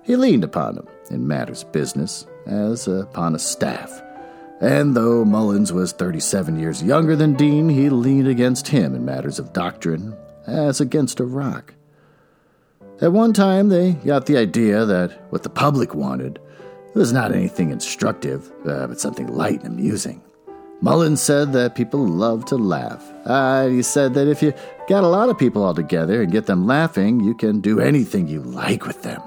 he 0.03 0.15
leaned 0.15 0.43
upon 0.43 0.77
him 0.77 0.87
in 1.09 1.27
matters 1.27 1.63
of 1.63 1.71
business 1.71 2.25
as 2.45 2.87
upon 2.87 3.35
a 3.35 3.39
staff. 3.39 4.01
And 4.61 4.95
though 4.95 5.25
Mullins 5.25 5.73
was 5.73 5.91
37 5.91 6.57
years 6.57 6.83
younger 6.83 7.15
than 7.15 7.33
Dean, 7.33 7.67
he 7.69 7.89
leaned 7.89 8.27
against 8.27 8.67
him 8.67 8.95
in 8.95 9.03
matters 9.03 9.39
of 9.39 9.53
doctrine 9.53 10.15
as 10.47 10.79
against 10.79 11.19
a 11.19 11.25
rock. 11.25 11.73
At 13.01 13.11
one 13.11 13.33
time, 13.33 13.69
they 13.69 13.93
got 13.93 14.25
the 14.25 14.37
idea 14.37 14.85
that 14.85 15.31
what 15.31 15.43
the 15.43 15.49
public 15.49 15.93
wanted 15.93 16.39
was 16.93 17.11
not 17.11 17.33
anything 17.33 17.71
instructive, 17.71 18.51
uh, 18.65 18.87
but 18.87 18.99
something 18.99 19.27
light 19.27 19.63
and 19.63 19.79
amusing. 19.79 20.21
Mullins 20.81 21.21
said 21.21 21.53
that 21.53 21.75
people 21.75 22.05
love 22.05 22.45
to 22.45 22.57
laugh. 22.57 23.09
Uh, 23.25 23.67
he 23.67 23.81
said 23.81 24.13
that 24.15 24.27
if 24.27 24.41
you 24.41 24.53
got 24.89 25.03
a 25.03 25.07
lot 25.07 25.29
of 25.29 25.37
people 25.37 25.63
all 25.63 25.73
together 25.73 26.21
and 26.21 26.31
get 26.31 26.45
them 26.45 26.67
laughing, 26.67 27.21
you 27.21 27.33
can 27.33 27.61
do 27.61 27.79
anything 27.79 28.27
you 28.27 28.41
like 28.41 28.85
with 28.85 29.01
them. 29.03 29.21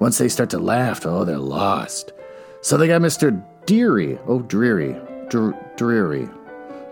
Once 0.00 0.18
they 0.18 0.28
start 0.28 0.50
to 0.50 0.58
laugh, 0.58 1.06
oh, 1.06 1.24
they're 1.24 1.38
lost. 1.38 2.12
So 2.60 2.76
they 2.76 2.88
got 2.88 3.00
Mr. 3.00 3.42
Deary, 3.66 4.18
oh, 4.26 4.40
Dreery, 4.40 4.94
Dr- 5.30 5.54
Dreery, 5.76 6.30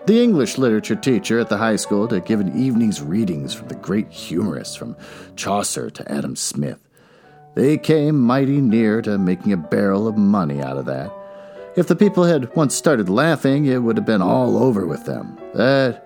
the 0.07 0.23
English 0.23 0.57
literature 0.57 0.95
teacher 0.95 1.39
at 1.39 1.49
the 1.49 1.57
high 1.57 1.75
school 1.75 2.07
to 2.07 2.19
give 2.21 2.39
an 2.39 2.59
evening's 2.59 3.01
readings 3.01 3.53
from 3.53 3.67
the 3.67 3.75
great 3.75 4.09
humorists 4.09 4.75
from 4.75 4.95
Chaucer 5.35 5.91
to 5.91 6.11
Adam 6.11 6.35
Smith. 6.35 6.79
They 7.53 7.77
came 7.77 8.19
mighty 8.19 8.61
near 8.61 9.01
to 9.03 9.17
making 9.17 9.53
a 9.53 9.57
barrel 9.57 10.07
of 10.07 10.17
money 10.17 10.61
out 10.61 10.77
of 10.77 10.85
that. 10.85 11.11
If 11.73 11.87
the 11.87 11.95
people 11.95 12.25
had 12.25 12.53
once 12.53 12.75
started 12.75 13.07
laughing, 13.07 13.65
it 13.65 13.77
would 13.77 13.95
have 13.95 14.05
been 14.05 14.21
all 14.21 14.61
over 14.61 14.85
with 14.85 15.05
them. 15.05 15.37
But 15.53 16.05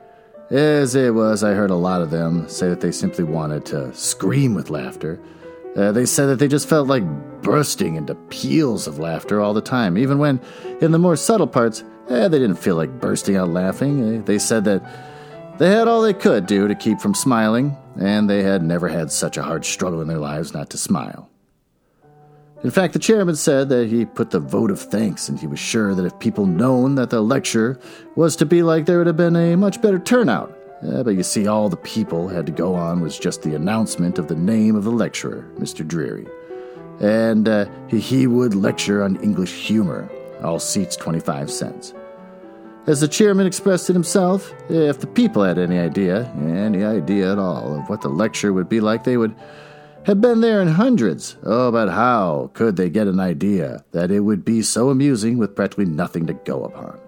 as 0.52 0.94
it 0.94 1.16
was, 1.16 1.44
I 1.44 1.54
heard 1.54 1.72
a 1.72 1.76
lot 1.76 2.04
of 2.04 2.12
them 2.12 2.48
say 2.48 2.70
that 2.70 2.82
they 2.82 2.92
simply 2.92 3.24
wanted 3.24 3.66
to 3.68 3.92
scream 3.96 4.54
with 4.54 4.70
laughter. 4.70 5.20
Uh, 5.76 5.92
they 5.92 6.06
said 6.06 6.28
that 6.28 6.38
they 6.38 6.48
just 6.48 6.70
felt 6.70 6.88
like 6.88 7.04
bursting 7.42 7.96
into 7.96 8.14
peals 8.30 8.86
of 8.86 9.00
laughter 9.00 9.42
all 9.42 9.56
the 9.56 9.62
time, 9.62 9.98
even 9.98 10.20
when, 10.20 10.40
in 10.82 10.92
the 10.92 11.00
more 11.00 11.16
subtle 11.16 11.48
parts, 11.48 11.84
eh, 12.10 12.28
they 12.28 12.38
didn't 12.40 12.58
feel 12.58 12.76
like 12.76 13.00
bursting 13.02 13.36
out 13.36 13.50
laughing. 13.50 14.24
They 14.24 14.38
said 14.38 14.66
that 14.66 14.84
they 15.58 15.72
had 15.72 15.88
all 15.88 16.04
they 16.04 16.14
could 16.14 16.46
do 16.46 16.68
to 16.68 16.76
keep 16.76 17.00
from 17.00 17.16
smiling, 17.16 17.76
and 18.00 18.30
they 18.30 18.44
had 18.44 18.62
never 18.62 18.88
had 18.88 19.12
such 19.12 19.36
a 19.36 19.44
hard 19.44 19.66
struggle 19.66 20.02
in 20.02 20.08
their 20.08 20.20
lives 20.20 20.54
not 20.54 20.70
to 20.70 20.78
smile. 20.78 21.30
In 22.66 22.72
fact, 22.72 22.94
the 22.94 23.00
chairman 23.00 23.36
said 23.36 23.70
that 23.70 23.90
he 23.90 24.06
put 24.06 24.32
the 24.32 24.40
vote 24.40 24.72
of 24.72 24.82
thanks, 24.82 25.30
and 25.30 25.40
he 25.40 25.46
was 25.46 25.60
sure 25.60 25.94
that 25.94 26.04
if 26.04 26.18
people 26.18 26.48
known 26.48 26.96
that 26.96 27.12
the 27.12 27.22
lecture 27.22 27.80
was 28.16 28.36
to 28.38 28.46
be 28.48 28.64
like, 28.64 28.88
there 28.88 28.98
would 28.98 29.06
have 29.06 29.16
been 29.16 29.36
a 29.36 29.56
much 29.56 29.80
better 29.84 30.00
turnout. 30.00 30.52
But 30.82 31.12
you 31.12 31.22
see, 31.22 31.46
all 31.46 31.70
the 31.70 31.78
people 31.78 32.28
had 32.28 32.48
to 32.48 32.52
go 32.52 32.74
on 32.74 33.02
was 33.02 33.20
just 33.20 33.44
the 33.44 33.54
announcement 33.54 34.18
of 34.18 34.30
the 34.30 34.36
name 34.36 34.76
of 34.76 34.84
the 34.84 34.90
lecturer, 34.90 35.48
Mr. 35.60 35.88
Dreery. 35.88 36.28
And 37.00 37.48
uh, 37.48 37.68
he, 37.88 38.00
he 38.00 38.26
would 38.26 38.56
lecture 38.56 39.04
on 39.04 39.18
English 39.18 39.54
humor, 39.54 40.10
all 40.42 40.58
seats 40.58 40.96
25 40.96 41.52
cents. 41.52 41.94
As 42.88 43.00
the 43.00 43.08
chairman 43.08 43.46
expressed 43.46 43.92
it 43.92 43.94
himself, 43.94 44.52
if 44.70 45.02
the 45.02 45.08
people 45.08 45.44
had 45.44 45.60
any 45.60 45.78
idea, 45.78 46.26
any 46.36 46.84
idea 46.84 47.32
at 47.32 47.38
all, 47.38 47.78
of 47.80 47.90
what 47.90 48.02
the 48.02 48.10
lecture 48.10 48.54
would 48.54 48.70
be 48.70 48.80
like, 48.80 49.04
they 49.04 49.18
would 49.18 49.36
have 50.06 50.22
been 50.22 50.42
there 50.42 50.62
in 50.62 50.68
hundreds. 50.68 51.36
Oh, 51.44 51.72
but 51.72 51.90
how 51.90 52.52
could 52.54 52.76
they 52.76 52.90
get 52.90 53.08
an 53.08 53.20
idea 53.20 53.84
that 53.92 54.12
it 54.12 54.20
would 54.20 54.46
be 54.46 54.62
so 54.62 54.90
amusing 54.90 55.40
with 55.40 55.56
practically 55.56 55.86
nothing 55.86 56.28
to 56.28 56.34
go 56.34 56.64
upon? 56.64 57.00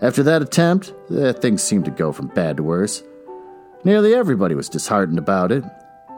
After 0.00 0.22
that 0.22 0.42
attempt, 0.42 0.94
eh, 1.14 1.32
things 1.32 1.62
seemed 1.62 1.84
to 1.84 1.90
go 1.90 2.10
from 2.10 2.28
bad 2.28 2.56
to 2.56 2.62
worse. 2.62 3.02
Nearly 3.84 4.14
everybody 4.14 4.54
was 4.54 4.70
disheartened 4.70 5.18
about 5.18 5.52
it. 5.52 5.64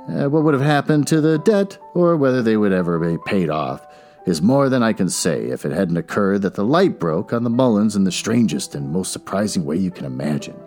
Uh, 0.08 0.28
what 0.28 0.44
would 0.44 0.54
have 0.54 0.62
happened 0.62 1.06
to 1.08 1.20
the 1.20 1.38
debt, 1.38 1.76
or 1.94 2.16
whether 2.16 2.42
they 2.42 2.56
would 2.56 2.72
ever 2.72 2.98
be 2.98 3.18
paid 3.26 3.50
off, 3.50 3.86
is 4.26 4.40
more 4.40 4.68
than 4.68 4.82
I 4.82 4.92
can 4.92 5.08
say 5.08 5.46
if 5.46 5.64
it 5.64 5.72
hadn't 5.72 5.96
occurred 5.96 6.42
that 6.42 6.54
the 6.54 6.64
light 6.64 6.98
broke 7.00 7.32
on 7.32 7.42
the 7.42 7.50
Mullins 7.50 7.96
in 7.96 8.04
the 8.04 8.12
strangest 8.12 8.74
and 8.74 8.92
most 8.92 9.12
surprising 9.12 9.64
way 9.64 9.76
you 9.76 9.90
can 9.90 10.04
imagine. 10.04 10.58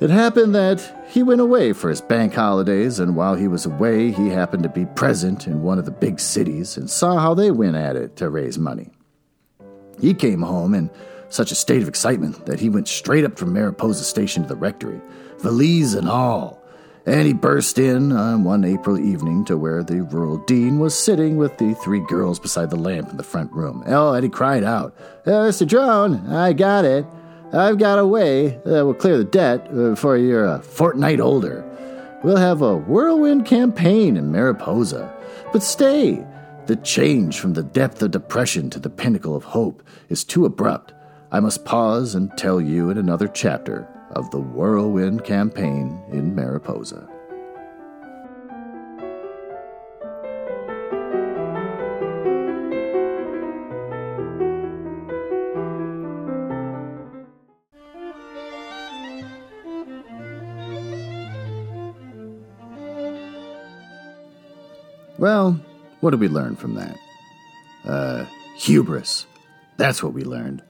It 0.00 0.10
happened 0.10 0.54
that 0.54 1.06
he 1.08 1.24
went 1.24 1.40
away 1.40 1.72
for 1.72 1.90
his 1.90 2.00
bank 2.00 2.32
holidays, 2.34 3.00
and 3.00 3.16
while 3.16 3.34
he 3.34 3.48
was 3.48 3.66
away, 3.66 4.12
he 4.12 4.28
happened 4.28 4.62
to 4.62 4.68
be 4.68 4.86
present 4.86 5.48
in 5.48 5.62
one 5.62 5.78
of 5.80 5.86
the 5.86 5.90
big 5.90 6.20
cities 6.20 6.76
and 6.76 6.88
saw 6.88 7.18
how 7.18 7.34
they 7.34 7.50
went 7.50 7.74
at 7.74 7.96
it 7.96 8.14
to 8.16 8.30
raise 8.30 8.58
money. 8.58 8.92
He 10.00 10.14
came 10.14 10.42
home 10.42 10.72
in 10.74 10.88
such 11.30 11.50
a 11.50 11.56
state 11.56 11.82
of 11.82 11.88
excitement 11.88 12.46
that 12.46 12.60
he 12.60 12.68
went 12.68 12.86
straight 12.86 13.24
up 13.24 13.36
from 13.36 13.52
Mariposa 13.52 14.04
Station 14.04 14.44
to 14.44 14.48
the 14.48 14.54
rectory, 14.54 15.00
valise 15.40 15.94
and 15.94 16.08
all, 16.08 16.62
and 17.04 17.26
he 17.26 17.32
burst 17.32 17.76
in 17.76 18.12
on 18.12 18.44
one 18.44 18.64
April 18.64 19.00
evening 19.00 19.44
to 19.46 19.56
where 19.56 19.82
the 19.82 20.02
rural 20.02 20.38
dean 20.46 20.78
was 20.78 20.96
sitting 20.96 21.38
with 21.38 21.58
the 21.58 21.74
three 21.74 22.04
girls 22.06 22.38
beside 22.38 22.70
the 22.70 22.76
lamp 22.76 23.10
in 23.10 23.16
the 23.16 23.24
front 23.24 23.50
room. 23.52 23.82
Oh, 23.88 24.14
and 24.14 24.22
he 24.22 24.30
cried 24.30 24.62
out, 24.62 24.94
Mr. 25.24 25.66
Drone, 25.66 26.28
I 26.28 26.52
got 26.52 26.84
it. 26.84 27.04
I've 27.52 27.78
got 27.78 27.98
a 27.98 28.06
way 28.06 28.60
that 28.66 28.84
will 28.84 28.92
clear 28.92 29.16
the 29.16 29.24
debt 29.24 29.74
before 29.74 30.16
uh, 30.16 30.18
you're 30.18 30.44
a 30.44 30.60
fortnight 30.60 31.18
older. 31.18 31.64
We'll 32.22 32.36
have 32.36 32.60
a 32.60 32.76
whirlwind 32.76 33.46
campaign 33.46 34.18
in 34.18 34.30
Mariposa. 34.30 35.14
But 35.50 35.62
stay! 35.62 36.26
The 36.66 36.76
change 36.76 37.40
from 37.40 37.54
the 37.54 37.62
depth 37.62 38.02
of 38.02 38.10
depression 38.10 38.68
to 38.70 38.78
the 38.78 38.90
pinnacle 38.90 39.34
of 39.34 39.44
hope 39.44 39.82
is 40.10 40.24
too 40.24 40.44
abrupt. 40.44 40.92
I 41.32 41.40
must 41.40 41.64
pause 41.64 42.14
and 42.14 42.36
tell 42.36 42.60
you 42.60 42.90
in 42.90 42.98
another 42.98 43.28
chapter 43.28 43.88
of 44.10 44.30
the 44.30 44.40
whirlwind 44.40 45.24
campaign 45.24 46.02
in 46.10 46.34
Mariposa. 46.34 47.08
Well, 65.18 65.60
what 66.00 66.10
did 66.10 66.20
we 66.20 66.28
learn 66.28 66.56
from 66.56 66.74
that? 66.74 66.98
Uh, 67.84 68.24
hubris. 68.56 69.26
That's 69.76 70.02
what 70.02 70.12
we 70.12 70.22
learned. 70.22 70.62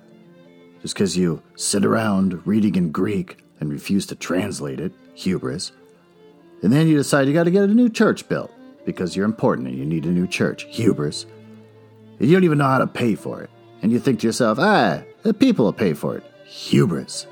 Just 0.82 0.94
because 0.94 1.16
you 1.16 1.42
sit 1.56 1.84
around 1.84 2.46
reading 2.46 2.74
in 2.76 2.92
Greek 2.92 3.44
and 3.60 3.70
refuse 3.70 4.06
to 4.06 4.14
translate 4.14 4.80
it, 4.80 4.92
hubris, 5.14 5.72
and 6.62 6.72
then 6.72 6.88
you 6.88 6.96
decide 6.96 7.28
you 7.28 7.34
got 7.34 7.44
to 7.44 7.50
get 7.50 7.64
a 7.64 7.74
new 7.74 7.88
church 7.88 8.28
built 8.28 8.50
because 8.84 9.14
you're 9.14 9.26
important 9.26 9.68
and 9.68 9.76
you 9.76 9.84
need 9.84 10.06
a 10.06 10.10
new 10.10 10.26
church, 10.26 10.64
hubris. 10.64 11.26
You 12.18 12.32
don't 12.32 12.44
even 12.44 12.58
know 12.58 12.64
how 12.64 12.78
to 12.78 12.86
pay 12.86 13.14
for 13.14 13.42
it. 13.42 13.50
And 13.82 13.92
you 13.92 14.00
think 14.00 14.20
to 14.20 14.26
yourself, 14.26 14.58
ah, 14.58 15.02
the 15.22 15.34
people 15.34 15.66
will 15.66 15.72
pay 15.72 15.92
for 15.92 16.16
it. 16.16 16.24
Hubris. 16.46 17.26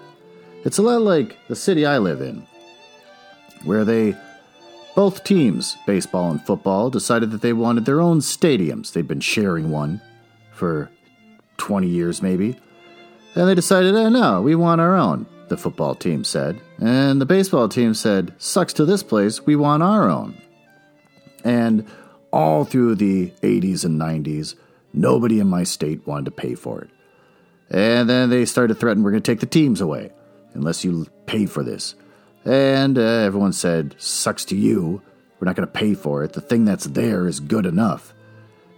It's 0.65 0.79
a 0.79 0.83
lot 0.83 1.03
like 1.03 1.37
the 1.49 1.57
city 1.57 1.87
I 1.87 1.99
live 1.99 2.21
in, 2.21 2.47
where 3.65 3.85
they 3.85 4.15
both 4.97 5.25
teams, 5.25 5.77
baseball 5.87 6.31
and 6.31 6.45
football, 6.45 6.89
decided 6.89 7.31
that 7.31 7.43
they 7.43 7.53
wanted 7.53 7.85
their 7.85 8.01
own 8.01 8.19
stadiums. 8.21 8.93
They'd 8.93 9.07
been 9.07 9.21
sharing 9.21 9.71
one 9.71 10.01
for 10.53 10.91
20 11.59 11.87
years, 11.87 12.23
maybe. 12.23 12.59
And 13.35 13.47
they 13.47 13.55
decided, 13.55 13.95
oh, 13.95 14.09
no, 14.09 14.41
we 14.41 14.55
want 14.55 14.81
our 14.81 14.97
own, 14.97 15.27
the 15.49 15.59
football 15.59 15.95
team 15.95 16.25
said. 16.25 16.59
And 16.79 17.21
the 17.21 17.27
baseball 17.27 17.69
team 17.69 17.93
said, 17.93 18.33
sucks 18.39 18.73
to 18.73 18.87
this 18.87 19.03
place, 19.03 19.45
we 19.45 19.55
want 19.55 19.83
our 19.83 20.09
own. 20.09 20.41
And 21.45 21.87
all 22.33 22.65
through 22.65 22.95
the 22.95 23.33
80s 23.43 23.85
and 23.85 24.01
90s, 24.01 24.55
nobody 24.95 25.41
in 25.41 25.47
my 25.47 25.65
state 25.65 26.07
wanted 26.07 26.25
to 26.25 26.31
pay 26.31 26.55
for 26.55 26.81
it. 26.81 26.91
And 27.69 28.09
then 28.09 28.31
they 28.31 28.47
started 28.47 28.81
threatening, 28.81 29.05
we're 29.05 29.11
going 29.11 29.23
to 29.23 29.31
take 29.31 29.41
the 29.41 29.47
teams 29.47 29.83
away 29.83 30.11
unless 30.55 30.85
you 30.87 31.07
pay 31.27 31.45
for 31.45 31.63
this. 31.63 31.95
And 32.47 32.97
uh, 32.97 33.01
everyone 33.01 33.53
said, 33.53 33.97
Sucks 33.99 34.45
to 34.47 34.57
you. 34.57 35.03
We're 35.39 35.47
not 35.47 35.57
going 35.57 35.67
to 35.67 35.73
pay 35.73 35.95
for 35.95 36.23
it. 36.23 36.33
The 36.33 36.41
thing 36.41 36.65
that's 36.65 36.85
there 36.85 37.27
is 37.27 37.41
good 37.41 37.67
enough. 37.67 38.15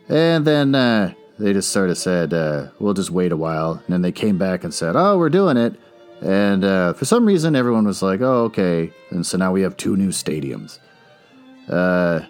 And 0.08 0.46
then 0.46 0.74
uh, 0.74 1.12
they 1.38 1.52
just 1.52 1.70
sort 1.70 1.90
of 1.90 1.98
said, 1.98 2.32
uh, 2.32 2.68
We'll 2.78 2.94
just 2.94 3.10
wait 3.10 3.30
a 3.30 3.36
while. 3.36 3.72
And 3.72 3.88
then 3.88 4.02
they 4.02 4.10
came 4.10 4.38
back 4.38 4.64
and 4.64 4.72
said, 4.72 4.96
Oh, 4.96 5.18
we're 5.18 5.28
doing 5.28 5.58
it. 5.58 5.78
And 6.22 6.64
uh, 6.64 6.94
for 6.94 7.04
some 7.04 7.26
reason, 7.26 7.54
everyone 7.54 7.84
was 7.84 8.02
like, 8.02 8.22
Oh, 8.22 8.44
okay. 8.44 8.90
And 9.10 9.24
so 9.26 9.36
now 9.36 9.52
we 9.52 9.60
have 9.62 9.76
two 9.76 9.96
new 9.96 10.08
stadiums. 10.08 10.78
Uh, 11.68 12.20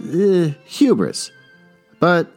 eh, 0.00 0.52
hubris. 0.64 1.32
But 1.98 2.30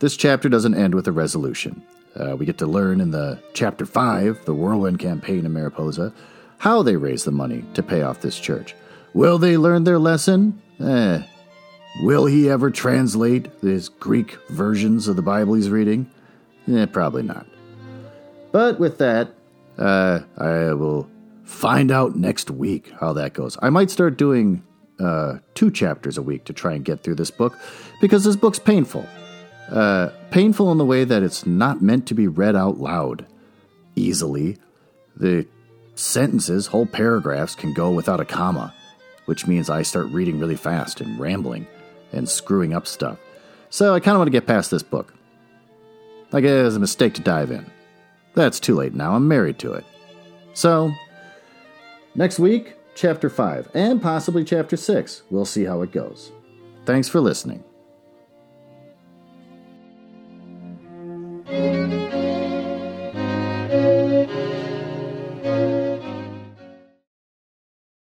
this 0.00 0.14
chapter 0.16 0.50
doesn't 0.50 0.74
end 0.74 0.94
with 0.94 1.08
a 1.08 1.12
resolution. 1.12 1.82
Uh, 2.14 2.36
we 2.36 2.44
get 2.44 2.58
to 2.58 2.66
learn 2.66 3.00
in 3.00 3.12
the 3.12 3.42
chapter 3.54 3.86
5, 3.86 4.44
the 4.44 4.54
whirlwind 4.54 4.98
campaign 4.98 5.46
in 5.46 5.52
Mariposa, 5.52 6.12
how 6.58 6.82
they 6.82 6.96
raise 6.96 7.24
the 7.24 7.30
money 7.30 7.64
to 7.74 7.82
pay 7.82 8.02
off 8.02 8.20
this 8.20 8.38
church. 8.38 8.74
Will 9.14 9.38
they 9.38 9.56
learn 9.56 9.84
their 9.84 9.98
lesson? 9.98 10.60
Eh. 10.80 11.22
Will 12.02 12.26
he 12.26 12.50
ever 12.50 12.70
translate 12.70 13.48
his 13.62 13.88
Greek 13.88 14.36
versions 14.50 15.08
of 15.08 15.16
the 15.16 15.22
Bible 15.22 15.54
he's 15.54 15.70
reading? 15.70 16.10
Eh, 16.70 16.86
probably 16.86 17.22
not. 17.22 17.46
But 18.52 18.78
with 18.78 18.98
that, 18.98 19.30
uh, 19.78 20.20
I 20.36 20.72
will 20.74 21.08
find 21.44 21.90
out 21.90 22.16
next 22.16 22.50
week 22.50 22.92
how 23.00 23.12
that 23.14 23.32
goes. 23.32 23.56
I 23.62 23.70
might 23.70 23.90
start 23.90 24.18
doing 24.18 24.62
uh, 24.98 25.38
two 25.54 25.70
chapters 25.70 26.18
a 26.18 26.22
week 26.22 26.44
to 26.44 26.52
try 26.52 26.74
and 26.74 26.84
get 26.84 27.02
through 27.02 27.14
this 27.16 27.30
book 27.30 27.58
because 28.00 28.24
this 28.24 28.36
book's 28.36 28.58
painful. 28.58 29.06
Uh, 29.70 30.10
painful 30.30 30.70
in 30.72 30.78
the 30.78 30.84
way 30.84 31.04
that 31.04 31.22
it's 31.22 31.46
not 31.46 31.82
meant 31.82 32.06
to 32.06 32.14
be 32.14 32.28
read 32.28 32.56
out 32.56 32.78
loud 32.78 33.26
easily. 33.94 34.58
The 35.16 35.46
sentences, 35.96 36.68
whole 36.68 36.86
paragraphs, 36.86 37.54
can 37.54 37.72
go 37.72 37.90
without 37.90 38.20
a 38.20 38.24
comma, 38.24 38.72
which 39.24 39.46
means 39.46 39.68
I 39.68 39.82
start 39.82 40.06
reading 40.06 40.38
really 40.38 40.56
fast 40.56 41.00
and 41.00 41.18
rambling 41.18 41.66
and 42.12 42.28
screwing 42.28 42.72
up 42.72 42.86
stuff. 42.86 43.18
So 43.70 43.94
I 43.94 44.00
kind 44.00 44.14
of 44.14 44.20
want 44.20 44.28
to 44.28 44.32
get 44.32 44.46
past 44.46 44.70
this 44.70 44.82
book. 44.82 45.12
Like 46.32 46.44
it 46.44 46.62
was 46.62 46.76
a 46.76 46.80
mistake 46.80 47.14
to 47.14 47.20
dive 47.20 47.50
in. 47.50 47.66
That's 48.34 48.60
too 48.60 48.74
late 48.74 48.94
now, 48.94 49.14
I'm 49.14 49.26
married 49.26 49.58
to 49.60 49.72
it. 49.72 49.84
So, 50.52 50.92
next 52.14 52.38
week, 52.38 52.76
chapter 52.94 53.28
5, 53.28 53.70
and 53.74 54.00
possibly 54.00 54.44
chapter 54.44 54.76
6. 54.76 55.22
We'll 55.30 55.44
see 55.44 55.64
how 55.64 55.82
it 55.82 55.92
goes. 55.92 56.32
Thanks 56.84 57.08
for 57.08 57.20
listening. 57.20 57.64